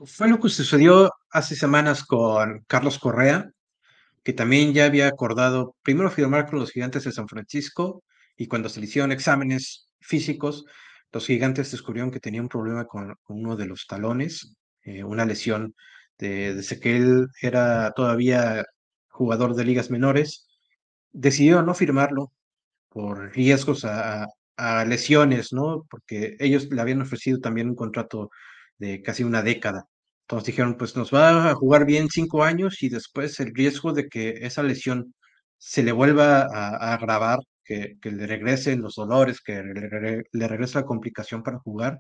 Fue 0.05 0.29
lo 0.29 0.41
que 0.41 0.49
sucedió 0.49 1.13
hace 1.31 1.55
semanas 1.55 2.05
con 2.05 2.65
Carlos 2.67 2.99
Correa, 2.99 3.53
que 4.23 4.33
también 4.33 4.73
ya 4.73 4.87
había 4.87 5.09
acordado 5.09 5.77
primero 5.83 6.11
firmar 6.11 6.49
con 6.49 6.59
los 6.59 6.71
gigantes 6.73 7.05
de 7.05 7.13
San 7.13 7.29
Francisco 7.29 8.03
y 8.37 8.47
cuando 8.47 8.69
se 8.69 8.81
le 8.81 8.87
hicieron 8.87 9.13
exámenes 9.13 9.89
físicos, 10.01 10.65
los 11.13 11.27
gigantes 11.27 11.71
descubrieron 11.71 12.11
que 12.11 12.21
tenía 12.21 12.43
un 12.43 12.49
problema 12.49 12.87
con, 12.87 13.15
uno 13.29 13.57
de 13.57 13.67
los 13.67 13.87
talones, 13.87 14.55
eh, 14.83 15.05
una 15.05 15.25
lesión 15.25 15.75
de, 16.19 16.55
desde 16.55 16.81
que 16.81 16.97
él 16.97 17.29
era 17.43 17.93
todavía 17.93 18.65
jugador 19.09 19.55
de 19.55 19.65
ligas 19.65 19.91
menores 19.91 20.47
decidió 21.13 21.63
no 21.63 21.75
firmarlo 21.75 22.33
por 22.89 23.33
riesgos 23.35 23.85
a, 23.85 24.27
a, 24.57 24.85
lesiones, 24.85 25.53
¿no? 25.53 25.87
Porque 25.91 26.37
ellos 26.39 26.69
le 26.71 26.81
habían 26.81 27.03
ofrecido 27.03 27.41
también 27.41 27.69
un 27.71 27.77
contrato 27.77 28.31
de 28.79 29.03
casi 29.03 29.25
una 29.25 29.43
década. 29.43 29.87
Entonces 30.31 30.47
dijeron, 30.47 30.77
pues 30.77 30.95
nos 30.95 31.13
va 31.13 31.51
a 31.51 31.55
jugar 31.57 31.85
bien 31.85 32.09
cinco 32.09 32.45
años 32.45 32.85
y 32.85 32.89
después 32.89 33.41
el 33.41 33.53
riesgo 33.53 33.93
de 33.93 34.09
que 34.09 34.31
esa 34.43 34.63
lesión 34.63 35.13
se 35.59 35.83
le 35.83 35.91
vuelva 35.91 36.43
a, 36.43 36.69
a 36.77 36.95
agravar, 36.95 37.41
que, 37.65 37.97
que 38.01 38.13
le 38.13 38.29
regresen 38.29 38.81
los 38.81 38.95
dolores, 38.95 39.41
que 39.41 39.55
le, 39.61 40.23
regrese 40.49 40.79
la 40.79 40.85
complicación 40.87 41.43
para 41.43 41.59
jugar, 41.59 41.99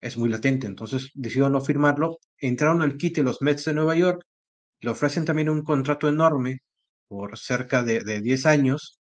es 0.00 0.16
muy 0.16 0.30
latente. 0.30 0.66
Entonces 0.66 1.10
decidió 1.14 1.50
no 1.50 1.60
firmarlo. 1.60 2.18
Entraron 2.38 2.80
al 2.80 2.96
quite 2.96 3.22
los 3.22 3.42
Mets 3.42 3.66
de 3.66 3.74
Nueva 3.74 3.94
York, 3.94 4.22
le 4.80 4.90
ofrecen 4.90 5.26
también 5.26 5.50
un 5.50 5.62
contrato 5.62 6.08
enorme 6.08 6.60
por 7.08 7.38
cerca 7.38 7.82
de, 7.82 8.00
de 8.00 8.22
10 8.22 8.46
años 8.46 9.00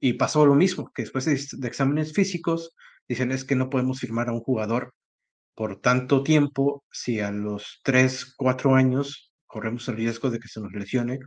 y 0.00 0.14
pasó 0.14 0.46
lo 0.46 0.56
mismo, 0.56 0.90
que 0.92 1.02
después 1.02 1.26
de, 1.26 1.40
de, 1.58 1.68
exámenes 1.68 2.12
físicos 2.12 2.74
dicen 3.08 3.32
es 3.32 3.44
que 3.44 3.56
no 3.56 3.70
podemos 3.70 4.00
firmar 4.00 4.28
a 4.30 4.32
un 4.32 4.40
jugador 4.40 4.94
por 5.54 5.80
tanto 5.80 6.22
tiempo 6.22 6.84
si 6.90 7.20
a 7.20 7.30
los 7.30 7.80
3, 7.84 8.34
4 8.36 8.74
años 8.74 9.32
corremos 9.46 9.88
el 9.88 9.96
riesgo 9.96 10.30
de 10.30 10.40
que 10.40 10.48
se 10.48 10.60
nos 10.60 10.72
lesione, 10.72 11.18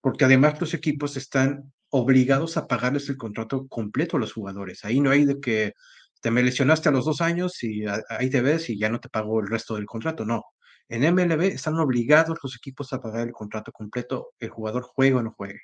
porque 0.00 0.24
además 0.24 0.60
los 0.60 0.74
equipos 0.74 1.16
están 1.16 1.72
obligados 1.90 2.56
a 2.56 2.66
pagarles 2.66 3.08
el 3.08 3.16
contrato 3.16 3.68
completo 3.68 4.16
a 4.16 4.20
los 4.20 4.32
jugadores. 4.32 4.84
Ahí 4.84 5.00
no 5.00 5.10
hay 5.10 5.24
de 5.24 5.40
que 5.40 5.74
te 6.20 6.30
me 6.30 6.42
lesionaste 6.42 6.88
a 6.88 6.92
los 6.92 7.04
dos 7.04 7.20
años 7.20 7.62
y 7.62 7.84
ahí 8.08 8.30
te 8.30 8.42
ves 8.42 8.70
y 8.70 8.78
ya 8.78 8.88
no 8.90 9.00
te 9.00 9.08
pago 9.08 9.40
el 9.40 9.48
resto 9.48 9.76
del 9.76 9.86
contrato. 9.86 10.24
No. 10.24 10.44
En 10.88 11.02
MLB 11.14 11.42
están 11.42 11.78
obligados 11.78 12.38
los 12.42 12.56
equipos 12.56 12.92
a 12.92 13.00
pagar 13.00 13.26
el 13.26 13.32
contrato 13.32 13.72
completo, 13.72 14.32
el 14.40 14.50
jugador 14.50 14.82
juegue 14.82 15.14
o 15.14 15.22
no 15.22 15.32
juegue. 15.32 15.60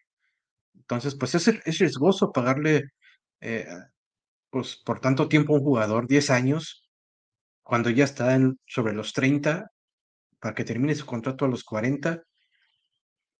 Entonces, 0.74 1.16
pues 1.16 1.34
es, 1.34 1.48
es 1.48 1.78
riesgoso 1.78 2.32
pagarle 2.32 2.84
eh, 3.40 3.66
pues, 4.50 4.76
por 4.84 5.00
tanto 5.00 5.28
tiempo 5.28 5.54
a 5.54 5.58
un 5.58 5.64
jugador, 5.64 6.06
10 6.06 6.30
años, 6.30 6.85
cuando 7.66 7.90
ya 7.90 8.04
está 8.04 8.38
sobre 8.66 8.94
los 8.94 9.12
30, 9.12 9.66
para 10.40 10.54
que 10.54 10.64
termine 10.64 10.94
su 10.94 11.04
contrato 11.04 11.44
a 11.44 11.48
los 11.48 11.64
40, 11.64 12.22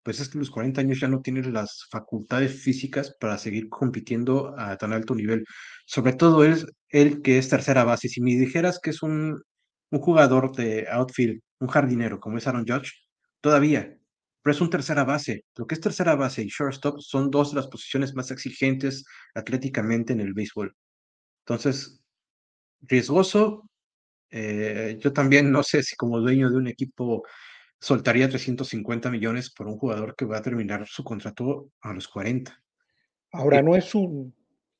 pues 0.03 0.19
es 0.19 0.29
que 0.29 0.37
los 0.37 0.49
40 0.51 0.81
años 0.81 0.99
ya 0.99 1.07
no 1.07 1.21
tienen 1.21 1.53
las 1.53 1.87
facultades 1.89 2.61
físicas 2.61 3.15
para 3.19 3.37
seguir 3.37 3.69
compitiendo 3.69 4.53
a 4.59 4.77
tan 4.77 4.91
alto 4.91 5.15
nivel. 5.15 5.45
Sobre 5.85 6.13
todo 6.13 6.43
él, 6.43 6.65
él 6.89 7.21
que 7.21 7.37
es 7.37 7.47
tercera 7.49 7.85
base. 7.85 8.09
Si 8.09 8.21
me 8.21 8.31
dijeras 8.31 8.79
que 8.83 8.89
es 8.89 9.01
un, 9.01 9.41
un 9.91 9.99
jugador 9.99 10.53
de 10.55 10.87
outfield, 10.89 11.39
un 11.59 11.67
jardinero 11.69 12.19
como 12.19 12.37
es 12.37 12.47
Aaron 12.47 12.65
Judge, 12.67 12.91
todavía, 13.41 13.97
pero 14.41 14.53
es 14.53 14.61
un 14.61 14.69
tercera 14.69 15.05
base. 15.05 15.45
Lo 15.55 15.65
que 15.67 15.75
es 15.75 15.81
tercera 15.81 16.15
base 16.15 16.43
y 16.43 16.47
shortstop 16.47 16.99
son 16.99 17.31
dos 17.31 17.51
de 17.51 17.57
las 17.57 17.67
posiciones 17.67 18.13
más 18.13 18.31
exigentes 18.31 19.05
atléticamente 19.35 20.13
en 20.13 20.19
el 20.21 20.33
béisbol. 20.33 20.75
Entonces, 21.45 22.01
riesgoso. 22.81 23.69
Eh, 24.29 24.97
yo 24.99 25.13
también 25.13 25.51
no 25.51 25.63
sé 25.63 25.83
si 25.83 25.95
como 25.95 26.19
dueño 26.19 26.49
de 26.49 26.57
un 26.57 26.67
equipo 26.67 27.23
soltaría 27.79 28.27
350 28.27 29.09
millones 29.09 29.51
por 29.51 29.67
un 29.67 29.77
jugador 29.77 30.15
que 30.15 30.25
va 30.25 30.37
a 30.37 30.41
terminar 30.41 30.85
su 30.87 31.03
contrato 31.03 31.69
a 31.81 31.93
los 31.93 32.07
40. 32.07 32.59
Ahora, 33.31 33.61
no 33.61 33.75
es 33.75 33.93
un, 33.93 34.33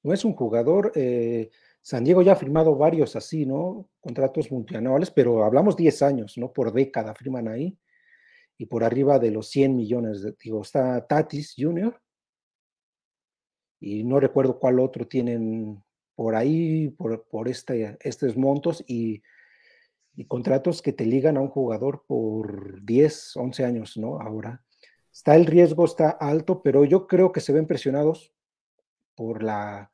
no 0.03 0.13
es 0.13 0.25
un 0.25 0.33
jugador, 0.33 0.91
eh, 0.95 1.49
San 1.81 2.03
Diego 2.03 2.21
ya 2.21 2.33
ha 2.33 2.35
firmado 2.35 2.75
varios 2.75 3.15
así, 3.15 3.45
¿no? 3.45 3.89
Contratos 4.01 4.51
multianuales, 4.51 5.11
pero 5.11 5.45
hablamos 5.45 5.77
10 5.77 6.01
años, 6.01 6.37
¿no? 6.37 6.51
Por 6.51 6.73
década 6.73 7.15
firman 7.15 7.47
ahí. 7.47 7.77
Y 8.57 8.65
por 8.65 8.83
arriba 8.83 9.19
de 9.19 9.31
los 9.31 9.49
100 9.49 9.75
millones, 9.75 10.21
de, 10.21 10.35
digo, 10.43 10.61
está 10.63 11.05
Tatis 11.07 11.53
Jr. 11.57 11.97
Y 13.79 14.03
no 14.03 14.19
recuerdo 14.19 14.59
cuál 14.59 14.79
otro 14.79 15.07
tienen 15.07 15.81
por 16.15 16.35
ahí, 16.35 16.89
por, 16.89 17.25
por 17.29 17.47
este, 17.47 17.97
estos 18.01 18.35
montos. 18.35 18.83
Y 18.87 19.21
y 20.17 20.25
contratos 20.25 20.81
que 20.81 20.93
te 20.93 21.05
ligan 21.05 21.37
a 21.37 21.41
un 21.41 21.47
jugador 21.47 22.03
por 22.07 22.83
10, 22.83 23.37
11 23.37 23.63
años, 23.63 23.97
¿no? 23.97 24.19
Ahora. 24.19 24.63
Está 25.13 25.35
el 25.35 25.45
riesgo, 25.45 25.85
está 25.85 26.09
alto, 26.09 26.61
pero 26.61 26.85
yo 26.85 27.07
creo 27.07 27.31
que 27.31 27.39
se 27.39 27.53
ven 27.53 27.65
presionados 27.65 28.33
por 29.15 29.41
la 29.41 29.91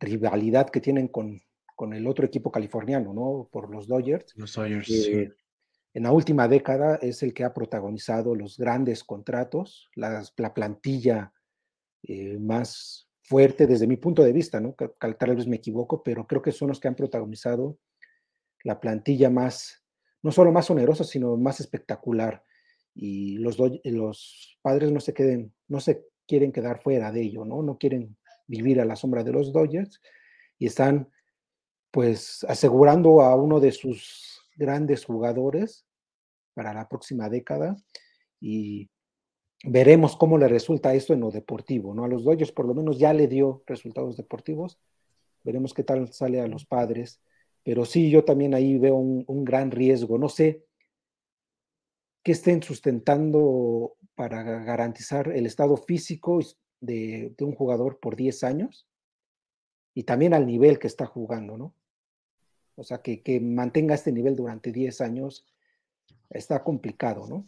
rivalidad 0.00 0.68
que 0.70 0.80
tienen 0.80 1.06
con, 1.06 1.40
con 1.76 1.92
el 1.92 2.06
otro 2.08 2.26
equipo 2.26 2.50
californiano, 2.50 3.12
¿no? 3.12 3.48
Por 3.52 3.70
los 3.70 3.86
Dodgers. 3.86 4.32
Los 4.36 4.54
Dodgers, 4.54 4.86
sí. 4.86 5.28
En 5.94 6.02
la 6.02 6.12
última 6.12 6.48
década 6.48 6.96
es 6.96 7.22
el 7.22 7.34
que 7.34 7.44
ha 7.44 7.54
protagonizado 7.54 8.34
los 8.34 8.58
grandes 8.58 9.02
contratos, 9.02 9.90
las, 9.94 10.34
la 10.36 10.54
plantilla 10.54 11.32
eh, 12.02 12.38
más 12.38 13.08
fuerte 13.22 13.66
desde 13.66 13.86
mi 13.86 13.96
punto 13.96 14.22
de 14.22 14.32
vista, 14.32 14.60
¿no? 14.60 14.74
Tal 14.74 15.36
vez 15.36 15.46
me 15.46 15.56
equivoco, 15.56 16.02
pero 16.02 16.26
creo 16.26 16.42
que 16.42 16.52
son 16.52 16.68
los 16.68 16.78
que 16.78 16.88
han 16.88 16.94
protagonizado 16.94 17.78
la 18.64 18.80
plantilla 18.80 19.30
más, 19.30 19.84
no 20.22 20.32
solo 20.32 20.52
más 20.52 20.70
onerosa, 20.70 21.04
sino 21.04 21.36
más 21.36 21.60
espectacular. 21.60 22.42
Y 22.94 23.38
los, 23.38 23.58
los 23.84 24.58
padres 24.62 24.90
no 24.90 25.00
se 25.00 25.14
queden, 25.14 25.54
no 25.68 25.80
se 25.80 26.04
quieren 26.26 26.52
quedar 26.52 26.82
fuera 26.82 27.12
de 27.12 27.22
ello, 27.22 27.44
¿no? 27.44 27.62
No 27.62 27.78
quieren 27.78 28.16
vivir 28.46 28.80
a 28.80 28.84
la 28.84 28.96
sombra 28.96 29.22
de 29.22 29.32
los 29.32 29.52
Dodgers 29.52 30.00
y 30.58 30.66
están 30.66 31.10
pues 31.90 32.44
asegurando 32.48 33.22
a 33.22 33.34
uno 33.36 33.60
de 33.60 33.72
sus 33.72 34.40
grandes 34.56 35.04
jugadores 35.04 35.86
para 36.54 36.74
la 36.74 36.88
próxima 36.88 37.28
década 37.28 37.76
y 38.40 38.90
veremos 39.64 40.16
cómo 40.16 40.38
le 40.38 40.48
resulta 40.48 40.94
esto 40.94 41.14
en 41.14 41.20
lo 41.20 41.30
deportivo, 41.30 41.94
¿no? 41.94 42.04
A 42.04 42.08
los 42.08 42.24
Dodgers 42.24 42.52
por 42.52 42.66
lo 42.66 42.74
menos 42.74 42.98
ya 42.98 43.12
le 43.12 43.28
dio 43.28 43.62
resultados 43.66 44.16
deportivos, 44.16 44.78
veremos 45.44 45.72
qué 45.72 45.84
tal 45.84 46.12
sale 46.12 46.40
a 46.40 46.48
los 46.48 46.64
padres 46.66 47.20
pero 47.68 47.84
sí, 47.84 48.08
yo 48.08 48.24
también 48.24 48.54
ahí 48.54 48.78
veo 48.78 48.94
un, 48.94 49.24
un 49.26 49.44
gran 49.44 49.70
riesgo. 49.70 50.16
No 50.16 50.30
sé 50.30 50.64
qué 52.22 52.32
estén 52.32 52.62
sustentando 52.62 53.94
para 54.14 54.42
garantizar 54.42 55.28
el 55.28 55.44
estado 55.44 55.76
físico 55.76 56.38
de, 56.80 57.34
de, 57.36 57.44
un 57.44 57.54
jugador 57.54 58.00
por 58.00 58.16
10 58.16 58.42
años 58.44 58.88
y 59.92 60.04
también 60.04 60.32
al 60.32 60.46
nivel 60.46 60.78
que 60.78 60.86
está 60.86 61.04
jugando, 61.04 61.58
¿no? 61.58 61.74
O 62.74 62.84
sea, 62.84 63.02
que, 63.02 63.22
que 63.22 63.38
mantenga 63.38 63.96
este 63.96 64.12
nivel 64.12 64.34
durante 64.34 64.72
10 64.72 65.02
años 65.02 65.44
está 66.30 66.64
complicado, 66.64 67.26
¿no? 67.28 67.44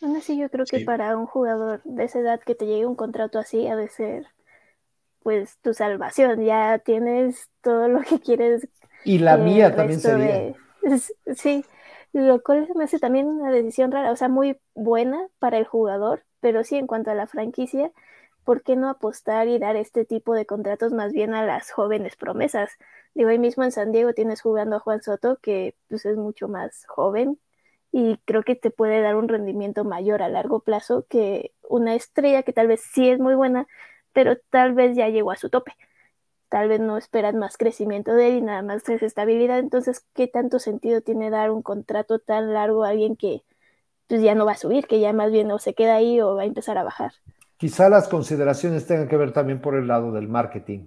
Aún 0.00 0.14
así, 0.14 0.38
yo 0.38 0.48
creo 0.48 0.64
que 0.64 0.78
sí. 0.78 0.84
para 0.84 1.16
un 1.16 1.26
jugador 1.26 1.82
de 1.82 2.04
esa 2.04 2.20
edad 2.20 2.38
que 2.38 2.54
te 2.54 2.66
llegue 2.66 2.86
un 2.86 2.94
contrato 2.94 3.40
así 3.40 3.66
ha 3.66 3.74
de 3.74 3.88
ser, 3.88 4.28
pues, 5.24 5.58
tu 5.58 5.74
salvación. 5.74 6.44
Ya 6.44 6.78
tienes 6.78 7.50
todo 7.62 7.88
lo 7.88 8.02
que 8.02 8.20
quieres 8.20 8.68
y 9.04 9.18
la 9.18 9.36
mía 9.36 9.74
también 9.74 10.00
sería. 10.00 10.34
De... 10.36 10.56
Sí, 11.34 11.64
lo 12.12 12.42
cual 12.42 12.68
me 12.74 12.84
hace 12.84 12.98
también 12.98 13.26
una 13.26 13.50
decisión 13.50 13.92
rara, 13.92 14.10
o 14.12 14.16
sea, 14.16 14.28
muy 14.28 14.58
buena 14.74 15.28
para 15.38 15.58
el 15.58 15.64
jugador, 15.64 16.24
pero 16.40 16.64
sí 16.64 16.76
en 16.76 16.86
cuanto 16.86 17.10
a 17.10 17.14
la 17.14 17.26
franquicia, 17.26 17.92
¿por 18.44 18.62
qué 18.62 18.76
no 18.76 18.88
apostar 18.88 19.48
y 19.48 19.58
dar 19.58 19.76
este 19.76 20.04
tipo 20.04 20.34
de 20.34 20.46
contratos 20.46 20.92
más 20.92 21.12
bien 21.12 21.34
a 21.34 21.44
las 21.44 21.70
jóvenes 21.70 22.16
promesas? 22.16 22.70
Digo, 23.14 23.30
ahí 23.30 23.38
mismo 23.38 23.64
en 23.64 23.72
San 23.72 23.92
Diego 23.92 24.12
tienes 24.14 24.40
jugando 24.42 24.76
a 24.76 24.80
Juan 24.80 25.02
Soto, 25.02 25.38
que 25.42 25.76
pues 25.88 26.04
es 26.06 26.16
mucho 26.16 26.48
más 26.48 26.84
joven 26.86 27.38
y 27.92 28.18
creo 28.24 28.42
que 28.42 28.56
te 28.56 28.70
puede 28.70 29.00
dar 29.00 29.16
un 29.16 29.28
rendimiento 29.28 29.84
mayor 29.84 30.22
a 30.22 30.28
largo 30.28 30.60
plazo 30.60 31.06
que 31.08 31.52
una 31.68 31.94
estrella 31.94 32.42
que 32.42 32.52
tal 32.52 32.68
vez 32.68 32.80
sí 32.82 33.08
es 33.10 33.18
muy 33.18 33.34
buena, 33.34 33.66
pero 34.12 34.36
tal 34.50 34.74
vez 34.74 34.96
ya 34.96 35.08
llegó 35.08 35.30
a 35.32 35.36
su 35.36 35.50
tope 35.50 35.76
tal 36.50 36.68
vez 36.68 36.80
no 36.80 36.98
esperan 36.98 37.38
más 37.38 37.56
crecimiento 37.56 38.12
de 38.12 38.28
él 38.28 38.34
y 38.34 38.42
nada 38.42 38.62
más 38.62 38.86
es 38.88 39.02
estabilidad, 39.02 39.60
entonces, 39.60 40.04
¿qué 40.14 40.26
tanto 40.26 40.58
sentido 40.58 41.00
tiene 41.00 41.30
dar 41.30 41.50
un 41.50 41.62
contrato 41.62 42.18
tan 42.18 42.52
largo 42.52 42.84
a 42.84 42.90
alguien 42.90 43.16
que 43.16 43.42
pues 44.08 44.20
ya 44.20 44.34
no 44.34 44.44
va 44.44 44.52
a 44.52 44.56
subir, 44.56 44.86
que 44.86 44.98
ya 44.98 45.12
más 45.12 45.30
bien 45.30 45.50
o 45.52 45.60
se 45.60 45.74
queda 45.74 45.94
ahí 45.94 46.20
o 46.20 46.34
va 46.34 46.42
a 46.42 46.46
empezar 46.46 46.76
a 46.76 46.82
bajar? 46.82 47.12
Quizá 47.56 47.88
las 47.88 48.08
consideraciones 48.08 48.86
tengan 48.86 49.08
que 49.08 49.16
ver 49.16 49.32
también 49.32 49.60
por 49.60 49.76
el 49.76 49.86
lado 49.86 50.10
del 50.12 50.26
marketing. 50.26 50.86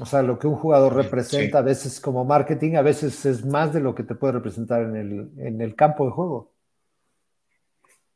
O 0.00 0.06
sea, 0.06 0.22
lo 0.22 0.38
que 0.38 0.46
un 0.46 0.54
jugador 0.54 0.94
representa 0.94 1.58
sí. 1.58 1.62
a 1.62 1.62
veces 1.62 2.00
como 2.00 2.24
marketing, 2.24 2.76
a 2.76 2.82
veces 2.82 3.26
es 3.26 3.44
más 3.44 3.72
de 3.72 3.80
lo 3.80 3.96
que 3.96 4.04
te 4.04 4.14
puede 4.14 4.34
representar 4.34 4.82
en 4.82 4.94
el, 4.94 5.30
en 5.38 5.60
el 5.60 5.74
campo 5.74 6.04
de 6.04 6.12
juego. 6.12 6.54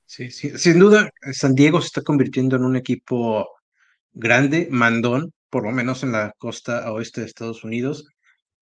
Sí, 0.07 0.31
sí, 0.31 0.57
sin 0.57 0.79
duda, 0.79 1.11
San 1.33 1.57
Diego 1.57 1.81
se 1.81 1.87
está 1.87 2.03
convirtiendo 2.03 2.55
en 2.55 2.65
un 2.65 2.77
equipo 2.77 3.49
grande, 4.13 4.69
mandón, 4.71 5.33
por 5.53 5.65
lo 5.65 5.71
menos 5.71 6.03
en 6.03 6.13
la 6.13 6.33
costa 6.39 6.91
oeste 6.91 7.21
de 7.21 7.27
Estados 7.27 7.63
Unidos, 7.63 8.07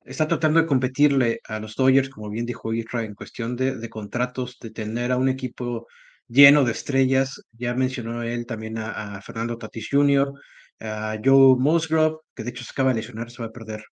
está 0.04 0.26
tratando 0.26 0.60
de 0.60 0.66
competirle 0.66 1.40
a 1.44 1.60
los 1.60 1.76
Dodgers, 1.76 2.10
como 2.10 2.28
bien 2.30 2.44
dijo 2.46 2.74
Isra, 2.74 3.04
en 3.04 3.14
cuestión 3.14 3.54
de, 3.54 3.76
de, 3.76 3.88
contratos, 3.88 4.58
de 4.60 4.70
tener 4.72 5.12
a 5.12 5.16
un 5.16 5.28
equipo 5.28 5.86
lleno 6.26 6.64
de 6.64 6.72
estrellas. 6.72 7.40
Ya 7.52 7.74
mencionó 7.74 8.24
él 8.24 8.44
también 8.44 8.76
a, 8.78 9.20
Fernando 9.22 9.56
Tatis 9.56 9.88
Jr., 9.88 10.32
a 10.80 11.16
Joe 11.24 11.56
Musgrove, 11.56 12.16
que 12.34 12.42
de 12.42 12.50
hecho 12.50 12.64
se 12.64 12.72
acaba 12.72 12.90
de 12.90 12.96
lesionar, 12.96 13.30
se 13.30 13.40
va 13.40 13.50
a 13.50 13.52
perder 13.52 13.84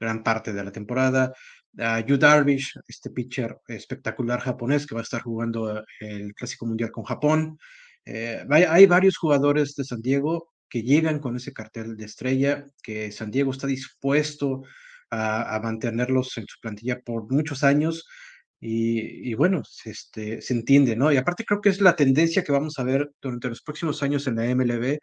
gran 0.00 0.22
parte 0.22 0.54
de 0.54 0.64
la 0.64 0.72
temporada. 0.72 1.34
A 1.78 2.00
Yu 2.00 2.16
Darvish, 2.16 2.72
este 2.88 3.10
pitcher 3.10 3.58
espectacular 3.68 4.40
japonés 4.40 4.86
que 4.86 4.94
va 4.94 5.02
a 5.02 5.04
estar 5.04 5.20
jugando 5.20 5.84
el 6.00 6.32
Clásico 6.34 6.64
Mundial 6.64 6.90
con 6.90 7.04
Japón. 7.04 7.58
Eh, 8.06 8.42
hay 8.48 8.86
varios 8.86 9.18
jugadores 9.18 9.74
de 9.74 9.84
San 9.84 10.00
Diego 10.00 10.55
que 10.76 10.82
llegan 10.82 11.20
con 11.20 11.36
ese 11.36 11.54
cartel 11.54 11.96
de 11.96 12.04
estrella, 12.04 12.66
que 12.82 13.10
San 13.10 13.30
Diego 13.30 13.50
está 13.50 13.66
dispuesto 13.66 14.62
a, 15.10 15.58
mantenerlos 15.62 16.36
en 16.36 16.44
su 16.46 16.60
plantilla 16.60 17.00
por 17.00 17.32
muchos 17.32 17.64
años. 17.64 18.06
Y, 18.60 19.30
y, 19.30 19.34
bueno, 19.34 19.62
este, 19.86 20.42
se 20.42 20.52
entiende, 20.52 20.94
¿no? 20.94 21.10
Y 21.10 21.16
aparte 21.16 21.46
creo 21.46 21.62
que 21.62 21.70
es 21.70 21.80
la 21.80 21.96
tendencia 21.96 22.44
que 22.44 22.52
vamos 22.52 22.78
a 22.78 22.84
ver 22.84 23.10
durante 23.22 23.48
los 23.48 23.62
próximos 23.62 24.02
años 24.02 24.26
en 24.26 24.36
la 24.36 24.44
MLB, 24.54 24.98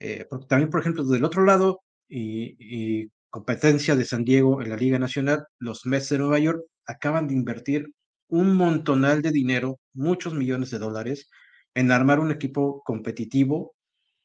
Eh, 0.00 0.26
también, 0.48 0.70
por 0.70 0.80
ejemplo, 0.80 1.04
del 1.04 1.24
otro 1.24 1.44
lado, 1.44 1.82
y, 2.08 2.56
y, 2.58 3.10
competencia 3.28 3.94
de 3.96 4.06
San 4.06 4.24
Diego 4.24 4.62
en 4.62 4.70
la 4.70 4.76
Liga 4.76 4.98
Nacional, 4.98 5.44
los 5.58 5.84
Mets 5.86 6.08
de 6.08 6.18
Nueva 6.18 6.38
York 6.38 6.62
acaban 6.86 7.28
de 7.28 7.34
invertir 7.34 7.86
un 8.28 8.54
montonal 8.56 9.20
de 9.22 9.32
dinero, 9.32 9.78
muchos 9.92 10.32
millones 10.34 10.70
de 10.70 10.78
dólares, 10.78 11.28
en 11.74 11.92
armar 11.92 12.20
un 12.20 12.30
equipo 12.32 12.82
competitivo 12.84 13.74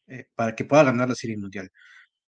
eh, 0.07 0.25
para 0.35 0.55
que 0.55 0.65
pueda 0.65 0.83
ganar 0.83 1.09
la 1.09 1.15
Serie 1.15 1.37
Mundial. 1.37 1.69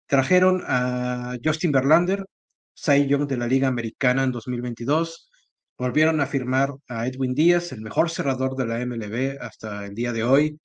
Trajeron 0.08 0.64
a 0.68 1.36
Justin 1.44 1.72
Verlander, 1.72 2.26
Cy 2.74 3.08
Young 3.08 3.28
de 3.28 3.38
la 3.38 3.48
Liga 3.48 3.68
Americana 3.68 4.24
en 4.24 4.32
2022. 4.32 5.30
Volvieron 5.78 6.22
a 6.22 6.28
firmar 6.28 6.72
a 6.88 7.08
Edwin 7.08 7.34
Díaz, 7.34 7.72
el 7.72 7.82
mejor 7.82 8.10
cerrador 8.10 8.56
de 8.56 8.66
la 8.68 8.86
MLB 8.86 9.38
hasta 9.42 9.86
el 9.86 9.96
día 9.96 10.14
de 10.14 10.24
hoy. 10.24 10.60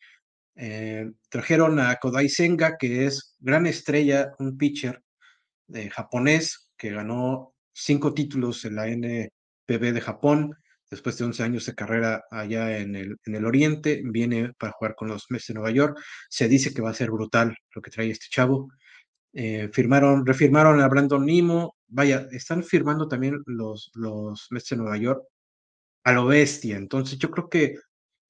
Eh, 0.56 1.10
trajeron 1.28 1.80
a 1.80 1.96
Kodai 1.96 2.28
Senga, 2.28 2.76
que 2.78 3.06
es 3.06 3.34
gran 3.40 3.66
estrella, 3.66 4.32
un 4.38 4.58
pitcher 4.58 5.02
de 5.68 5.90
japonés 5.90 6.70
que 6.76 6.90
ganó 6.90 7.54
cinco 7.72 8.14
títulos 8.14 8.64
en 8.64 8.76
la 8.76 8.88
NPB 8.88 9.92
de 9.92 10.00
Japón 10.00 10.54
después 10.90 11.16
de 11.18 11.24
11 11.24 11.42
años 11.42 11.66
de 11.66 11.74
carrera 11.74 12.24
allá 12.30 12.78
en 12.78 12.96
el, 12.96 13.16
en 13.24 13.34
el 13.34 13.46
Oriente, 13.46 14.02
viene 14.04 14.52
para 14.58 14.72
jugar 14.72 14.94
con 14.96 15.08
los 15.08 15.26
Mets 15.30 15.46
de 15.48 15.54
Nueva 15.54 15.70
York. 15.70 15.98
Se 16.28 16.48
dice 16.48 16.74
que 16.74 16.82
va 16.82 16.90
a 16.90 16.94
ser 16.94 17.10
brutal 17.10 17.56
lo 17.74 17.82
que 17.82 17.90
trae 17.90 18.10
este 18.10 18.26
chavo. 18.30 18.68
Eh, 19.32 19.70
firmaron, 19.72 20.26
refirmaron 20.26 20.80
a 20.80 20.88
Brandon 20.88 21.24
Nimo. 21.24 21.76
Vaya, 21.88 22.26
están 22.32 22.64
firmando 22.64 23.08
también 23.08 23.42
los, 23.46 23.90
los 23.94 24.46
Mets 24.50 24.70
de 24.70 24.76
Nueva 24.76 24.96
York 24.98 25.22
a 26.04 26.12
lo 26.12 26.26
bestia. 26.26 26.76
Entonces, 26.76 27.18
yo 27.18 27.30
creo 27.30 27.48
que 27.48 27.76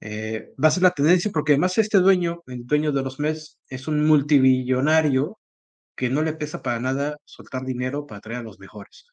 eh, 0.00 0.52
va 0.62 0.68
a 0.68 0.70
ser 0.70 0.82
la 0.82 0.92
tendencia 0.92 1.30
porque 1.32 1.52
además 1.52 1.76
este 1.78 1.98
dueño, 1.98 2.42
el 2.46 2.66
dueño 2.66 2.92
de 2.92 3.02
los 3.02 3.20
Mets, 3.20 3.58
es 3.68 3.88
un 3.88 4.04
multibillonario 4.06 5.38
que 5.96 6.10
no 6.10 6.22
le 6.22 6.32
pesa 6.34 6.62
para 6.62 6.80
nada 6.80 7.16
soltar 7.24 7.64
dinero 7.64 8.06
para 8.06 8.20
traer 8.20 8.40
a 8.40 8.42
los 8.42 8.58
mejores. 8.58 9.06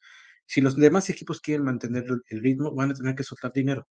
Si 0.47 0.61
los 0.61 0.75
demás 0.77 1.09
equipos 1.09 1.41
quieren 1.41 1.65
mantener 1.65 2.05
el 2.29 2.41
ritmo, 2.41 2.73
van 2.73 2.91
a 2.91 2.93
tener 2.93 3.15
que 3.15 3.23
soltar 3.23 3.51
dinero. 3.53 3.87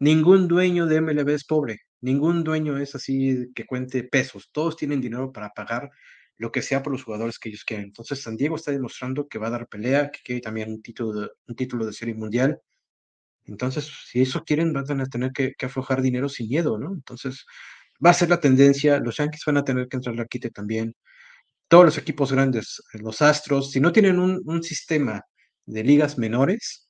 Ningún 0.00 0.46
dueño 0.46 0.86
de 0.86 1.00
MLB 1.00 1.30
es 1.30 1.44
pobre, 1.44 1.80
ningún 2.00 2.44
dueño 2.44 2.78
es 2.78 2.94
así 2.94 3.48
que 3.54 3.66
cuente 3.66 4.04
pesos, 4.04 4.48
todos 4.52 4.76
tienen 4.76 5.00
dinero 5.00 5.32
para 5.32 5.50
pagar 5.50 5.90
lo 6.36 6.52
que 6.52 6.62
sea 6.62 6.84
por 6.84 6.92
los 6.92 7.02
jugadores 7.02 7.38
que 7.40 7.48
ellos 7.48 7.64
quieren. 7.64 7.86
Entonces 7.86 8.22
San 8.22 8.36
Diego 8.36 8.54
está 8.56 8.70
demostrando 8.70 9.26
que 9.26 9.38
va 9.40 9.48
a 9.48 9.50
dar 9.50 9.68
pelea, 9.68 10.10
que 10.12 10.20
quiere 10.22 10.40
también 10.40 10.70
un 10.70 10.82
título 10.82 11.20
de, 11.20 11.28
un 11.48 11.56
título 11.56 11.84
de 11.84 11.92
serie 11.92 12.14
mundial. 12.14 12.60
Entonces, 13.46 13.90
si 14.06 14.22
eso 14.22 14.44
quieren, 14.44 14.72
van 14.72 15.00
a 15.00 15.06
tener 15.06 15.32
que, 15.32 15.54
aflojar 15.62 16.02
dinero 16.02 16.28
sin 16.28 16.48
miedo, 16.48 16.78
¿no? 16.78 16.92
Entonces, 16.94 17.46
va 18.04 18.10
a 18.10 18.14
ser 18.14 18.28
la 18.28 18.40
tendencia, 18.40 19.00
los 19.00 19.16
Yankees 19.16 19.42
van 19.46 19.56
a 19.58 19.64
tener 19.64 19.88
que 19.88 19.96
entrar 19.96 20.18
al 20.20 20.28
quite 20.28 20.50
también. 20.50 20.94
Todos 21.68 21.86
los 21.86 21.98
equipos 21.98 22.32
grandes, 22.32 22.82
los 22.94 23.22
Astros, 23.22 23.72
si 23.72 23.80
no 23.80 23.92
tienen 23.92 24.18
un 24.20 24.62
sistema 24.62 25.22
de 25.68 25.84
ligas 25.84 26.18
menores 26.18 26.88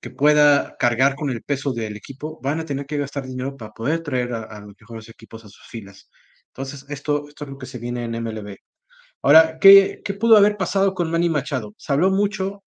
que 0.00 0.10
pueda 0.10 0.76
cargar 0.78 1.14
con 1.16 1.30
el 1.30 1.42
peso 1.42 1.72
del 1.72 1.96
equipo, 1.96 2.38
van 2.42 2.60
a 2.60 2.66
tener 2.66 2.86
que 2.86 2.98
gastar 2.98 3.26
dinero 3.26 3.56
para 3.56 3.72
poder 3.72 4.02
traer 4.02 4.34
a, 4.34 4.60
los 4.60 4.74
mejores 4.78 5.08
equipos 5.08 5.44
a 5.44 5.48
sus 5.48 5.66
filas. 5.68 6.10
Entonces, 6.48 6.84
esto, 6.90 7.26
esto 7.28 7.44
es 7.44 7.50
lo 7.50 7.58
que 7.58 7.66
se 7.66 7.78
viene 7.78 8.04
en 8.04 8.12
MLB. 8.22 8.56
Ahora, 9.22 9.58
¿qué, 9.58 10.02
¿qué 10.04 10.14
pudo 10.14 10.36
haber 10.36 10.56
pasado 10.58 10.94
con 10.94 11.10
Manny 11.10 11.30
Machado? 11.30 11.74
Se 11.78 11.92
habló 11.92 12.10
mucho 12.10 12.62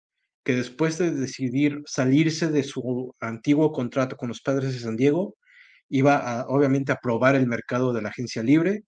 que 0.44 0.56
después 0.56 1.00
de 1.00 1.12
decidir 1.12 1.82
salirse 1.86 2.50
de 2.50 2.64
su 2.64 3.16
antiguo 3.20 3.72
contrato 3.72 4.18
con 4.18 4.30
los 4.30 4.42
Padres 4.42 4.74
de 4.74 4.80
San 4.80 4.96
Diego, 4.96 5.36
iba 5.90 6.46
obviamente 6.48 6.92
a 6.92 6.98
probar 6.98 7.36
el 7.36 7.48
mercado 7.48 7.94
de 7.94 8.02
la 8.04 8.10
agencia 8.10 8.44
libre 8.44 8.84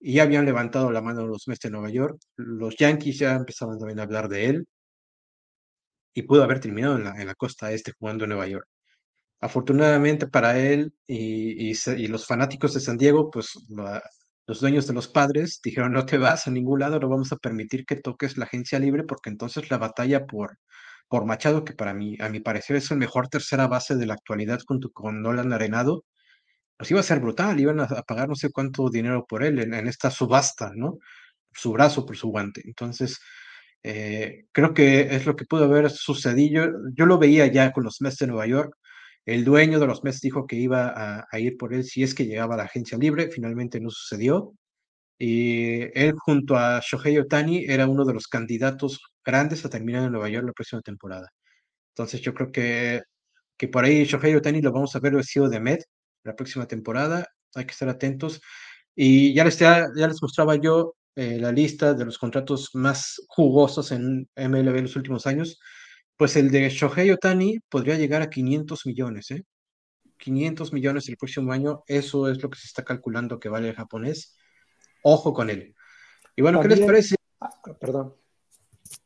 y 0.00 0.14
ya 0.14 0.24
habían 0.24 0.46
levantado 0.46 0.90
la 0.92 1.02
mano 1.02 1.26
los 1.26 1.48
Mets 1.48 1.60
de 1.60 1.70
Nueva 1.70 1.90
York. 1.90 2.18
Los 2.36 2.76
Yankees 2.76 3.18
ya 3.18 3.34
empezaban 3.34 3.78
también 3.78 4.00
a 4.00 4.04
hablar 4.04 4.28
de 4.28 4.46
él 4.46 4.66
y 6.14 6.22
pudo 6.22 6.44
haber 6.44 6.60
terminado 6.60 6.96
en 6.96 7.04
la, 7.04 7.20
en 7.20 7.26
la 7.26 7.34
costa 7.34 7.72
este 7.72 7.92
jugando 7.92 8.24
en 8.24 8.30
Nueva 8.30 8.46
York. 8.46 8.66
Afortunadamente 9.40 10.26
para 10.28 10.58
él 10.58 10.94
y, 11.06 11.72
y, 11.72 12.06
los 12.06 12.26
fanáticos 12.26 12.72
de 12.74 12.80
San 12.80 12.96
Diego, 12.96 13.30
pues 13.30 13.52
los 14.46 14.60
dueños 14.60 14.86
de 14.86 14.94
los 14.94 15.08
padres 15.08 15.60
dijeron 15.62 15.92
no 15.92 16.06
te 16.06 16.18
vas 16.18 16.46
a 16.46 16.50
ningún 16.50 16.80
lado, 16.80 16.98
no 17.00 17.08
vamos 17.08 17.32
a 17.32 17.36
permitir 17.36 17.84
que 17.84 17.96
toques 17.96 18.38
la 18.38 18.46
agencia 18.46 18.78
libre 18.78 19.04
porque 19.04 19.30
entonces 19.30 19.70
la 19.70 19.78
batalla 19.78 20.26
por, 20.26 20.58
por 21.08 21.26
Machado, 21.26 21.64
que 21.64 21.74
para 21.74 21.94
mí, 21.94 22.16
a 22.20 22.28
mi 22.28 22.40
parecer 22.40 22.76
es 22.76 22.90
el 22.90 22.98
mejor 22.98 23.28
tercera 23.28 23.66
base 23.66 23.96
de 23.96 24.06
la 24.06 24.14
actualidad 24.14 24.60
junto 24.66 24.90
con 24.92 25.20
Nolan 25.20 25.52
Arenado, 25.52 26.04
pues 26.76 26.90
iba 26.90 27.00
a 27.00 27.04
ser 27.04 27.20
brutal, 27.20 27.60
iban 27.60 27.80
a, 27.80 27.86
pagar 27.86 28.28
no 28.28 28.34
sé 28.34 28.50
cuánto 28.50 28.88
dinero 28.90 29.26
por 29.26 29.44
él 29.44 29.58
en, 29.60 29.74
en, 29.74 29.88
esta 29.88 30.10
subasta, 30.10 30.72
¿no? 30.74 30.98
Su 31.52 31.72
brazo, 31.72 32.04
por 32.06 32.16
su 32.16 32.28
guante. 32.28 32.62
Entonces, 32.64 33.20
eh, 33.84 34.46
creo 34.52 34.74
que 34.74 35.02
es 35.14 35.26
lo 35.26 35.36
que 35.36 35.44
pudo 35.44 35.64
haber 35.64 35.90
sucedido. 35.90 36.66
Yo, 36.94 37.06
lo 37.06 37.18
veía 37.18 37.46
ya 37.48 37.72
con 37.72 37.84
los 37.84 38.00
Mets 38.00 38.18
de 38.18 38.26
Nueva 38.28 38.46
York. 38.46 38.74
El 39.26 39.44
dueño 39.44 39.78
de 39.80 39.86
los 39.86 40.04
Mets 40.04 40.20
dijo 40.20 40.46
que 40.46 40.56
iba 40.56 40.88
a, 40.88 41.26
a, 41.30 41.38
ir 41.40 41.56
por 41.58 41.74
él 41.74 41.84
si 41.84 42.02
es 42.02 42.14
que 42.14 42.26
llegaba 42.26 42.54
a 42.54 42.58
la 42.58 42.64
agencia 42.64 42.98
libre. 42.98 43.30
Finalmente 43.30 43.80
no 43.80 43.90
sucedió. 43.90 44.54
Y 45.18 45.82
él 45.98 46.14
junto 46.18 46.56
a 46.56 46.80
Shohei 46.80 47.18
Otani 47.18 47.64
era 47.66 47.86
uno 47.88 48.04
de 48.04 48.14
los 48.14 48.26
candidatos 48.28 49.00
grandes 49.24 49.64
a 49.64 49.70
terminar 49.70 50.04
en 50.04 50.12
Nueva 50.12 50.28
York 50.28 50.46
la 50.46 50.52
próxima 50.52 50.82
temporada. 50.82 51.30
Entonces 51.92 52.20
yo 52.22 52.34
creo 52.34 52.52
que, 52.52 53.02
que 53.56 53.68
por 53.68 53.84
ahí 53.84 54.04
Shohei 54.04 54.34
Otani 54.36 54.62
lo 54.62 54.72
vamos 54.72 54.96
a 54.96 55.00
ver 55.00 55.14
vestido 55.14 55.48
de 55.48 55.60
Met 55.60 55.84
la 56.24 56.36
próxima 56.36 56.66
temporada. 56.66 57.26
Hay 57.54 57.66
que 57.66 57.72
estar 57.72 57.88
atentos. 57.88 58.40
Y 58.96 59.34
ya 59.34 59.44
les, 59.44 59.58
ya 59.58 59.86
les 59.94 60.22
mostraba 60.22 60.56
yo 60.56 60.94
eh, 61.16 61.38
la 61.38 61.52
lista 61.52 61.94
de 61.94 62.04
los 62.04 62.18
contratos 62.18 62.70
más 62.74 63.22
jugosos 63.28 63.92
en 63.92 64.28
MLB 64.36 64.76
en 64.76 64.82
los 64.82 64.96
últimos 64.96 65.26
años, 65.26 65.60
pues 66.16 66.36
el 66.36 66.50
de 66.50 66.68
Shohei 66.70 67.10
Otani 67.10 67.58
podría 67.68 67.96
llegar 67.96 68.22
a 68.22 68.30
500 68.30 68.86
millones, 68.86 69.30
¿eh? 69.30 69.44
500 70.18 70.72
millones 70.72 71.08
el 71.08 71.16
próximo 71.16 71.52
año, 71.52 71.82
eso 71.86 72.28
es 72.28 72.42
lo 72.42 72.50
que 72.50 72.58
se 72.58 72.66
está 72.66 72.84
calculando 72.84 73.38
que 73.38 73.48
vale 73.48 73.68
el 73.68 73.74
japonés. 73.74 74.36
Ojo 75.02 75.32
con 75.32 75.50
él. 75.50 75.74
Y 76.36 76.42
bueno, 76.42 76.60
También, 76.60 76.78
¿qué 76.78 76.82
les 76.82 76.86
parece? 76.86 77.16
Ah, 77.40 77.50
perdón. 77.78 78.14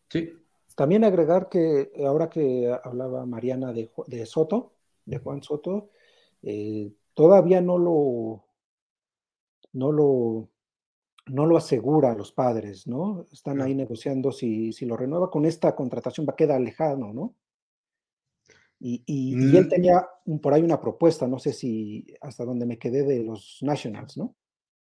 Sí. 0.09 0.33
También 0.77 1.05
agregar 1.05 1.49
que 1.49 1.91
ahora 2.07 2.31
que 2.31 2.73
hablaba 2.85 3.27
Mariana 3.27 3.73
de, 3.73 3.91
de 4.07 4.27
Soto, 4.27 4.75
de 5.05 5.19
Juan 5.19 5.43
Soto, 5.43 5.91
eh, 6.43 6.93
todavía 7.15 7.61
no 7.61 7.79
lo, 7.79 8.45
no 9.73 9.91
lo 9.91 10.51
no 11.29 11.47
lo 11.47 11.57
asegura 11.57 12.13
a 12.13 12.15
los 12.15 12.33
padres, 12.33 12.87
¿no? 12.87 13.27
Están 13.33 13.61
ahí 13.61 13.75
negociando 13.75 14.33
si, 14.33 14.73
si 14.73 14.87
lo 14.87 14.97
renueva 14.97 15.31
con 15.31 15.45
esta 15.45 15.75
contratación, 15.75 16.27
va 16.27 16.33
a 16.33 16.37
quedar 16.37 16.61
lejano, 16.61 17.13
¿no? 17.13 17.35
Y, 18.81 19.03
y, 19.07 19.37
mm. 19.37 19.55
y, 19.55 19.57
él 19.57 19.69
tenía 19.69 20.07
por 20.41 20.55
ahí 20.55 20.63
una 20.63 20.81
propuesta, 20.81 21.27
no 21.27 21.39
sé 21.39 21.53
si 21.53 22.07
hasta 22.21 22.45
donde 22.45 22.67
me 22.67 22.79
quedé 22.79 23.03
de 23.03 23.25
los 23.25 23.59
Nationals, 23.63 24.17
¿no? 24.17 24.37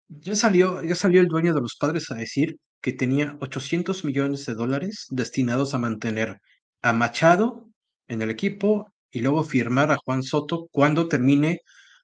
Ya 0.09 0.35
salió, 0.35 0.83
ya 0.83 0.95
salió 0.95 1.21
el 1.21 1.29
dueño 1.29 1.55
de 1.55 1.61
los 1.61 1.77
padres 1.77 2.11
a 2.11 2.15
decir 2.15 2.59
que 2.81 2.93
tenía 2.93 3.37
800 3.41 4.05
millones 4.05 4.47
de 4.47 4.55
dólares 4.55 5.07
destinados 5.11 5.75
a 5.75 5.79
mantener 5.79 6.41
a 6.83 6.93
Machado 6.93 7.69
en 8.09 8.23
el 8.23 8.31
equipo 8.31 8.93
y 9.11 9.21
luego 9.21 9.45
firmar 9.45 9.93
a 9.93 9.99
Juan 9.99 10.23
Soto 10.23 10.69
cuando 10.73 11.09
termine 11.09 11.61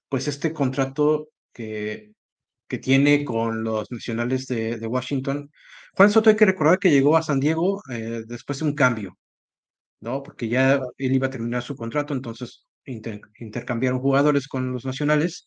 pues 0.09 0.29
este 0.29 0.53
contrato 0.53 1.29
que 1.53 2.13
que 2.69 2.79
tiene 2.79 3.25
con 3.25 3.65
los 3.65 3.91
nacionales 3.91 4.47
de, 4.47 4.79
de, 4.79 4.87
Washington. 4.87 5.51
Juan 5.95 6.11
Soto 6.11 6.31
hay 6.31 6.37
que 6.37 6.47
recordar 6.47 6.79
que 6.79 6.91
llegó 6.91 7.17
a 7.17 7.23
San 7.23 7.41
Diego 7.41 7.83
eh, 7.91 8.23
después 8.27 8.59
de 8.59 8.65
un 8.67 8.75
cambio, 8.75 9.17
¿no? 10.01 10.23
Porque 10.23 10.49
ya 10.49 10.81
él 10.99 11.13
iba 11.13 11.29
a 11.29 11.31
terminar 11.31 11.63
su 11.63 11.77
contrato, 11.77 12.13
entonces 12.15 12.67
inter, 12.85 13.21
intercambiaron 13.39 14.01
jugadores 14.01 14.49
con 14.49 14.73
los 14.73 14.85
nacionales. 14.85 15.47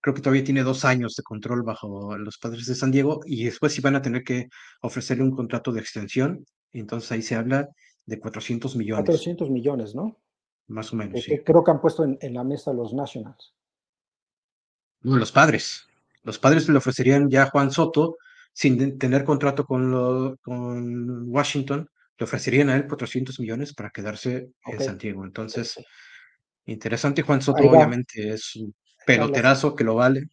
Creo 0.00 0.14
que 0.14 0.22
todavía 0.22 0.44
tiene 0.44 0.62
dos 0.62 0.84
años 0.84 1.14
de 1.16 1.22
control 1.22 1.62
bajo 1.62 2.16
los 2.16 2.38
padres 2.38 2.66
de 2.66 2.74
San 2.74 2.90
Diego 2.90 3.20
y 3.26 3.44
después 3.44 3.76
iban 3.78 3.96
a 3.96 4.02
tener 4.02 4.22
que 4.22 4.48
ofrecerle 4.82 5.24
un 5.24 5.34
contrato 5.34 5.72
de 5.72 5.80
extensión. 5.80 6.44
Entonces 6.72 7.10
ahí 7.10 7.22
se 7.22 7.34
habla 7.34 7.68
de 8.06 8.20
400 8.20 8.76
millones. 8.76 9.06
400 9.06 9.50
millones, 9.50 9.94
¿no? 9.94 10.18
Más 10.68 10.92
o 10.92 10.96
menos. 10.96 11.22
Sí. 11.24 11.38
Creo 11.44 11.64
que 11.64 11.70
han 11.70 11.80
puesto 11.80 12.04
en, 12.04 12.18
en 12.20 12.34
la 12.34 12.44
mesa 12.44 12.72
los 12.72 12.92
Nationals. 12.92 13.54
Bueno, 15.00 15.18
los 15.18 15.32
padres. 15.32 15.87
Los 16.28 16.38
padres 16.38 16.68
le 16.68 16.76
ofrecerían 16.76 17.30
ya 17.30 17.44
a 17.44 17.50
Juan 17.50 17.70
Soto, 17.70 18.18
sin 18.52 18.98
tener 18.98 19.24
contrato 19.24 19.64
con, 19.64 19.90
lo, 19.90 20.36
con 20.42 21.22
Washington, 21.26 21.88
le 22.18 22.24
ofrecerían 22.24 22.68
a 22.68 22.76
él 22.76 22.86
400 22.86 23.40
millones 23.40 23.72
para 23.72 23.88
quedarse 23.88 24.50
okay. 24.62 24.74
en 24.74 24.84
Santiago. 24.84 25.24
Entonces, 25.24 25.78
okay. 25.78 25.86
interesante. 26.66 27.22
Juan 27.22 27.40
Soto, 27.40 27.62
obviamente, 27.62 28.34
es 28.34 28.56
un 28.56 28.74
peloterazo 29.06 29.74
que 29.74 29.84
lo 29.84 29.94
vale. 29.94 30.28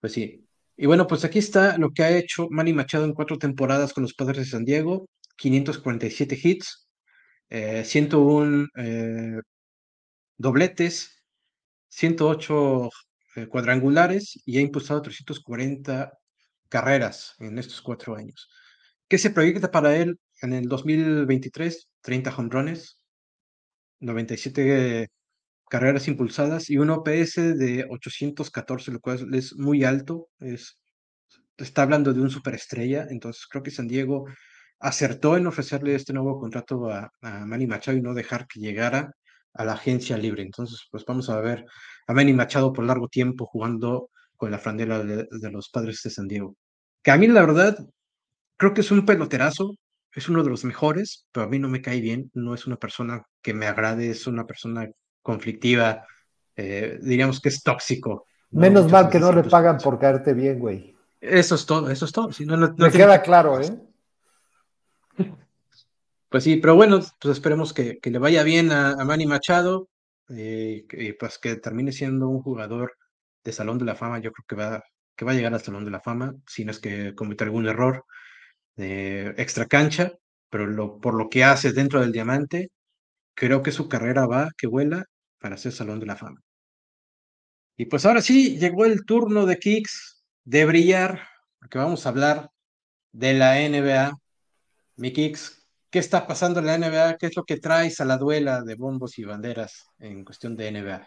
Pues 0.00 0.14
sí. 0.14 0.46
Y 0.78 0.86
bueno, 0.86 1.06
pues 1.06 1.26
aquí 1.26 1.40
está 1.40 1.76
lo 1.76 1.90
que 1.90 2.02
ha 2.02 2.16
hecho 2.16 2.48
Manny 2.48 2.72
Machado 2.72 3.04
en 3.04 3.12
cuatro 3.12 3.36
temporadas 3.36 3.92
con 3.92 4.02
los 4.02 4.14
padres 4.14 4.38
de 4.38 4.44
San 4.46 4.64
Diego: 4.64 5.10
547 5.36 6.40
hits, 6.42 6.88
eh, 7.50 7.84
101 7.84 8.66
eh, 8.76 9.40
dobletes, 10.38 11.22
108 11.88 12.88
eh, 13.36 13.46
cuadrangulares 13.46 14.40
y 14.44 14.58
ha 14.58 14.60
impulsado 14.60 15.02
340 15.02 16.12
carreras 16.68 17.34
en 17.38 17.58
estos 17.58 17.82
cuatro 17.82 18.16
años. 18.16 18.48
¿Qué 19.08 19.18
se 19.18 19.30
proyecta 19.30 19.70
para 19.70 19.96
él 19.96 20.18
en 20.42 20.52
el 20.52 20.68
2023? 20.68 21.88
30 22.00 22.30
jonrones, 22.32 22.98
97 24.00 25.08
carreras 25.68 26.08
impulsadas 26.08 26.70
y 26.70 26.78
un 26.78 26.90
OPS 26.90 27.56
de 27.56 27.86
814, 27.88 28.92
lo 28.92 29.00
cual 29.00 29.34
es 29.34 29.54
muy 29.56 29.84
alto. 29.84 30.28
Es, 30.38 30.78
está 31.58 31.82
hablando 31.82 32.12
de 32.12 32.20
un 32.20 32.30
superestrella, 32.30 33.06
entonces 33.10 33.46
creo 33.46 33.62
que 33.62 33.70
San 33.70 33.88
Diego 33.88 34.26
acertó 34.80 35.36
en 35.36 35.46
ofrecerle 35.46 35.94
este 35.94 36.12
nuevo 36.12 36.40
contrato 36.40 36.90
a, 36.90 37.12
a 37.20 37.46
Manny 37.46 37.66
Machado 37.66 37.98
y 37.98 38.02
no 38.02 38.14
dejar 38.14 38.46
que 38.46 38.60
llegara 38.60 39.12
a 39.54 39.64
la 39.64 39.72
agencia 39.72 40.16
libre. 40.16 40.42
Entonces, 40.42 40.86
pues 40.90 41.04
vamos 41.04 41.28
a 41.30 41.40
ver 41.40 41.64
a 42.06 42.12
Manny 42.12 42.32
Machado 42.32 42.72
por 42.72 42.84
largo 42.84 43.08
tiempo 43.08 43.46
jugando 43.46 44.10
con 44.36 44.50
la 44.50 44.58
frandela 44.58 45.02
de, 45.04 45.28
de, 45.30 45.50
los 45.50 45.68
padres 45.68 46.00
de 46.02 46.10
San 46.10 46.28
Diego. 46.28 46.56
Que 47.02 47.10
a 47.10 47.16
mí, 47.16 47.26
la 47.26 47.40
verdad, 47.40 47.78
creo 48.56 48.74
que 48.74 48.80
es 48.80 48.90
un 48.90 49.04
peloterazo, 49.04 49.76
es 50.14 50.28
uno 50.28 50.42
de 50.42 50.50
los 50.50 50.64
mejores, 50.64 51.26
pero 51.32 51.46
a 51.46 51.48
mí 51.48 51.58
no 51.58 51.68
me 51.68 51.82
cae 51.82 52.00
bien, 52.00 52.30
no 52.34 52.54
es 52.54 52.66
una 52.66 52.76
persona 52.76 53.24
que 53.42 53.54
me 53.54 53.66
agrade, 53.66 54.10
es 54.10 54.26
una 54.26 54.46
persona 54.46 54.88
conflictiva, 55.22 56.06
eh, 56.56 56.98
diríamos 57.02 57.40
que 57.40 57.50
es 57.50 57.62
tóxico. 57.62 58.26
¿no? 58.50 58.60
Menos 58.60 58.84
Muchas 58.84 59.02
mal 59.02 59.10
que 59.10 59.20
no 59.20 59.32
le 59.32 59.44
pagan 59.44 59.78
por 59.78 59.98
caerte 59.98 60.34
bien, 60.34 60.58
güey. 60.58 60.96
Eso 61.20 61.54
es 61.54 61.66
todo, 61.66 61.90
eso 61.90 62.06
es 62.06 62.12
todo. 62.12 62.32
Si 62.32 62.46
no, 62.46 62.56
no, 62.56 62.74
me 62.76 62.90
queda 62.90 63.20
claro, 63.22 63.60
¿eh? 63.60 63.78
Pues 66.30 66.44
sí, 66.44 66.56
pero 66.58 66.76
bueno, 66.76 67.00
pues 67.20 67.32
esperemos 67.36 67.72
que, 67.74 67.98
que 67.98 68.10
le 68.10 68.18
vaya 68.18 68.44
bien 68.44 68.70
a, 68.72 68.96
Manny 69.04 69.26
Machado, 69.26 69.88
eh, 70.28 70.86
y 70.92 71.12
pues 71.14 71.38
que 71.38 71.56
termine 71.56 71.92
siendo 71.92 72.28
un 72.28 72.42
jugador 72.42 72.96
de 73.44 73.52
Salón 73.52 73.78
de 73.78 73.84
la 73.84 73.96
Fama. 73.96 74.20
Yo 74.20 74.32
creo 74.32 74.44
que 74.48 74.56
va, 74.56 74.84
que 75.16 75.24
va 75.24 75.32
a 75.32 75.34
llegar 75.34 75.54
al 75.54 75.62
Salón 75.62 75.84
de 75.84 75.90
la 75.90 76.00
Fama, 76.00 76.34
si 76.46 76.64
no 76.64 76.70
es 76.72 76.78
que 76.80 77.14
comete 77.16 77.44
algún 77.44 77.66
error 77.68 78.04
de 78.76 79.34
extra 79.38 79.66
cancha, 79.66 80.12
pero 80.50 80.66
lo, 80.66 81.00
por 81.00 81.14
lo 81.14 81.28
que 81.28 81.44
hace 81.44 81.72
dentro 81.72 82.00
del 82.00 82.12
diamante, 82.12 82.70
creo 83.34 83.62
que 83.62 83.72
su 83.72 83.88
carrera 83.88 84.26
va, 84.26 84.50
que 84.56 84.66
vuela, 84.68 85.04
para 85.40 85.56
ser 85.56 85.72
Salón 85.72 86.00
de 86.00 86.06
la 86.06 86.16
Fama. 86.16 86.40
Y 87.76 87.86
pues 87.86 88.06
ahora 88.06 88.22
sí, 88.22 88.58
llegó 88.58 88.84
el 88.84 89.04
turno 89.04 89.46
de 89.46 89.58
Kicks 89.58 90.22
de 90.44 90.64
brillar, 90.66 91.26
porque 91.58 91.78
vamos 91.78 92.06
a 92.06 92.10
hablar 92.10 92.50
de 93.12 93.34
la 93.34 93.56
NBA. 93.68 94.12
Mi 94.96 95.12
Kicks, 95.12 95.59
¿qué 95.90 95.98
está 95.98 96.26
pasando 96.26 96.60
en 96.60 96.66
la 96.66 96.78
NBA? 96.78 97.18
¿Qué 97.18 97.26
es 97.26 97.36
lo 97.36 97.44
que 97.44 97.58
traes 97.58 98.00
a 98.00 98.04
la 98.04 98.16
duela 98.16 98.62
de 98.62 98.76
bombos 98.76 99.18
y 99.18 99.24
banderas 99.24 99.88
en 99.98 100.24
cuestión 100.24 100.56
de 100.56 100.70
NBA? 100.70 101.02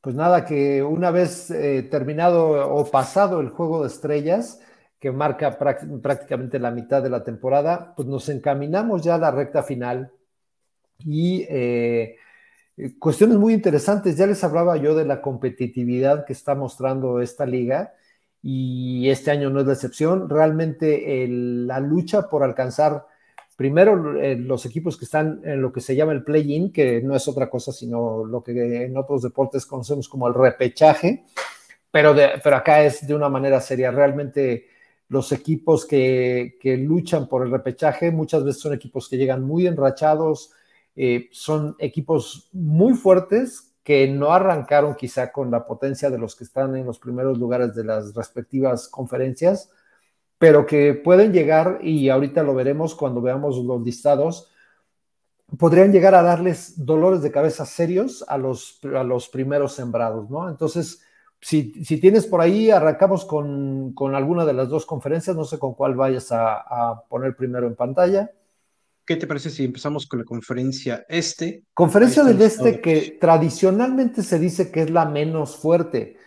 Pues 0.00 0.16
nada, 0.16 0.44
que 0.44 0.82
una 0.82 1.10
vez 1.10 1.50
eh, 1.50 1.82
terminado 1.90 2.68
o 2.74 2.90
pasado 2.90 3.40
el 3.40 3.48
juego 3.48 3.82
de 3.82 3.88
estrellas, 3.88 4.60
que 4.98 5.12
marca 5.12 5.58
prácticamente 5.58 6.58
la 6.58 6.70
mitad 6.70 7.02
de 7.02 7.10
la 7.10 7.22
temporada, 7.24 7.94
pues 7.94 8.08
nos 8.08 8.28
encaminamos 8.28 9.02
ya 9.02 9.14
a 9.14 9.18
la 9.18 9.30
recta 9.30 9.62
final 9.62 10.10
y 10.98 11.46
eh, 11.48 12.16
cuestiones 12.98 13.36
muy 13.36 13.52
interesantes. 13.54 14.16
Ya 14.16 14.26
les 14.26 14.42
hablaba 14.44 14.76
yo 14.76 14.94
de 14.94 15.04
la 15.04 15.20
competitividad 15.20 16.24
que 16.24 16.32
está 16.32 16.54
mostrando 16.54 17.20
esta 17.20 17.46
liga 17.46 17.94
y 18.42 19.08
este 19.10 19.30
año 19.30 19.50
no 19.50 19.60
es 19.60 19.66
la 19.66 19.74
excepción. 19.74 20.28
Realmente 20.28 21.26
la 21.28 21.80
lucha 21.80 22.28
por 22.28 22.42
alcanzar 22.42 23.06
primero 23.56 24.18
eh, 24.20 24.36
los 24.36 24.66
equipos 24.66 24.96
que 24.96 25.04
están 25.04 25.40
en 25.44 25.62
lo 25.62 25.72
que 25.72 25.80
se 25.80 25.94
llama 25.94 26.12
el 26.12 26.24
play-in, 26.24 26.72
que 26.72 27.00
no 27.02 27.14
es 27.14 27.28
otra 27.28 27.48
cosa 27.48 27.72
sino 27.72 28.24
lo 28.24 28.42
que 28.42 28.84
en 28.84 28.96
otros 28.96 29.22
deportes 29.22 29.66
conocemos 29.66 30.08
como 30.08 30.28
el 30.28 30.34
repechaje, 30.34 31.24
pero, 31.90 32.14
de, 32.14 32.40
pero 32.42 32.56
acá 32.56 32.82
es 32.84 33.06
de 33.06 33.14
una 33.14 33.28
manera 33.28 33.60
seria. 33.60 33.90
Realmente 33.90 34.66
los 35.08 35.30
equipos 35.32 35.86
que, 35.86 36.56
que, 36.60 36.76
luchan 36.76 37.28
por 37.28 37.44
el 37.44 37.52
repechaje 37.52 38.10
muchas 38.10 38.44
veces 38.44 38.60
son 38.62 38.74
equipos 38.74 39.08
que 39.08 39.16
llegan 39.16 39.44
muy 39.44 39.66
enrachados, 39.66 40.52
eh, 40.96 41.28
son 41.32 41.76
equipos 41.78 42.48
muy 42.52 42.94
fuertes 42.94 43.74
que 43.82 44.08
no 44.08 44.32
arrancaron 44.32 44.94
quizá 44.94 45.30
con 45.30 45.50
la 45.50 45.66
potencia 45.66 46.08
de 46.08 46.18
los 46.18 46.34
que 46.34 46.44
están 46.44 46.74
en 46.74 46.86
los 46.86 46.98
primeros 46.98 47.38
lugares 47.38 47.74
de 47.74 47.84
las 47.84 48.14
respectivas 48.14 48.88
conferencias, 48.88 49.70
pero 50.44 50.66
que 50.66 50.92
pueden 50.92 51.32
llegar, 51.32 51.78
y 51.80 52.10
ahorita 52.10 52.42
lo 52.42 52.54
veremos 52.54 52.94
cuando 52.94 53.22
veamos 53.22 53.56
los 53.64 53.80
listados, 53.80 54.50
podrían 55.58 55.90
llegar 55.90 56.14
a 56.14 56.20
darles 56.20 56.84
dolores 56.84 57.22
de 57.22 57.32
cabeza 57.32 57.64
serios 57.64 58.22
a 58.28 58.36
los, 58.36 58.78
a 58.94 59.02
los 59.04 59.30
primeros 59.30 59.72
sembrados, 59.72 60.28
¿no? 60.28 60.50
Entonces, 60.50 61.00
si, 61.40 61.72
si, 61.82 61.98
tienes 61.98 62.26
por 62.26 62.42
ahí, 62.42 62.70
arrancamos 62.70 63.24
con, 63.24 63.94
con, 63.94 64.14
alguna 64.14 64.44
de 64.44 64.52
las 64.52 64.68
dos 64.68 64.84
conferencias, 64.84 65.34
no 65.34 65.44
sé 65.46 65.58
con 65.58 65.72
cuál 65.72 65.94
vayas 65.94 66.30
a, 66.30 66.56
a, 66.56 67.04
poner 67.08 67.34
primero 67.34 67.66
en 67.66 67.74
pantalla. 67.74 68.30
¿Qué 69.06 69.16
te 69.16 69.26
parece 69.26 69.48
si 69.48 69.64
empezamos 69.64 70.06
con 70.06 70.18
la 70.18 70.26
conferencia 70.26 71.06
este? 71.08 71.64
Conferencia 71.72 72.22
del 72.22 72.42
este 72.42 72.82
que 72.82 73.16
tradicionalmente 73.18 74.22
se 74.22 74.38
dice 74.38 74.70
que 74.70 74.82
es 74.82 74.90
la 74.90 75.06
menos 75.06 75.56
fuerte, 75.56 76.18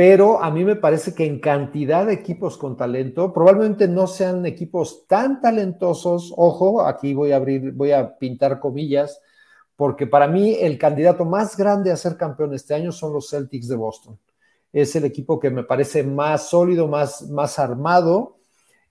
pero 0.00 0.42
a 0.42 0.50
mí 0.50 0.64
me 0.64 0.76
parece 0.76 1.14
que 1.14 1.26
en 1.26 1.40
cantidad 1.40 2.06
de 2.06 2.14
equipos 2.14 2.56
con 2.56 2.74
talento, 2.74 3.34
probablemente 3.34 3.86
no 3.86 4.06
sean 4.06 4.46
equipos 4.46 5.06
tan 5.06 5.42
talentosos, 5.42 6.32
ojo, 6.38 6.86
aquí 6.86 7.12
voy 7.12 7.32
a 7.32 7.36
abrir, 7.36 7.72
voy 7.72 7.92
a 7.92 8.16
pintar 8.16 8.60
comillas, 8.60 9.20
porque 9.76 10.06
para 10.06 10.26
mí 10.26 10.56
el 10.58 10.78
candidato 10.78 11.26
más 11.26 11.54
grande 11.54 11.92
a 11.92 11.96
ser 11.96 12.16
campeón 12.16 12.54
este 12.54 12.72
año 12.72 12.92
son 12.92 13.12
los 13.12 13.28
Celtics 13.28 13.68
de 13.68 13.76
Boston 13.76 14.18
es 14.72 14.96
el 14.96 15.04
equipo 15.04 15.38
que 15.38 15.50
me 15.50 15.64
parece 15.64 16.02
más 16.02 16.48
sólido, 16.48 16.88
más, 16.88 17.28
más 17.28 17.58
armado. 17.58 18.38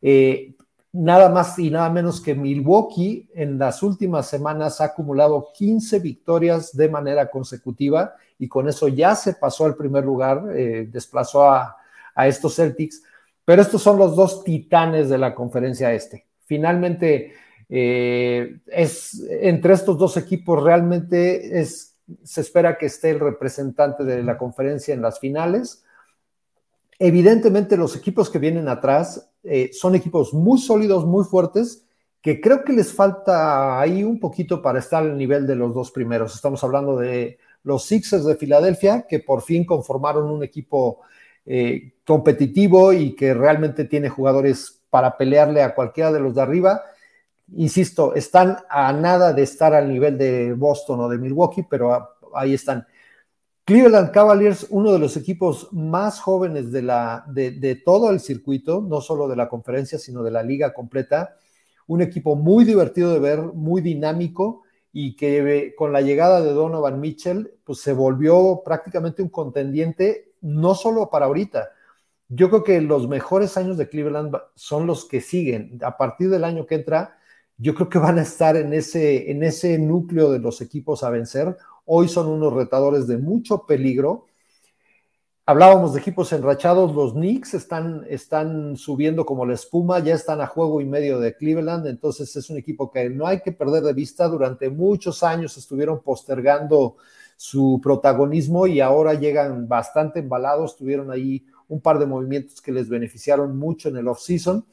Eh, 0.04 0.54
nada 0.92 1.30
más 1.30 1.58
y 1.58 1.72
nada 1.72 1.90
menos 1.90 2.22
que 2.22 2.36
Milwaukee 2.36 3.30
en 3.34 3.58
las 3.58 3.82
últimas 3.82 4.28
semanas 4.28 4.80
ha 4.80 4.86
acumulado 4.86 5.48
15 5.56 6.00
victorias 6.02 6.76
de 6.76 6.88
manera 6.88 7.32
consecutiva 7.32 8.14
y 8.40 8.48
con 8.48 8.68
eso 8.68 8.88
ya 8.88 9.16
se 9.16 9.34
pasó 9.34 9.66
al 9.66 9.76
primer 9.76 10.06
lugar, 10.06 10.46
eh, 10.56 10.88
desplazó 10.92 11.44
a, 11.52 11.78
a, 12.16 12.28
estos 12.28 12.56
Celtics, 12.56 13.04
pero 13.46 13.62
estos 13.62 13.84
son 13.84 13.98
los 13.98 14.16
dos 14.16 14.44
titanes 14.44 15.10
de 15.10 15.18
la 15.18 15.36
conferencia 15.36 15.94
este. 15.94 16.26
Finalmente, 16.46 17.34
eh, 17.68 18.60
es 18.66 19.22
entre 19.30 19.74
estos 19.74 19.98
dos 19.98 20.18
equipos 20.18 20.64
realmente 20.64 21.60
es 21.60 21.90
se 22.24 22.42
espera 22.42 22.78
que 22.78 22.88
esté 22.88 23.12
el 23.12 23.20
representante 23.20 24.04
de 24.04 24.24
la 24.24 24.38
conferencia 24.38 24.94
en 24.94 25.02
las 25.02 25.20
finales. 25.20 25.84
Evidentemente 26.98 27.78
los 27.78 27.96
equipos 27.96 28.30
que 28.30 28.40
vienen 28.40 28.68
atrás 28.68 29.32
eh, 29.44 29.70
son 29.74 29.96
equipos 29.96 30.34
muy 30.34 30.60
sólidos, 30.60 31.06
muy 31.06 31.24
fuertes, 31.24 31.86
que 32.22 32.42
creo 32.42 32.64
que 32.64 32.74
les 32.74 32.92
falta 32.92 33.80
ahí 33.80 34.04
un 34.04 34.20
poquito 34.20 34.62
para 34.62 34.80
estar 34.80 35.04
al 35.04 35.18
nivel 35.18 35.48
de 35.48 35.56
los 35.56 35.74
dos 35.74 35.92
primeros. 35.92 36.36
Estamos 36.36 36.64
hablando 36.64 36.98
de 36.98 37.38
los 37.64 37.86
Sixers 37.86 38.26
de 38.26 38.36
Filadelfia, 38.36 39.06
que 39.08 39.20
por 39.20 39.42
fin 39.42 39.66
conformaron 39.66 40.30
un 40.30 40.44
equipo 40.44 41.02
eh, 41.46 41.94
competitivo 42.06 42.94
y 42.94 43.16
que 43.16 43.34
realmente 43.34 43.86
tiene 43.86 44.10
jugadores 44.10 44.82
para 44.90 45.18
pelearle 45.18 45.62
a 45.62 45.76
cualquiera 45.76 46.12
de 46.12 46.20
los 46.20 46.36
de 46.36 46.42
arriba 46.42 46.82
insisto, 47.56 48.16
están 48.16 48.58
a 48.70 48.94
nada 48.94 49.34
de 49.34 49.44
estar 49.44 49.74
al 49.74 49.90
nivel 49.92 50.18
de 50.18 50.54
Boston 50.54 51.00
o 51.02 51.10
de 51.10 51.18
Milwaukee, 51.18 51.66
pero 51.70 52.10
ahí 52.34 52.54
están. 52.54 52.86
Cleveland 53.66 54.12
Cavaliers, 54.12 54.66
uno 54.70 54.92
de 54.92 55.00
los 55.00 55.16
equipos 55.16 55.72
más 55.72 56.20
jóvenes 56.20 56.72
de, 56.72 56.82
la, 56.82 57.24
de, 57.28 57.52
de, 57.52 57.76
todo 57.76 58.10
el 58.10 58.20
circuito, 58.20 58.82
no 58.82 59.00
solo 59.00 59.28
de 59.28 59.36
la 59.36 59.48
conferencia, 59.48 60.00
sino 60.00 60.24
de 60.24 60.32
la 60.32 60.42
liga 60.42 60.74
completa. 60.74 61.36
Un 61.86 62.02
equipo 62.02 62.36
muy 62.36 62.66
divertido 62.66 63.14
de 63.14 63.20
ver, 63.20 63.40
muy 63.40 63.82
dinámico 63.82 64.64
y 64.92 65.16
que 65.16 65.74
con 65.78 65.94
la 65.94 66.02
llegada 66.02 66.42
de 66.42 66.52
Donovan 66.52 67.00
Mitchell, 67.00 67.54
pues 67.64 67.80
se 67.82 67.94
volvió 67.94 68.62
prácticamente 68.66 69.22
un 69.22 69.30
contendiente, 69.30 70.34
no 70.42 70.76
solo 70.76 71.10
para 71.10 71.28
ahorita. 71.28 71.70
Yo 72.28 72.50
creo 72.50 72.64
que 72.64 72.82
los 72.82 73.08
mejores 73.08 73.58
años 73.58 73.78
de 73.78 73.90
Cleveland 73.90 74.36
son 74.56 74.88
los 74.88 75.06
que 75.06 75.22
siguen. 75.22 75.80
A 75.84 75.98
partir 75.98 76.30
del 76.30 76.44
año 76.44 76.66
que 76.66 76.76
entra, 76.76 77.18
yo 77.58 77.76
creo 77.76 77.90
que 77.90 78.00
van 78.00 78.20
a 78.20 78.24
estar 78.24 78.56
en 78.56 78.74
ese, 78.74 79.32
en 79.32 79.44
ese 79.44 79.78
núcleo 79.78 80.32
de 80.32 80.40
los 80.40 80.62
equipos 80.62 81.04
a 81.04 81.10
vencer. 81.10 81.58
Hoy 81.86 82.08
son 82.08 82.28
unos 82.28 82.54
retadores 82.54 83.08
de 83.08 83.18
mucho 83.18 83.66
peligro. 83.66 84.28
Hablábamos 85.50 85.94
de 85.94 86.00
equipos 86.00 86.32
enrachados, 86.32 86.94
los 86.94 87.14
Knicks 87.14 87.56
están, 87.56 88.06
están 88.08 88.78
subiendo 88.78 89.26
como 89.26 89.48
la 89.48 89.56
espuma, 89.56 89.98
ya 89.98 90.14
están 90.14 90.42
a 90.42 90.46
juego 90.46 90.80
y 90.80 90.86
medio 90.86 91.20
de 91.20 91.36
Cleveland, 91.36 91.88
entonces 91.88 92.36
es 92.36 92.52
un 92.52 92.58
equipo 92.60 92.92
que 92.92 93.10
no 93.10 93.26
hay 93.26 93.42
que 93.42 93.52
perder 93.52 93.82
de 93.82 93.94
vista. 93.94 94.28
Durante 94.28 94.70
muchos 94.70 95.24
años 95.24 95.58
estuvieron 95.58 96.04
postergando 96.04 96.98
su 97.36 97.80
protagonismo 97.82 98.68
y 98.68 98.80
ahora 98.80 99.16
llegan 99.16 99.68
bastante 99.68 100.20
embalados, 100.20 100.78
tuvieron 100.78 101.10
ahí 101.10 101.48
un 101.68 101.82
par 101.82 101.98
de 101.98 102.06
movimientos 102.06 102.62
que 102.62 102.72
les 102.72 102.88
beneficiaron 102.88 103.58
mucho 103.58 103.90
en 103.90 103.98
el 103.98 104.08
off-season 104.08 104.64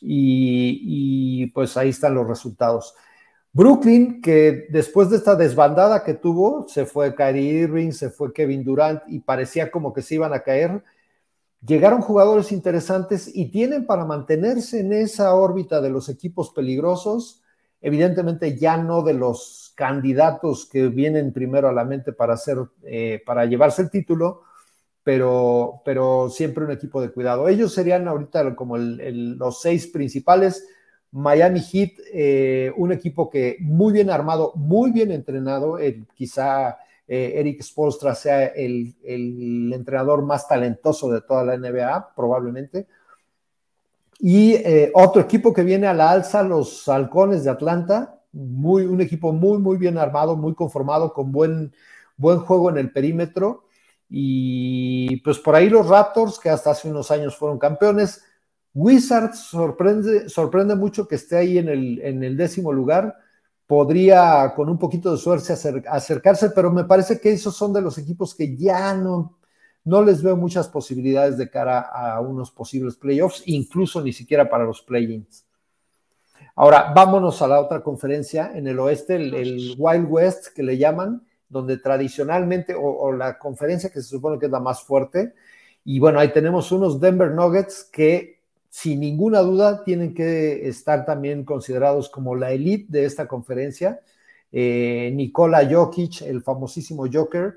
y, 0.00 1.42
y, 1.42 1.46
pues 1.48 1.76
ahí 1.76 1.90
están 1.90 2.14
los 2.14 2.26
resultados. 2.26 2.94
Brooklyn, 3.56 4.20
que 4.20 4.66
después 4.68 5.08
de 5.08 5.16
esta 5.16 5.34
desbandada 5.34 6.04
que 6.04 6.12
tuvo, 6.12 6.68
se 6.68 6.84
fue 6.84 7.14
Kyrie 7.14 7.62
Irving, 7.62 7.90
se 7.92 8.10
fue 8.10 8.34
Kevin 8.34 8.62
Durant 8.62 9.00
y 9.08 9.20
parecía 9.20 9.70
como 9.70 9.94
que 9.94 10.02
se 10.02 10.16
iban 10.16 10.34
a 10.34 10.40
caer. 10.40 10.84
llegaron 11.66 12.02
jugadores 12.02 12.52
interesantes 12.52 13.30
y 13.34 13.50
tienen 13.50 13.86
para 13.86 14.04
mantenerse 14.04 14.80
en 14.80 14.92
esa 14.92 15.34
órbita 15.34 15.80
de 15.80 15.88
los 15.88 16.10
equipos 16.10 16.50
peligrosos, 16.50 17.42
evidentemente 17.80 18.58
ya 18.58 18.76
no 18.76 19.02
de 19.02 19.14
los 19.14 19.72
candidatos 19.74 20.68
que 20.70 20.88
vienen 20.88 21.32
primero 21.32 21.70
a 21.70 21.72
la 21.72 21.86
mente 21.86 22.12
para, 22.12 22.34
hacer, 22.34 22.58
eh, 22.82 23.22
para 23.24 23.46
llevarse 23.46 23.80
el 23.80 23.90
título, 23.90 24.42
pero, 25.02 25.80
pero 25.82 26.28
siempre 26.28 26.62
un 26.62 26.72
equipo 26.72 27.00
de 27.00 27.10
cuidado. 27.10 27.48
Ellos 27.48 27.72
serían 27.72 28.06
ahorita 28.06 28.54
como 28.54 28.76
los 28.76 29.62
seis 29.62 29.86
principales. 29.86 30.66
Miami 31.16 31.60
Heat, 31.60 31.92
eh, 32.12 32.70
un 32.76 32.92
equipo 32.92 33.30
que 33.30 33.56
muy 33.60 33.94
bien 33.94 34.10
armado, 34.10 34.52
muy 34.54 34.90
bien 34.90 35.10
entrenado, 35.10 35.78
quizá 36.14 36.76
eh, 37.08 37.34
Eric 37.36 37.62
Spolstra 37.62 38.14
sea 38.14 38.44
el, 38.48 38.94
entrenador 39.72 40.22
más 40.22 40.46
talentoso 40.46 41.10
de 41.10 41.22
toda 41.22 41.42
la 41.42 41.56
NBA, 41.56 42.14
probablemente. 42.14 42.86
Y 44.18 44.54
eh, 44.54 44.90
otro 44.94 45.22
equipo 45.22 45.54
que 45.54 45.62
viene 45.62 45.86
a 45.86 45.94
la 45.94 46.10
alza, 46.10 46.42
los 46.42 46.86
Halcones 46.86 47.44
de 47.44 47.50
Atlanta, 47.50 48.20
muy, 48.32 48.84
un 48.84 49.00
equipo 49.00 49.32
muy, 49.32 49.56
muy 49.56 49.78
bien 49.78 49.96
armado, 49.96 50.36
muy 50.36 50.54
conformado, 50.54 51.14
con 51.14 51.32
buen, 51.32 51.72
buen 52.18 52.40
juego 52.40 52.68
en 52.68 52.76
el 52.76 52.92
perímetro. 52.92 53.64
Y 54.10 55.16
pues 55.22 55.38
por 55.38 55.54
ahí 55.54 55.70
los 55.70 55.88
Raptors, 55.88 56.38
que 56.38 56.50
hasta 56.50 56.72
hace 56.72 56.90
unos 56.90 57.10
años 57.10 57.34
fueron 57.36 57.58
campeones. 57.58 58.22
Wizards 58.76 59.38
sorprende, 59.38 60.28
sorprende 60.28 60.76
mucho 60.76 61.08
que 61.08 61.14
esté 61.14 61.38
ahí 61.38 61.56
en 61.56 61.70
el, 61.70 61.98
en 62.02 62.22
el 62.22 62.36
décimo 62.36 62.74
lugar. 62.74 63.16
Podría 63.66 64.52
con 64.54 64.68
un 64.68 64.78
poquito 64.78 65.10
de 65.10 65.16
suerte 65.16 65.54
acercarse, 65.88 66.50
pero 66.50 66.70
me 66.70 66.84
parece 66.84 67.18
que 67.18 67.32
esos 67.32 67.56
son 67.56 67.72
de 67.72 67.80
los 67.80 67.96
equipos 67.96 68.34
que 68.34 68.54
ya 68.54 68.92
no, 68.92 69.38
no 69.82 70.02
les 70.02 70.22
veo 70.22 70.36
muchas 70.36 70.68
posibilidades 70.68 71.38
de 71.38 71.48
cara 71.48 71.80
a 71.80 72.20
unos 72.20 72.50
posibles 72.50 72.96
playoffs, 72.96 73.42
incluso 73.46 74.02
ni 74.02 74.12
siquiera 74.12 74.50
para 74.50 74.64
los 74.64 74.82
play-ins. 74.82 75.46
Ahora, 76.54 76.92
vámonos 76.94 77.40
a 77.40 77.48
la 77.48 77.60
otra 77.60 77.82
conferencia. 77.82 78.52
En 78.54 78.66
el 78.66 78.78
oeste, 78.78 79.16
el, 79.16 79.74
Wild 79.78 80.06
West 80.06 80.48
que 80.54 80.62
le 80.62 80.76
llaman, 80.76 81.26
donde 81.48 81.78
tradicionalmente, 81.78 82.74
o, 82.74 82.82
o, 82.82 83.10
la 83.10 83.38
conferencia 83.38 83.88
que 83.88 84.02
se 84.02 84.08
supone 84.08 84.38
que 84.38 84.46
es 84.46 84.52
la 84.52 84.60
más 84.60 84.82
fuerte, 84.82 85.32
y 85.82 85.98
bueno, 85.98 86.18
ahí 86.18 86.30
tenemos 86.30 86.70
unos 86.72 87.00
Denver 87.00 87.30
Nuggets 87.30 87.88
que 87.90 88.35
sin 88.76 89.00
ninguna 89.00 89.40
duda 89.40 89.84
tienen 89.84 90.12
que 90.12 90.68
estar 90.68 91.06
también 91.06 91.46
considerados 91.46 92.10
como 92.10 92.34
la 92.34 92.52
elite 92.52 92.84
de 92.90 93.06
esta 93.06 93.26
conferencia. 93.26 94.02
Eh, 94.52 95.10
Nikola 95.14 95.66
Jokic, 95.66 96.20
el 96.20 96.42
famosísimo 96.42 97.06
Joker, 97.10 97.54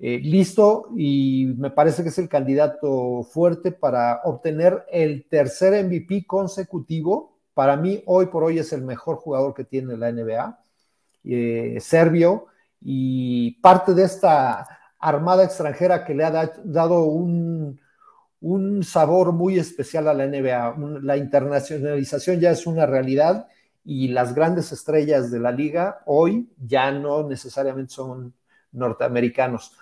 eh, 0.00 0.18
listo 0.18 0.88
y 0.96 1.54
me 1.58 1.70
parece 1.70 2.02
que 2.02 2.08
es 2.08 2.18
el 2.18 2.28
candidato 2.28 3.22
fuerte 3.22 3.70
para 3.70 4.20
obtener 4.24 4.84
el 4.90 5.28
tercer 5.28 5.84
MVP 5.84 6.26
consecutivo. 6.26 7.38
Para 7.54 7.76
mí, 7.76 8.02
hoy 8.06 8.26
por 8.26 8.42
hoy 8.42 8.58
es 8.58 8.72
el 8.72 8.82
mejor 8.82 9.18
jugador 9.18 9.54
que 9.54 9.62
tiene 9.62 9.96
la 9.96 10.10
NBA, 10.10 10.58
eh, 11.22 11.78
serbio, 11.80 12.46
y 12.80 13.52
parte 13.60 13.94
de 13.94 14.02
esta 14.02 14.66
armada 14.98 15.44
extranjera 15.44 16.04
que 16.04 16.14
le 16.14 16.24
ha 16.24 16.52
dado 16.64 17.04
un, 17.04 17.78
un 18.40 18.84
sabor 18.84 19.32
muy 19.32 19.58
especial 19.58 20.08
a 20.08 20.14
la 20.14 20.26
NBA. 20.26 20.76
La 21.02 21.16
internacionalización 21.16 22.40
ya 22.40 22.50
es 22.50 22.66
una 22.66 22.86
realidad 22.86 23.48
y 23.84 24.08
las 24.08 24.34
grandes 24.34 24.70
estrellas 24.72 25.30
de 25.30 25.40
la 25.40 25.50
liga 25.50 26.00
hoy 26.06 26.48
ya 26.58 26.90
no 26.90 27.26
necesariamente 27.28 27.92
son 27.92 28.34
norteamericanos. 28.72 29.72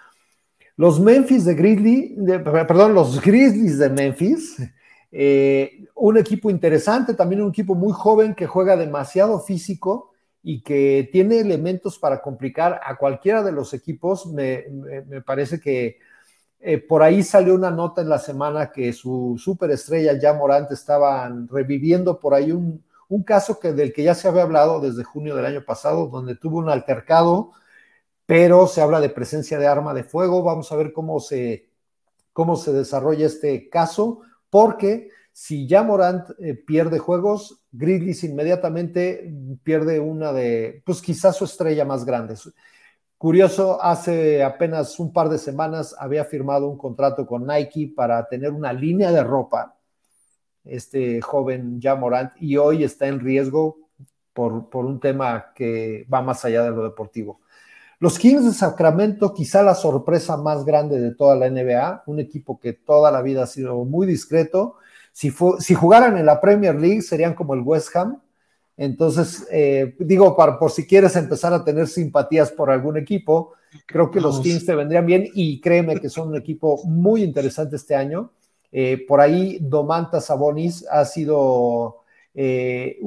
Los 0.77 1.01
Memphis 1.01 1.45
de 1.45 1.55
Grizzly, 1.55 2.17
perdón, 2.45 2.95
los 2.95 3.21
Grizzlies 3.21 3.79
de 3.79 3.91
Memphis, 3.91 4.57
eh, 5.11 5.87
un 5.95 6.19
equipo 6.19 6.51
interesante, 6.51 7.15
también 7.15 7.43
un 7.43 7.49
equipo 7.49 7.75
muy 7.75 7.93
joven 7.93 8.35
que 8.35 8.47
juega 8.47 8.77
demasiado 8.77 9.41
físico 9.41 10.13
y 10.43 10.63
que 10.63 11.09
tiene 11.11 11.41
elementos 11.41 11.99
para 11.99 12.21
complicar 12.21 12.81
a 12.85 12.97
cualquiera 12.97 13.43
de 13.43 13.53
los 13.53 13.75
equipos. 13.75 14.27
me 14.27 14.65
parece 15.25 15.59
que 15.61 15.99
eh, 16.69 16.79
por 16.79 17.05
ahí 17.05 17.23
salió 17.23 17.55
una 17.55 17.71
nota 17.71 18.01
en 18.03 18.09
la 18.09 18.19
semana 18.19 18.73
que 18.73 18.93
su 18.93 19.37
superestrella 19.39 20.19
ya 20.19 20.35
Morante 20.35 20.75
estaban 20.75 21.47
reviviendo 21.47 22.19
por 22.19 22.35
ahí 22.35 22.51
un, 22.51 22.83
caso 23.25 23.61
que, 23.61 23.73
del 23.73 23.93
que 23.93 24.03
ya 24.03 24.17
se 24.17 24.27
había 24.27 24.43
hablado 24.43 24.81
desde 24.81 25.05
junio 25.05 25.37
del 25.37 25.47
año 25.47 25.65
pasado, 25.65 26.09
donde 26.09 26.35
tuvo 26.35 26.59
un 26.59 26.69
altercado, 26.69 27.53
pero 28.27 28.67
se 28.67 28.81
habla 28.81 29.01
de 29.01 29.11
presencia 29.11 29.61
de 29.61 29.69
arma 29.69 29.95
de 29.95 30.03
fuego. 30.03 30.43
Vamos 30.43 30.73
a 30.73 30.77
ver 30.77 30.93
cómo 30.93 31.21
se, 31.21 31.69
cómo 32.33 32.57
se 32.57 32.73
desarrolla 32.73 33.27
este 33.27 33.69
caso, 33.69 34.23
porque 34.51 35.11
si 35.31 35.69
ya 35.69 35.85
Morant 35.85 36.31
eh, 36.41 36.55
pierde 36.55 36.99
juegos, 36.99 37.63
Grizzlies 37.71 38.25
inmediatamente 38.25 39.33
pierde 39.63 40.01
una 40.01 40.33
de, 40.33 40.83
pues 40.85 41.01
quizás 41.01 41.37
su 41.37 41.45
estrella 41.45 41.85
más 41.85 42.05
grande. 42.05 42.35
Curioso, 43.19 43.83
hace 43.83 44.43
apenas 44.43 45.01
un 45.01 45.11
par 45.11 45.31
de 45.31 45.39
semanas 45.39 45.97
había 45.99 46.27
firmado 46.27 46.69
un 46.69 46.77
contrato 46.77 47.27
con 47.27 47.47
Nike 47.47 47.93
para 47.97 48.29
tener 48.29 48.53
una 48.53 48.75
línea 48.75 49.11
de 49.11 49.25
ropa, 49.25 49.75
este 50.65 51.23
joven 51.23 51.81
ya 51.81 51.95
Morant, 51.95 52.33
y 52.39 52.59
hoy 52.59 52.85
está 52.85 53.07
en 53.07 53.21
riesgo 53.21 53.79
por, 54.35 54.69
por 54.69 54.85
un 54.85 55.01
tema 55.01 55.53
que 55.55 56.07
va 56.13 56.21
más 56.21 56.45
allá 56.45 56.65
de 56.65 56.71
lo 56.73 56.85
deportivo. 56.85 57.41
Los 57.99 58.19
Kings 58.19 58.45
de 58.45 58.53
Sacramento, 58.53 59.33
quizá 59.33 59.63
la 59.63 59.75
sorpresa 59.75 60.37
más 60.37 60.67
grande 60.67 61.01
de 61.01 61.15
toda 61.15 61.37
la 61.37 61.49
NBA, 61.49 62.03
un 62.05 62.21
equipo 62.21 62.61
que 62.61 62.75
toda 62.75 63.11
la 63.11 63.23
vida 63.23 63.45
ha 63.45 63.47
sido 63.47 63.83
muy 63.87 64.07
discreto. 64.07 64.77
Si, 65.13 65.33
si 65.61 65.75
jugaran 65.75 66.19
en 66.19 66.27
la 66.27 66.39
Premier 66.39 66.75
League 66.75 67.01
serían 67.01 67.33
como 67.33 67.55
el 67.55 67.63
West 67.63 67.97
Ham, 67.97 68.21
entonces, 68.77 69.47
eh, 69.51 69.95
digo, 69.99 70.37
para, 70.37 70.59
por 70.59 70.71
si 70.71 70.87
quieres 70.87 71.17
empezar 71.17 71.53
a 71.55 71.65
tener 71.65 71.87
simpatías 71.87 72.51
por 72.51 72.71
algún 72.71 72.99
equipo, 72.99 73.55
creo 73.87 74.11
que 74.11 74.21
los 74.21 74.41
Kings 74.41 74.67
te 74.67 74.75
vendrían 74.75 75.07
bien 75.07 75.29
y 75.35 75.61
créeme 75.61 75.99
que 75.99 76.11
son 76.11 76.29
un 76.29 76.37
equipo 76.37 76.83
muy 76.85 77.23
interesante 77.23 77.77
este 77.77 77.95
año. 77.95 78.33
Eh, 78.71 79.05
por 79.09 79.21
ahí, 79.21 79.59
Domantas 79.63 80.27
Sabonis 80.27 80.87
ha 80.91 81.07
sido 81.07 82.03
eh, 82.35 82.99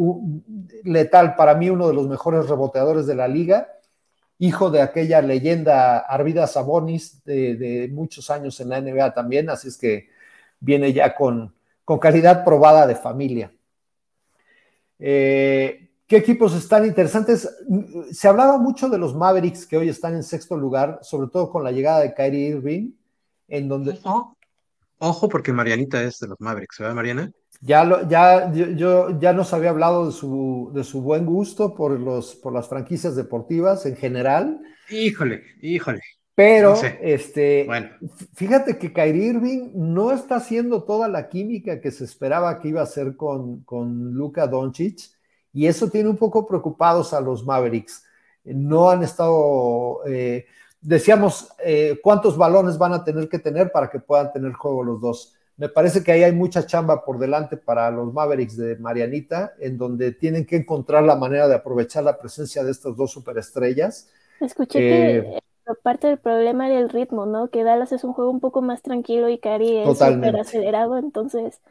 letal 0.83 1.35
para 1.35 1.53
mí, 1.53 1.69
uno 1.69 1.87
de 1.87 1.93
los 1.93 2.07
mejores 2.07 2.49
reboteadores 2.49 3.05
de 3.05 3.15
la 3.15 3.27
liga, 3.27 3.67
hijo 4.39 4.71
de 4.71 4.81
aquella 4.81 5.21
leyenda 5.21 5.99
Arvida 5.99 6.47
Sabonis 6.47 7.23
de, 7.25 7.89
muchos 7.91 8.31
años 8.31 8.59
en 8.59 8.69
la 8.69 8.81
NBA 8.81 9.13
también, 9.13 9.49
así 9.51 9.67
es 9.67 9.77
que 9.77 10.09
viene 10.59 10.93
ya 10.93 11.13
con, 11.13 11.53
con 11.85 11.99
calidad 11.99 12.43
probada 12.43 12.87
de 12.87 12.95
familia. 12.95 13.51
Eh, 14.99 15.89
¿Qué 16.05 16.17
equipos 16.17 16.55
están 16.55 16.85
interesantes? 16.85 17.47
Se 18.11 18.27
hablaba 18.27 18.57
mucho 18.57 18.89
de 18.89 18.97
los 18.97 19.15
Mavericks 19.15 19.65
que 19.65 19.77
hoy 19.77 19.89
están 19.89 20.15
en 20.15 20.23
sexto 20.23 20.57
lugar, 20.57 20.99
sobre 21.01 21.29
todo 21.29 21.49
con 21.51 21.63
la 21.63 21.71
llegada 21.71 21.99
de 22.01 22.13
Kyrie 22.13 22.49
Irving, 22.49 22.91
en 23.47 23.67
donde... 23.67 23.99
Ojo, 25.01 25.29
porque 25.29 25.53
Marianita 25.53 26.03
es 26.03 26.19
de 26.19 26.27
los 26.27 26.39
Mavericks, 26.41 26.79
¿verdad, 26.79 26.95
Mariana? 26.95 27.31
Ya, 27.61 27.83
lo, 27.83 28.07
ya 28.09 28.51
yo, 28.51 29.19
ya 29.19 29.33
nos 29.33 29.53
había 29.53 29.69
hablado 29.69 30.07
de 30.07 30.11
su, 30.11 30.71
de 30.73 30.83
su 30.83 31.01
buen 31.01 31.25
gusto 31.25 31.73
por, 31.75 31.97
los, 31.99 32.35
por 32.35 32.53
las 32.53 32.67
franquicias 32.67 33.15
deportivas 33.15 33.85
en 33.85 33.95
general. 33.95 34.59
Híjole, 34.89 35.43
híjole. 35.61 36.01
Pero, 36.35 36.75
este, 37.01 37.67
fíjate 38.33 38.77
que 38.77 38.93
Kyrie 38.93 39.25
Irving 39.25 39.71
no 39.75 40.13
está 40.13 40.37
haciendo 40.37 40.83
toda 40.83 41.09
la 41.09 41.27
química 41.27 41.81
que 41.81 41.91
se 41.91 42.05
esperaba 42.05 42.59
que 42.59 42.69
iba 42.69 42.79
a 42.79 42.85
hacer 42.85 43.17
con, 43.17 43.61
con 43.63 44.13
Luka 44.13 44.47
Doncic, 44.47 44.99
y 45.51 45.67
eso 45.67 45.89
tiene 45.89 46.09
un 46.09 46.15
poco 46.15 46.47
preocupados 46.47 47.13
a 47.13 47.19
los 47.19 47.45
Mavericks. 47.45 48.05
No 48.45 48.89
han 48.89 49.03
estado, 49.03 49.99
eh, 50.07 50.45
decíamos, 50.79 51.49
eh, 51.63 51.99
cuántos 52.01 52.37
balones 52.37 52.77
van 52.77 52.93
a 52.93 53.03
tener 53.03 53.27
que 53.27 53.39
tener 53.39 53.71
para 53.71 53.89
que 53.89 53.99
puedan 53.99 54.31
tener 54.31 54.53
juego 54.53 54.83
los 54.83 55.01
dos. 55.01 55.35
Me 55.57 55.67
parece 55.67 56.01
que 56.03 56.13
ahí 56.13 56.23
hay 56.23 56.31
mucha 56.31 56.65
chamba 56.65 57.03
por 57.03 57.19
delante 57.19 57.57
para 57.57 57.91
los 57.91 58.13
Mavericks 58.13 58.55
de 58.55 58.77
Marianita, 58.77 59.55
en 59.59 59.77
donde 59.77 60.13
tienen 60.13 60.45
que 60.45 60.55
encontrar 60.55 61.03
la 61.03 61.17
manera 61.17 61.49
de 61.49 61.55
aprovechar 61.55 62.05
la 62.05 62.17
presencia 62.17 62.63
de 62.63 62.71
estas 62.71 62.95
dos 62.95 63.11
superestrellas. 63.11 64.07
Escuché 64.39 64.79
que 64.79 65.17
eh, 65.17 65.39
parte 65.75 66.07
del 66.07 66.19
problema 66.19 66.67
era 66.67 66.79
el 66.79 66.89
ritmo, 66.89 67.25
¿no? 67.25 67.49
Que 67.49 67.63
Dallas 67.63 67.91
es 67.91 68.03
un 68.03 68.13
juego 68.13 68.31
un 68.31 68.39
poco 68.39 68.61
más 68.61 68.81
tranquilo 68.81 69.29
y 69.29 69.39
Cari 69.39 69.77
es 69.77 69.97
súper 69.97 70.39
acelerado, 70.39 70.97
entonces 70.97 71.61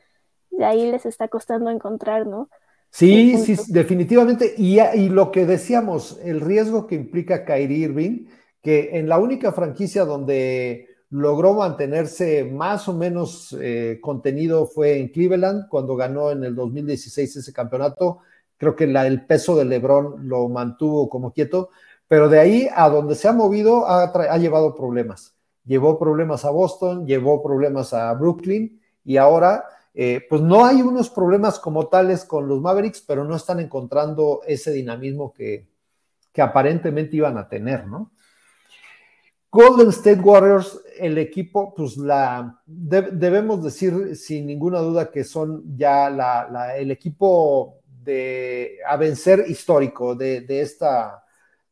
de 0.51 0.65
ahí 0.65 0.91
les 0.91 1.07
está 1.07 1.29
costando 1.29 1.71
encontrar, 1.71 2.27
¿no? 2.27 2.49
Sí, 2.91 3.37
sí, 3.39 3.57
definitivamente. 3.69 4.55
Y, 4.57 4.81
y, 4.81 5.09
lo 5.09 5.31
que 5.31 5.47
decíamos, 5.47 6.19
el 6.25 6.41
riesgo 6.41 6.87
que 6.87 6.95
implica 6.95 7.45
Kyrie 7.45 7.85
Irving, 7.85 8.27
que 8.63 8.99
en 8.99 9.09
la 9.09 9.19
única 9.19 9.53
franquicia 9.53 10.05
donde 10.05 10.89
logró 11.11 11.55
mantenerse 11.55 12.45
más 12.45 12.89
o 12.89 12.95
menos 12.95 13.57
eh, 13.61 13.99
contenido 14.01 14.67
fue 14.67 14.99
en 14.99 15.09
Cleveland, 15.09 15.69
cuando 15.69 15.97
ganó 15.97 16.31
en 16.31 16.45
el 16.45 16.55
2016 16.55 17.37
ese 17.37 17.53
campeonato. 17.53 18.19
Creo 18.57 18.75
que 18.75 18.87
la, 18.87 19.07
el 19.07 19.25
peso 19.25 19.57
de 19.57 19.65
LeBron 19.65 20.29
lo 20.29 20.49
mantuvo 20.49 21.09
como 21.09 21.33
quieto, 21.33 21.71
pero 22.09 22.29
de 22.29 22.41
ahí 22.41 22.69
a 22.75 22.89
donde 22.89 23.15
se 23.15 23.29
ha 23.29 23.33
movido 23.33 23.87
ha, 23.87 24.37
llevado 24.39 24.75
problemas. 24.75 25.35
llevó 25.65 25.99
problemas 25.99 26.45
a 26.45 26.51
Boston, 26.51 27.07
llevó 27.07 27.43
problemas 27.43 27.93
a 27.93 28.13
Brooklyn 28.15 28.81
y 29.05 29.19
ahora 29.19 29.65
eh, 30.01 30.25
pues 30.29 30.41
no 30.41 30.65
hay 30.65 30.81
unos 30.81 31.11
problemas 31.11 31.59
como 31.59 31.89
tales 31.89 32.25
con 32.25 32.47
los 32.47 32.61
Mavericks, 32.61 33.01
pero 33.01 33.25
no 33.25 33.35
están 33.35 33.59
encontrando 33.59 34.43
ese 34.47 34.71
dinamismo 34.71 35.33
que, 35.33 35.67
aparentemente 36.37 37.17
iban 37.17 37.37
a 37.37 37.49
tener, 37.49 37.89
¿no? 37.89 38.13
Golden 39.51 39.89
State 39.89 40.21
Warriors, 40.21 40.81
el 40.99 41.19
equipo, 41.19 41.75
pues 41.75 41.97
la 41.97 42.63
debemos 42.65 43.65
decir 43.65 44.15
sin 44.15 44.47
ninguna 44.47 44.79
duda 44.79 45.11
que 45.11 45.25
son 45.25 45.77
ya 45.77 46.07
el 46.77 46.93
equipo 46.93 47.81
de 48.05 48.79
a 48.87 48.97
vencer 48.97 49.47
histórico 49.49 50.15
de, 50.15 50.45
esta, 50.49 51.25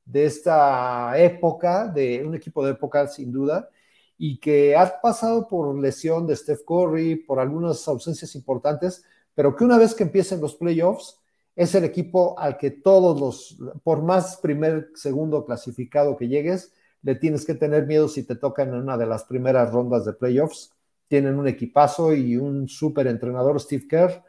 de 0.07 0.25
esta 0.25 1.13
época, 1.19 1.89
de 1.89 2.25
un 2.25 2.35
equipo 2.35 2.65
de 2.65 2.73
época 2.73 3.07
sin 3.09 3.31
duda 3.31 3.69
y 4.17 4.39
que 4.39 4.75
ha 4.75 5.01
pasado 5.01 5.47
por 5.47 5.79
lesión 5.79 6.27
de 6.27 6.37
Steph 6.37 6.63
Curry, 6.67 7.17
por 7.17 7.39
algunas 7.39 7.87
ausencias 7.87 8.35
importantes, 8.35 9.05
pero 9.35 9.55
que 9.55 9.65
una 9.65 9.77
vez 9.77 9.95
que 9.95 10.05
empiecen 10.05 10.41
los 10.41 10.55
playoffs, 10.55 11.21
es 11.55 11.75
el 11.75 11.85
equipo 11.85 12.39
al 12.39 12.57
que 12.57 12.71
todos 12.71 13.19
los, 13.19 13.59
por 13.83 14.03
más 14.03 14.37
primer, 14.39 14.91
segundo 14.95 15.45
clasificado 15.45 16.17
que 16.17 16.29
llegues, 16.29 16.73
le 17.03 17.15
tienes 17.15 17.47
que 17.47 17.55
tener 17.55 17.87
miedo 17.87 18.09
si 18.09 18.25
te 18.25 18.37
tocan 18.37 18.69
en 18.69 18.75
una 18.75 18.97
de 18.97 19.07
las 19.07 19.25
primeras 19.25 19.73
rondas 19.73 20.05
de 20.05 20.13
playoffs. 20.13 20.73
Tienen 21.09 21.39
un 21.39 21.49
equipazo 21.49 22.15
y 22.15 22.37
un 22.37 22.69
súper 22.69 23.07
entrenador, 23.07 23.61
Steve 23.61 23.87
Kerr. 23.89 24.23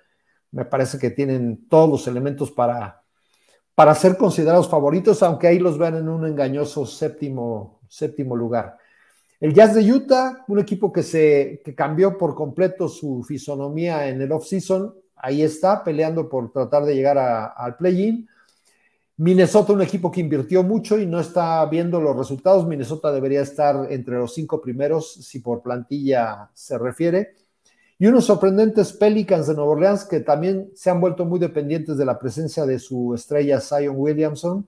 Me 0.51 0.63
parece 0.65 0.97
que 0.99 1.09
tienen 1.09 1.67
todos 1.67 1.89
los 1.89 2.07
elementos 2.07 2.51
para, 2.51 3.03
para 3.77 3.93
ser 3.93 4.17
considerados 4.17 4.67
favoritos, 4.67 5.21
aunque 5.21 5.45
ahí 5.45 5.59
los 5.59 5.77
vean 5.77 5.97
en 5.97 6.09
un 6.09 6.25
engañoso 6.25 6.87
séptimo, 6.87 7.79
séptimo 7.87 8.35
lugar. 8.35 8.75
El 9.39 9.53
Jazz 9.53 9.75
de 9.75 9.93
Utah, 9.93 10.43
un 10.47 10.57
equipo 10.57 10.91
que, 10.91 11.03
se, 11.03 11.61
cambió 11.75 12.17
por 12.17 12.33
completo 12.33 12.89
su 12.89 13.23
fisonomía 13.23 14.07
en 14.07 14.19
el 14.19 14.31
off-season, 14.31 14.95
ahí 15.15 15.43
está, 15.43 15.83
peleando 15.83 16.27
por 16.27 16.51
tratar 16.51 16.85
de 16.85 16.95
llegar 16.95 17.19
al 17.19 17.77
play-in. 17.77 18.27
Minnesota, 19.17 19.73
un 19.73 19.83
equipo 19.83 20.09
que 20.09 20.21
invirtió 20.21 20.63
mucho 20.63 20.97
y 20.97 21.05
no 21.05 21.19
está 21.19 21.63
viendo 21.67 22.01
los 22.01 22.17
resultados. 22.17 22.65
Minnesota 22.65 23.11
debería 23.11 23.41
estar 23.41 23.91
entre 23.91 24.15
los 24.15 24.33
cinco 24.33 24.59
primeros, 24.59 25.13
si 25.13 25.37
por 25.37 25.61
plantilla 25.61 26.49
se 26.51 26.79
refiere. 26.79 27.35
Y 27.99 28.07
unos 28.07 28.25
sorprendentes 28.25 28.93
Pelicans 28.93 29.47
de 29.47 29.55
Nueva 29.55 29.71
Orleans 29.71 30.05
que 30.05 30.19
también 30.19 30.71
se 30.75 30.89
han 30.89 31.01
vuelto 31.01 31.25
muy 31.25 31.39
dependientes 31.39 31.97
de 31.97 32.05
la 32.05 32.19
presencia 32.19 32.65
de 32.65 32.79
su 32.79 33.13
estrella 33.15 33.59
Zion 33.59 33.95
Williamson, 33.97 34.67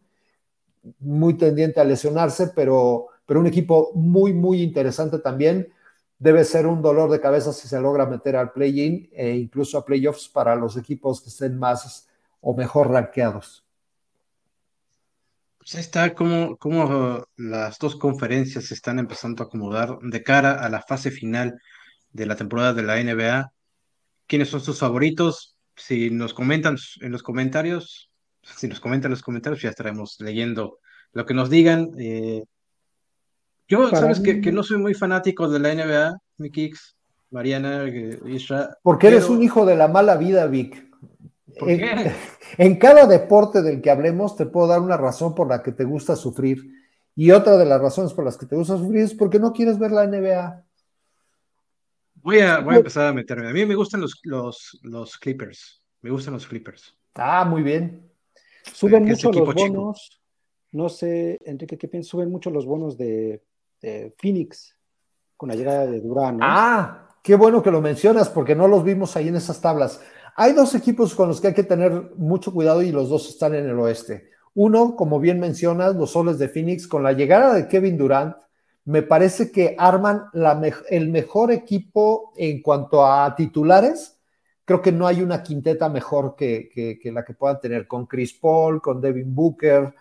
muy 0.99 1.36
tendiente 1.36 1.80
a 1.80 1.84
lesionarse, 1.84 2.51
pero 2.55 3.09
pero 3.30 3.41
un 3.41 3.45
equipo 3.45 3.91
muy, 3.93 4.34
muy 4.34 4.63
interesante 4.63 5.19
también. 5.19 5.71
Debe 6.17 6.43
ser 6.43 6.65
un 6.65 6.82
dolor 6.82 7.11
de 7.11 7.21
cabeza 7.21 7.53
si 7.53 7.67
se 7.67 7.80
logra 7.80 8.07
meter 8.07 8.36
al 8.36 8.51
play-in 8.51 9.07
e 9.13 9.36
incluso 9.36 9.77
a 9.77 9.86
playoffs 9.86 10.27
para 10.27 10.55
los 10.55 10.75
equipos 10.77 11.21
que 11.21 11.30
estén 11.30 11.55
más 11.59 12.07
o 12.41 12.55
mejor 12.55 12.89
rankeados. 12.89 13.63
Pues 15.59 15.75
ahí 15.75 15.82
está 15.82 16.15
como, 16.15 16.57
como 16.57 17.23
las 17.38 17.77
dos 17.77 17.95
conferencias 17.95 18.65
se 18.65 18.73
están 18.73 18.97
empezando 18.97 19.43
a 19.43 19.45
acomodar 19.45 19.99
de 20.01 20.23
cara 20.23 20.53
a 20.65 20.67
la 20.67 20.82
fase 20.82 21.11
final 21.11 21.61
de 22.12 22.26
la 22.26 22.36
temporada 22.36 22.74
de 22.74 22.84
la 22.84 23.01
NBA. 23.01 23.51
¿Quiénes 24.28 24.49
son 24.49 24.62
sus 24.62 24.80
favoritos? 24.80 25.55
Si 25.76 26.10
nos 26.10 26.34
comentan 26.34 26.78
en 27.01 27.12
los 27.12 27.24
comentarios, 27.24 28.10
si 28.41 28.68
nos 28.68 28.80
comentan 28.80 29.10
en 29.10 29.14
los 29.14 29.24
comentarios, 29.24 29.62
ya 29.62 29.70
estaremos 29.70 30.18
leyendo 30.20 30.80
lo 31.14 31.26
que 31.26 31.34
nos 31.34 31.49
digan. 31.49 31.91
Eh, 31.97 32.43
yo, 33.68 33.89
sabes 33.89 34.20
que, 34.20 34.51
no 34.51 34.64
soy 34.64 34.78
muy 34.78 34.93
fanático 34.93 35.47
de 35.47 35.60
la 35.60 35.74
NBA, 35.74 36.18
mi 36.38 36.49
Kicks, 36.49 36.95
Mariana, 37.30 37.86
Isra. 38.26 38.78
Porque 38.82 39.07
eres 39.07 39.30
un 39.30 39.43
hijo 39.43 39.66
de 39.66 39.76
la 39.76 39.88
mala 39.88 40.18
vida, 40.18 40.47
Vic. 40.47 40.89
en, 41.62 42.14
en 42.57 42.80
cada 42.80 43.05
deporte 43.05 43.62
del 43.62 43.82
que 43.82 43.91
hablemos, 43.91 44.36
te 44.36 44.47
puedo 44.47 44.68
dar 44.68 44.82
una 44.82 44.97
razón 44.97 45.36
por 45.36 45.47
la 45.47 45.62
que 45.62 45.72
te 45.72 45.84
gusta 45.84 46.16
sufrir. 46.16 46.80
Y 47.16 47.32
otra 47.32 47.57
de 47.57 47.66
las 47.66 47.82
razones 47.82 48.14
por 48.14 48.26
las 48.26 48.38
que 48.38 48.45
te 48.45 48.55
gusta 48.55 48.78
sufrir 48.78 49.01
es 49.01 49.14
porque 49.14 49.39
no 49.39 49.53
quieres 49.53 49.78
ver 49.78 49.91
la 49.91 50.07
NBA. 50.07 50.66
Voy 52.22 52.39
a, 52.39 52.59
voy 52.59 52.76
a 52.76 52.78
empezar 52.78 53.07
a 53.07 53.13
meterme. 53.13 53.49
A 53.49 53.53
mí 53.53 53.65
me 53.65 53.76
gustan 53.76 54.01
los, 54.01 54.20
los, 54.24 54.80
los 54.84 55.17
Clippers. 55.17 55.82
Me 56.01 56.09
gustan 56.09 56.34
los 56.34 56.47
Clippers. 56.47 56.95
Ah, 57.15 57.45
muy 57.45 57.63
bien. 57.63 58.09
Suben 58.74 59.05
mucho 59.05 59.32
los 59.32 59.53
bonos. 59.53 60.22
No 60.72 60.89
sé, 60.89 61.38
Enrique, 61.45 61.78
¿qué 61.78 61.88
piensas? 61.88 62.09
Suben 62.11 62.30
mucho 62.30 62.49
los 62.51 62.65
bonos 62.65 62.97
de 62.97 63.41
Phoenix 64.17 64.76
con 65.36 65.49
la 65.49 65.55
llegada 65.55 65.88
de 65.88 66.01
Durán. 66.01 66.39
Ah, 66.41 67.09
qué 67.24 67.36
bueno 67.36 67.63
que 67.63 67.72
lo 67.72 67.82
mencionas 67.82 68.30
porque 68.30 68.55
no 68.55 68.67
los 68.67 68.84
vimos 68.84 69.15
ahí 69.15 69.30
en 69.30 69.36
esas 69.36 69.61
tablas. 69.61 70.01
Hay 70.36 70.53
dos 70.53 70.76
equipos 70.76 71.15
con 71.15 71.28
los 71.30 71.41
que 71.41 71.47
hay 71.47 71.53
que 71.53 71.63
tener 71.63 72.11
mucho 72.15 72.53
cuidado 72.53 72.82
y 72.82 72.91
los 72.91 73.09
dos 73.09 73.30
están 73.30 73.55
en 73.55 73.67
el 73.67 73.80
oeste. 73.80 74.30
Uno, 74.53 74.95
como 74.95 75.20
bien 75.20 75.39
mencionas, 75.39 75.95
los 75.95 76.11
soles 76.11 76.38
de 76.39 76.49
Phoenix, 76.49 76.88
con 76.88 77.03
la 77.03 77.13
llegada 77.13 77.53
de 77.53 77.67
Kevin 77.67 77.97
Durant, 77.97 78.36
me 78.86 79.03
parece 79.03 79.51
que 79.51 79.75
arman 79.77 80.25
el 80.89 81.09
mejor 81.09 81.51
equipo 81.51 82.34
en 82.36 82.61
cuanto 82.61 83.05
a 83.05 83.36
titulares. 83.36 84.17
Creo 84.65 84.82
que 84.82 84.91
no 84.91 85.07
hay 85.07 85.21
una 85.21 85.43
quinteta 85.43 85.89
mejor 85.89 86.36
que, 86.36 86.69
que 86.69 87.11
la 87.11 87.23
que 87.23 87.34
puedan 87.34 87.59
tener 87.59 87.88
con 87.88 88.05
Chris 88.05 88.34
Paul, 88.34 88.82
con 88.82 89.01
Devin 89.01 89.34
Booker, 89.34 89.93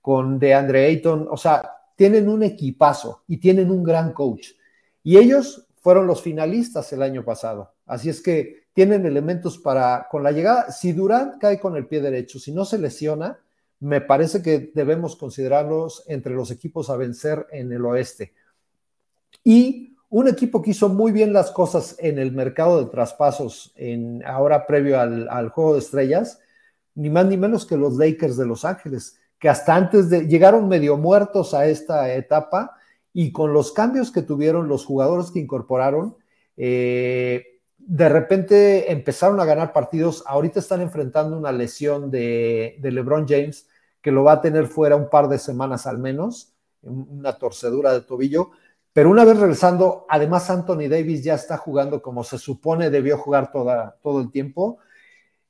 con 0.00 0.38
DeAndre 0.38 0.86
Ayton. 0.86 1.28
O 1.30 1.36
sea, 1.36 1.70
tienen 1.96 2.28
un 2.28 2.42
equipazo 2.42 3.22
y 3.28 3.38
tienen 3.38 3.70
un 3.70 3.82
gran 3.82 4.12
coach. 4.12 4.48
Y 5.02 5.16
ellos 5.18 5.68
fueron 5.76 6.06
los 6.06 6.22
finalistas 6.22 6.92
el 6.92 7.02
año 7.02 7.24
pasado. 7.24 7.74
Así 7.86 8.08
es 8.08 8.20
que 8.20 8.62
tienen 8.72 9.04
elementos 9.04 9.58
para, 9.58 10.06
con 10.10 10.22
la 10.22 10.32
llegada, 10.32 10.70
si 10.70 10.92
Durant 10.92 11.38
cae 11.38 11.60
con 11.60 11.76
el 11.76 11.86
pie 11.86 12.00
derecho, 12.00 12.38
si 12.38 12.52
no 12.52 12.64
se 12.64 12.78
lesiona, 12.78 13.38
me 13.82 14.00
parece 14.00 14.42
que 14.42 14.70
debemos 14.74 15.16
considerarlos 15.16 16.04
entre 16.06 16.34
los 16.34 16.50
equipos 16.50 16.90
a 16.90 16.96
vencer 16.96 17.46
en 17.50 17.72
el 17.72 17.84
oeste. 17.84 18.34
Y 19.44 19.96
un 20.08 20.28
equipo 20.28 20.62
que 20.62 20.70
hizo 20.70 20.88
muy 20.88 21.12
bien 21.12 21.32
las 21.32 21.50
cosas 21.50 21.96
en 21.98 22.18
el 22.18 22.32
mercado 22.32 22.82
de 22.82 22.90
traspasos, 22.90 23.72
en, 23.76 24.24
ahora 24.24 24.66
previo 24.66 25.00
al, 25.00 25.28
al 25.28 25.48
juego 25.50 25.74
de 25.74 25.80
estrellas, 25.80 26.40
ni 26.94 27.10
más 27.10 27.26
ni 27.26 27.36
menos 27.36 27.66
que 27.66 27.76
los 27.76 27.96
Lakers 27.96 28.36
de 28.36 28.46
Los 28.46 28.64
Ángeles 28.64 29.18
que 29.42 29.48
hasta 29.48 29.74
antes 29.74 30.08
de 30.08 30.28
llegaron 30.28 30.68
medio 30.68 30.96
muertos 30.96 31.52
a 31.52 31.66
esta 31.66 32.14
etapa 32.14 32.76
y 33.12 33.32
con 33.32 33.52
los 33.52 33.72
cambios 33.72 34.12
que 34.12 34.22
tuvieron 34.22 34.68
los 34.68 34.84
jugadores 34.84 35.32
que 35.32 35.40
incorporaron, 35.40 36.16
eh, 36.56 37.58
de 37.76 38.08
repente 38.08 38.92
empezaron 38.92 39.40
a 39.40 39.44
ganar 39.44 39.72
partidos. 39.72 40.22
Ahorita 40.28 40.60
están 40.60 40.80
enfrentando 40.80 41.36
una 41.36 41.50
lesión 41.50 42.08
de, 42.08 42.78
LeBron 42.80 43.26
James 43.26 43.66
que 44.02 44.10
lo 44.10 44.24
va 44.24 44.32
a 44.32 44.40
tener 44.40 44.66
fuera 44.66 44.96
un 44.96 45.08
par 45.08 45.28
de 45.28 45.38
semanas 45.38 45.86
al 45.86 45.98
menos, 45.98 46.52
una 46.82 47.38
torcedura 47.38 47.92
de 47.92 48.02
tobillo. 48.02 48.50
Pero 48.92 49.08
una 49.08 49.24
vez 49.24 49.38
regresando, 49.38 50.04
además 50.08 50.50
Anthony 50.50 50.88
Davis 50.90 51.24
ya 51.24 51.34
está 51.34 51.56
jugando 51.56 52.02
como 52.02 52.24
se 52.24 52.36
supone 52.36 52.90
debió 52.90 53.16
jugar 53.16 53.50
toda, 53.50 53.96
todo 54.02 54.20
el 54.20 54.30
tiempo. 54.30 54.78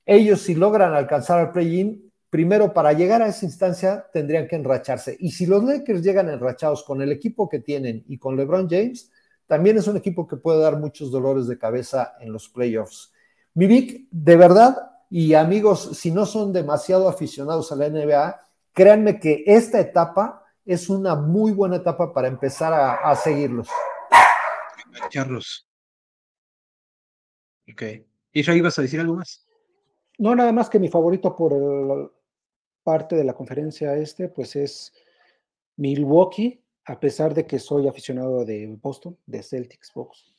Ellos 0.07 0.43
si 0.43 0.55
logran 0.55 0.95
alcanzar 0.95 1.41
al 1.41 1.53
play-in, 1.53 2.13
primero 2.31 2.73
para 2.73 2.93
llegar 2.93 3.23
a 3.23 3.29
esa 3.29 3.45
instancia 3.45 4.07
tendrían 4.13 4.47
que 4.47 4.57
enracharse. 4.57 5.17
Y 5.19 5.33
si 5.33 5.47
los 5.47 5.65
Lakers 5.65 6.03
llegan 6.03 6.29
enrachados 6.29 6.85
con 6.85 7.03
el 7.03 7.11
equipo 7.11 7.49
que 7.49 7.59
tienen 7.59 8.05
y 8.07 8.19
con 8.19 8.37
LeBron 8.37 8.69
James, 8.69 9.11
también 9.47 9.77
es 9.77 9.89
un 9.89 9.97
equipo 9.97 10.27
que 10.27 10.37
puede 10.37 10.61
dar 10.61 10.79
muchos 10.79 11.11
dolores 11.11 11.47
de 11.47 11.59
cabeza 11.59 12.15
en 12.21 12.33
los 12.33 12.49
playoffs. 12.49 13.13
Mi 13.55 13.67
Vic, 13.67 14.09
de 14.11 14.37
verdad, 14.37 14.92
y 15.15 15.35
amigos, 15.35 15.91
si 15.99 16.11
no 16.11 16.25
son 16.25 16.55
demasiado 16.55 17.07
aficionados 17.07 17.71
a 17.71 17.77
la 17.77 17.91
NBA, 17.91 18.41
créanme 18.73 19.21
que 19.21 19.45
esta 19.47 19.79
etapa 19.79 20.43
es 20.65 20.89
una 20.89 21.15
muy 21.15 21.53
buena 21.53 21.77
etapa 21.77 22.15
para 22.15 22.29
empezar 22.29 22.73
a, 22.73 22.95
a 22.95 23.15
seguirlos. 23.15 23.69
Carlos. 25.13 25.69
Ok. 27.71 27.83
¿Y 28.33 28.43
ya 28.43 28.55
ibas 28.55 28.79
a 28.79 28.83
decir 28.83 29.01
algo 29.01 29.17
más? 29.17 29.47
No, 30.17 30.35
nada 30.35 30.51
más 30.51 30.71
que 30.71 30.79
mi 30.79 30.89
favorito 30.89 31.37
por 31.37 31.53
el, 31.53 32.09
parte 32.83 33.15
de 33.15 33.25
la 33.25 33.35
conferencia 33.35 33.95
este, 33.95 34.31
pues 34.31 34.57
es 34.57 34.95
Milwaukee, 35.77 36.65
a 36.87 36.99
pesar 36.99 37.35
de 37.35 37.47
que 37.47 37.59
soy 37.59 37.87
aficionado 37.87 38.47
de 38.47 38.79
Boston, 38.81 39.19
de 39.27 39.43
Celtics 39.43 39.93
Box. 39.95 40.33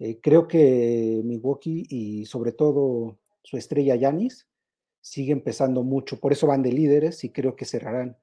Eh, 0.00 0.18
creo 0.20 0.48
que 0.48 1.22
Milwaukee 1.24 1.86
y 1.88 2.26
sobre 2.26 2.50
todo 2.50 3.20
su 3.44 3.56
estrella 3.56 3.94
Yanis 3.94 4.48
sigue 5.00 5.32
empezando 5.32 5.82
mucho, 5.84 6.18
por 6.18 6.32
eso 6.32 6.46
van 6.46 6.62
de 6.62 6.72
líderes 6.72 7.22
y 7.24 7.30
creo 7.30 7.54
que 7.54 7.66
cerrarán, 7.66 8.16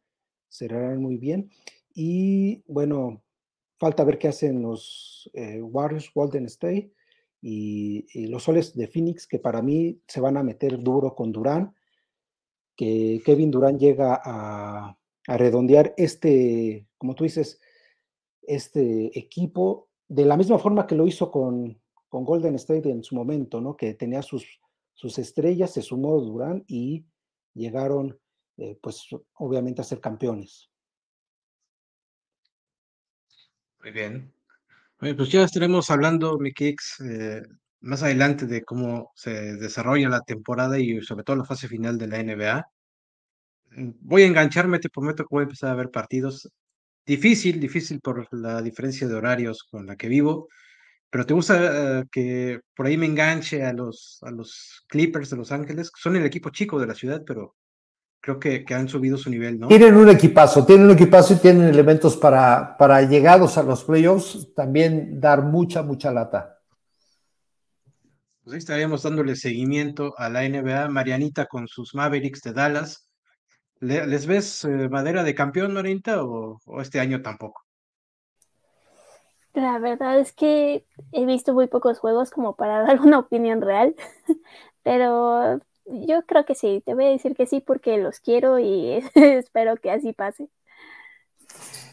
cerrarán 0.50 1.02
muy 1.02 1.18
bien. 1.18 1.52
Y 1.94 2.64
bueno, 2.66 3.24
falta 3.78 4.04
ver 4.04 4.18
qué 4.18 4.28
hacen 4.28 4.64
los 4.64 5.30
eh, 5.34 5.62
Warriors, 5.62 6.12
Golden 6.14 6.46
State 6.48 6.92
y, 7.40 8.28
los 8.28 8.44
soles 8.44 8.76
de 8.76 8.88
Phoenix, 8.88 9.28
que 9.28 9.38
para 9.38 9.62
mí 9.62 10.02
se 10.08 10.20
van 10.20 10.38
a 10.38 10.44
meter 10.44 10.80
duro 10.82 11.16
con 11.16 11.32
Durán 11.32 11.74
que 12.76 13.22
Kevin 13.24 13.52
Durant 13.52 13.80
llega 13.80 14.20
a, 14.24 14.98
redondear 15.28 15.94
este, 15.98 16.88
como 16.98 17.14
tú 17.14 17.26
dices, 17.26 17.62
este 18.42 19.18
equipo 19.18 19.88
de 20.08 20.26
la 20.26 20.36
misma 20.36 20.58
forma 20.58 20.88
que 20.88 20.96
lo 20.96 21.06
hizo 21.06 21.30
con, 21.30 21.80
con 22.10 22.26
Golden 22.26 22.56
State 22.56 22.90
en 22.90 23.04
su 23.04 23.14
momento, 23.16 23.62
¿no? 23.62 23.78
Que 23.78 23.94
tenía 23.94 24.24
sus, 24.24 24.60
sus 24.94 25.18
estrellas, 25.18 25.74
se 25.74 25.82
sumó 25.82 26.20
Durán 26.20 26.64
y 26.68 27.06
llegaron, 27.54 28.20
eh, 28.58 28.78
pues 28.82 29.08
obviamente 29.34 29.82
a 29.82 29.86
ser 29.86 30.00
campeones. 30.00 30.70
Muy 33.82 33.92
bien. 33.92 34.32
pues 35.00 35.30
ya 35.30 35.44
estaremos 35.44 35.90
hablando, 35.90 36.38
mi 36.38 36.54
Kicks, 36.54 37.00
eh, 37.02 37.42
más 37.82 38.04
adelante 38.04 38.46
de 38.46 38.64
cómo 38.64 39.12
se 39.16 39.56
desarrolla 39.58 40.10
la 40.10 40.22
temporada 40.22 40.78
y 40.80 41.02
sobre 41.02 41.24
todo 41.24 41.36
la 41.38 41.46
fase 41.46 41.68
final 41.68 41.98
de 41.98 42.08
la 42.08 42.20
NBA. 42.20 42.66
Mm, 43.72 43.92
voy 44.02 44.24
a 44.24 44.28
engancharme, 44.28 44.80
te 44.80 44.90
prometo 44.90 45.24
que 45.24 45.30
voy 45.32 45.42
a 45.42 45.44
empezar 45.44 45.72
a 45.72 45.76
ver 45.76 45.90
partidos. 45.90 46.50
Difícil, 47.06 47.60
difícil 47.60 48.00
por 48.02 48.28
la 48.32 48.62
diferencia 48.62 49.08
de 49.08 49.16
horarios 49.16 49.64
con 49.64 49.88
la 49.88 49.96
que 49.96 50.08
vivo, 50.08 50.48
pero 51.12 51.26
te 51.26 51.34
gusta 51.34 52.00
eh, 52.00 52.06
que 52.10 52.62
por 52.74 52.88
ahí 52.88 52.96
me 52.96 53.06
enganche 53.06 53.66
a 53.66 53.74
los, 53.74 54.20
a 54.22 54.32
los 54.32 54.86
Clippers 54.88 55.30
de 55.30 55.38
Los 55.38 55.52
Ángeles, 55.52 55.92
que 55.92 56.00
son 56.02 56.16
el 56.16 56.26
equipo 56.26 56.50
chico 56.52 56.80
de 56.80 56.88
la 56.88 56.96
ciudad, 56.96 57.22
pero 57.28 57.58
creo 58.22 58.40
que, 58.40 58.64
que 58.64 58.74
han 58.74 58.88
subido 58.88 59.18
su 59.18 59.30
nivel, 59.30 59.60
¿no? 59.60 59.68
Tienen 59.68 59.96
un 59.96 60.08
equipazo, 60.08 60.66
tienen 60.66 60.86
un 60.86 60.94
equipazo 60.94 61.34
y 61.34 61.38
tienen 61.38 61.68
elementos 61.68 62.16
para, 62.16 62.78
para 62.78 63.02
llegados 63.02 63.58
a 63.58 63.64
los 63.64 63.84
playoffs, 63.84 64.54
también 64.56 65.20
dar 65.20 65.44
mucha, 65.44 65.84
mucha 65.84 66.14
lata. 66.14 66.58
Pues 68.44 68.54
ahí 68.54 68.60
estaríamos 68.60 69.04
dándole 69.04 69.36
seguimiento 69.36 70.18
a 70.18 70.30
la 70.30 70.48
NBA, 70.48 70.88
Marianita 70.88 71.46
con 71.46 71.68
sus 71.68 71.94
Mavericks 71.94 72.42
de 72.42 72.54
Dallas. 72.54 73.10
¿Les 73.82 74.26
ves 74.26 74.64
eh, 74.64 74.88
madera 74.90 75.24
de 75.24 75.36
campeón, 75.36 75.74
Marianita, 75.74 76.24
o, 76.24 76.58
o 76.64 76.82
este 76.82 77.02
año 77.02 77.22
tampoco? 77.22 77.61
La 79.54 79.80
verdad 79.80 80.20
es 80.20 80.32
que 80.32 80.86
he 81.12 81.26
visto 81.26 81.54
muy 81.54 81.68
pocos 81.68 82.00
juegos 82.00 82.32
como 82.32 82.56
para 82.56 82.82
dar 82.86 83.02
una 83.02 83.20
opinión 83.20 83.62
real, 83.62 83.96
pero 84.84 85.60
yo 85.86 86.26
creo 86.26 86.46
que 86.46 86.56
sí, 86.56 86.82
te 86.86 86.94
voy 86.94 87.06
a 87.06 87.10
decir 87.10 87.36
que 87.36 87.46
sí 87.46 87.60
porque 87.60 87.98
los 87.98 88.20
quiero 88.20 88.60
y 88.60 89.04
espero 89.16 89.78
que 89.78 89.92
así 89.92 90.14
pase. 90.14 90.50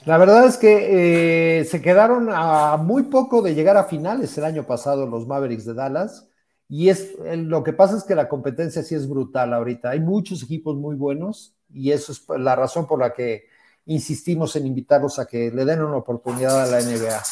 La 0.04 0.16
verdad 0.16 0.46
es 0.46 0.56
que 0.56 1.58
eh, 1.60 1.64
se 1.64 1.82
quedaron 1.82 2.28
a 2.30 2.76
muy 2.76 3.04
poco 3.04 3.42
de 3.42 3.54
llegar 3.54 3.76
a 3.76 3.84
finales 3.84 4.38
el 4.38 4.44
año 4.44 4.64
pasado 4.64 5.06
los 5.06 5.26
Mavericks 5.26 5.64
de 5.64 5.74
Dallas 5.74 6.28
y 6.68 6.88
es 6.90 7.14
lo 7.24 7.64
que 7.64 7.72
pasa 7.72 7.96
es 7.96 8.04
que 8.04 8.14
la 8.14 8.28
competencia 8.28 8.82
sí 8.82 8.94
es 8.94 9.08
brutal 9.08 9.52
ahorita. 9.52 9.90
Hay 9.90 10.00
muchos 10.00 10.42
equipos 10.42 10.76
muy 10.76 10.96
buenos 10.96 11.56
y 11.70 11.92
eso 11.92 12.12
es 12.12 12.24
la 12.38 12.54
razón 12.56 12.86
por 12.86 13.00
la 13.00 13.12
que 13.12 13.46
insistimos 13.88 14.56
en 14.56 14.66
invitarlos 14.66 15.18
a 15.18 15.26
que 15.26 15.50
le 15.50 15.64
den 15.64 15.82
una 15.82 15.96
oportunidad 15.96 16.62
a 16.62 16.66
la 16.66 16.80
NBA. 16.80 17.22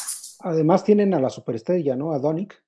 Además 0.41 0.83
tienen 0.83 1.13
a 1.13 1.19
la 1.19 1.29
superestrella, 1.29 1.95
¿no? 1.95 2.13
A 2.13 2.19
Donick, 2.19 2.63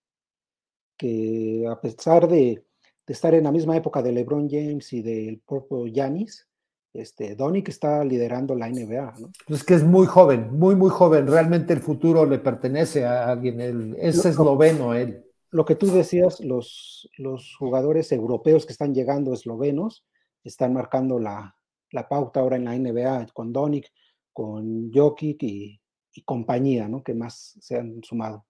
que 0.97 1.67
a 1.69 1.79
pesar 1.79 2.27
de 2.27 2.65
de 3.09 3.13
estar 3.13 3.33
en 3.33 3.45
la 3.45 3.51
misma 3.51 3.75
época 3.75 4.03
de 4.03 4.11
LeBron 4.11 4.47
James 4.47 4.93
y 4.93 5.01
del 5.01 5.39
propio 5.39 5.87
Yanis, 5.87 6.47
este, 6.93 7.35
Donick 7.35 7.67
está 7.69 8.03
liderando 8.03 8.53
la 8.53 8.69
NBA, 8.69 9.15
¿no? 9.19 9.31
Es 9.47 9.63
que 9.63 9.73
es 9.73 9.83
muy 9.83 10.05
joven, 10.05 10.55
muy, 10.55 10.75
muy 10.75 10.91
joven. 10.91 11.25
Realmente 11.25 11.73
el 11.73 11.79
futuro 11.79 12.23
le 12.27 12.37
pertenece 12.37 13.07
a 13.07 13.31
alguien. 13.31 13.59
Él, 13.61 13.95
es 13.99 14.23
esloveno 14.23 14.93
él. 14.93 15.25
Lo 15.49 15.65
que 15.65 15.73
tú 15.73 15.87
decías, 15.87 16.39
los, 16.39 17.09
los 17.17 17.55
jugadores 17.57 18.11
europeos 18.11 18.67
que 18.67 18.73
están 18.73 18.93
llegando 18.93 19.33
eslovenos 19.33 20.05
están 20.43 20.73
marcando 20.73 21.17
la, 21.17 21.55
la 21.91 22.07
pauta 22.07 22.39
ahora 22.39 22.55
en 22.55 22.65
la 22.65 22.75
NBA 22.75 23.27
con 23.33 23.51
Donick, 23.51 23.91
con 24.33 24.91
Jokic 24.91 25.43
y, 25.43 25.81
y 26.13 26.21
compañía, 26.23 26.87
¿no? 26.87 27.03
Que 27.03 27.13
más 27.13 27.57
se 27.59 27.77
han 27.77 28.03
sumado. 28.03 28.45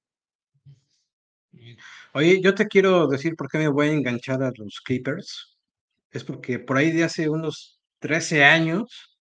Oye, 2.13 2.41
yo 2.41 2.53
te 2.53 2.67
quiero 2.67 3.07
decir 3.07 3.35
por 3.35 3.49
qué 3.49 3.57
me 3.57 3.67
voy 3.67 3.87
a 3.87 3.93
enganchar 3.93 4.43
a 4.43 4.51
los 4.55 4.81
Clippers. 4.81 5.57
Es 6.11 6.23
porque 6.23 6.59
por 6.59 6.77
ahí 6.77 6.91
de 6.91 7.03
hace 7.03 7.29
unos 7.29 7.79
13 7.99 8.43
años 8.45 9.17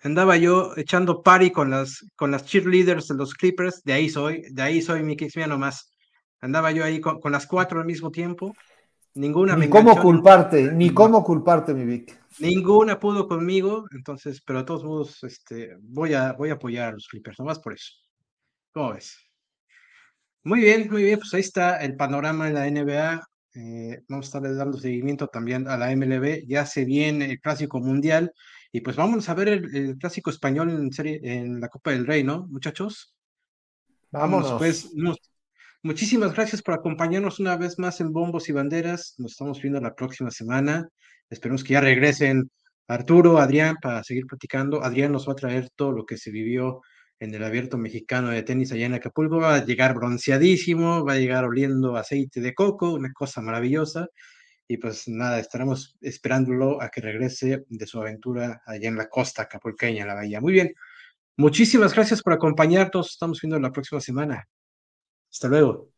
andaba 0.00 0.36
yo 0.36 0.72
echando 0.76 1.22
party 1.22 1.52
con 1.52 1.70
las, 1.70 2.04
con 2.16 2.30
las 2.30 2.44
cheerleaders 2.44 3.08
de 3.08 3.14
los 3.14 3.34
Clippers. 3.34 3.82
De 3.84 3.92
ahí 3.92 4.08
soy, 4.08 4.42
de 4.50 4.62
ahí 4.62 4.82
soy 4.82 5.02
mi 5.02 5.16
Kicks 5.16 5.36
nomás. 5.48 5.90
Andaba 6.40 6.72
yo 6.72 6.84
ahí 6.84 7.00
con, 7.00 7.20
las 7.30 7.46
cuatro 7.46 7.80
al 7.80 7.86
mismo 7.86 8.10
tiempo. 8.10 8.52
Ninguna 9.14 9.56
ni 9.56 9.68
cómo 9.68 10.00
culparte, 10.00 10.72
ni 10.72 10.90
cómo 10.90 11.22
culparte, 11.22 11.74
mi 11.74 11.84
Vic. 11.84 12.18
Ninguna 12.38 12.98
pudo 12.98 13.28
conmigo, 13.28 13.84
entonces, 13.90 14.40
pero 14.40 14.60
de 14.60 14.64
todos 14.64 14.84
modos, 14.84 15.22
este, 15.24 15.76
voy 15.80 16.14
a, 16.14 16.32
voy 16.32 16.48
a 16.48 16.54
apoyar 16.54 16.88
a 16.88 16.92
los 16.92 17.06
Clippers, 17.08 17.38
nomás 17.38 17.58
por 17.58 17.74
eso. 17.74 17.92
¿Cómo 18.72 18.94
ves? 18.94 19.18
Muy 20.44 20.60
bien, 20.60 20.88
muy 20.90 21.02
bien, 21.02 21.18
pues 21.18 21.34
ahí 21.34 21.40
está 21.40 21.76
el 21.84 21.94
panorama 21.94 22.46
de 22.46 22.52
la 22.52 22.66
NBA. 22.66 23.22
Eh, 23.54 24.02
vamos 24.08 24.26
a 24.26 24.38
estar 24.38 24.56
dando 24.56 24.78
seguimiento 24.78 25.28
también 25.28 25.68
a 25.68 25.76
la 25.76 25.94
MLB. 25.94 26.46
Ya 26.46 26.64
se 26.64 26.86
viene 26.86 27.26
el 27.26 27.40
Clásico 27.40 27.80
Mundial 27.80 28.32
y 28.72 28.80
pues 28.80 28.96
vamos 28.96 29.28
a 29.28 29.34
ver 29.34 29.48
el, 29.48 29.98
Clásico 29.98 30.30
Español 30.30 30.70
en, 30.70 30.90
serie, 30.90 31.20
en 31.22 31.60
la 31.60 31.68
Copa 31.68 31.90
del 31.90 32.06
Rey, 32.06 32.24
¿no, 32.24 32.46
muchachos? 32.48 33.14
Vámonos. 34.10 34.52
pues, 34.58 34.90
muchísimas 35.82 36.34
gracias 36.34 36.62
por 36.62 36.74
acompañarnos 36.74 37.40
una 37.40 37.56
vez 37.56 37.78
más 37.78 38.00
en 38.00 38.12
Bombos 38.12 38.48
y 38.48 38.52
Banderas. 38.52 39.14
Nos 39.18 39.32
estamos 39.32 39.60
viendo 39.60 39.80
la 39.80 39.94
próxima 39.94 40.30
semana. 40.30 40.88
Esperemos 41.30 41.64
que 41.64 41.74
ya 41.74 41.80
regresen 41.80 42.50
Arturo, 42.88 43.38
Adrián, 43.38 43.76
para 43.80 44.02
seguir 44.04 44.26
platicando. 44.26 44.82
Adrián 44.82 45.12
nos 45.12 45.28
va 45.28 45.32
a 45.32 45.36
traer 45.36 45.70
todo 45.76 45.92
lo 45.92 46.04
que 46.04 46.18
se 46.18 46.30
vivió 46.30 46.80
en 47.22 47.34
el 47.34 47.44
abierto 47.44 47.78
mexicano 47.78 48.30
de 48.30 48.42
tenis 48.42 48.72
allá 48.72 48.86
en 48.86 48.94
Acapulco, 48.94 49.38
va 49.38 49.54
a 49.54 49.64
llegar 49.64 49.94
bronceadísimo, 49.94 51.04
va 51.04 51.12
a 51.12 51.18
llegar 51.18 51.44
oliendo 51.44 51.96
aceite 51.96 52.40
de 52.40 52.52
coco, 52.52 52.94
una 52.94 53.12
cosa 53.12 53.40
maravillosa. 53.40 54.08
Y 54.66 54.78
pues 54.78 55.06
nada, 55.06 55.38
estaremos 55.38 55.96
esperándolo 56.00 56.82
a 56.82 56.88
que 56.88 57.00
regrese 57.00 57.64
de 57.68 57.86
su 57.86 58.00
aventura 58.00 58.62
allá 58.66 58.88
en 58.88 58.96
la 58.96 59.08
costa 59.08 59.42
acapulqueña, 59.42 60.04
la 60.04 60.14
bahía. 60.14 60.40
Muy 60.40 60.52
bien, 60.52 60.74
muchísimas 61.36 61.94
gracias 61.94 62.22
por 62.22 62.32
acompañarnos. 62.32 63.10
Estamos 63.12 63.40
viendo 63.40 63.60
la 63.60 63.70
próxima 63.70 64.00
semana. 64.00 64.48
Hasta 65.32 65.48
luego. 65.48 65.90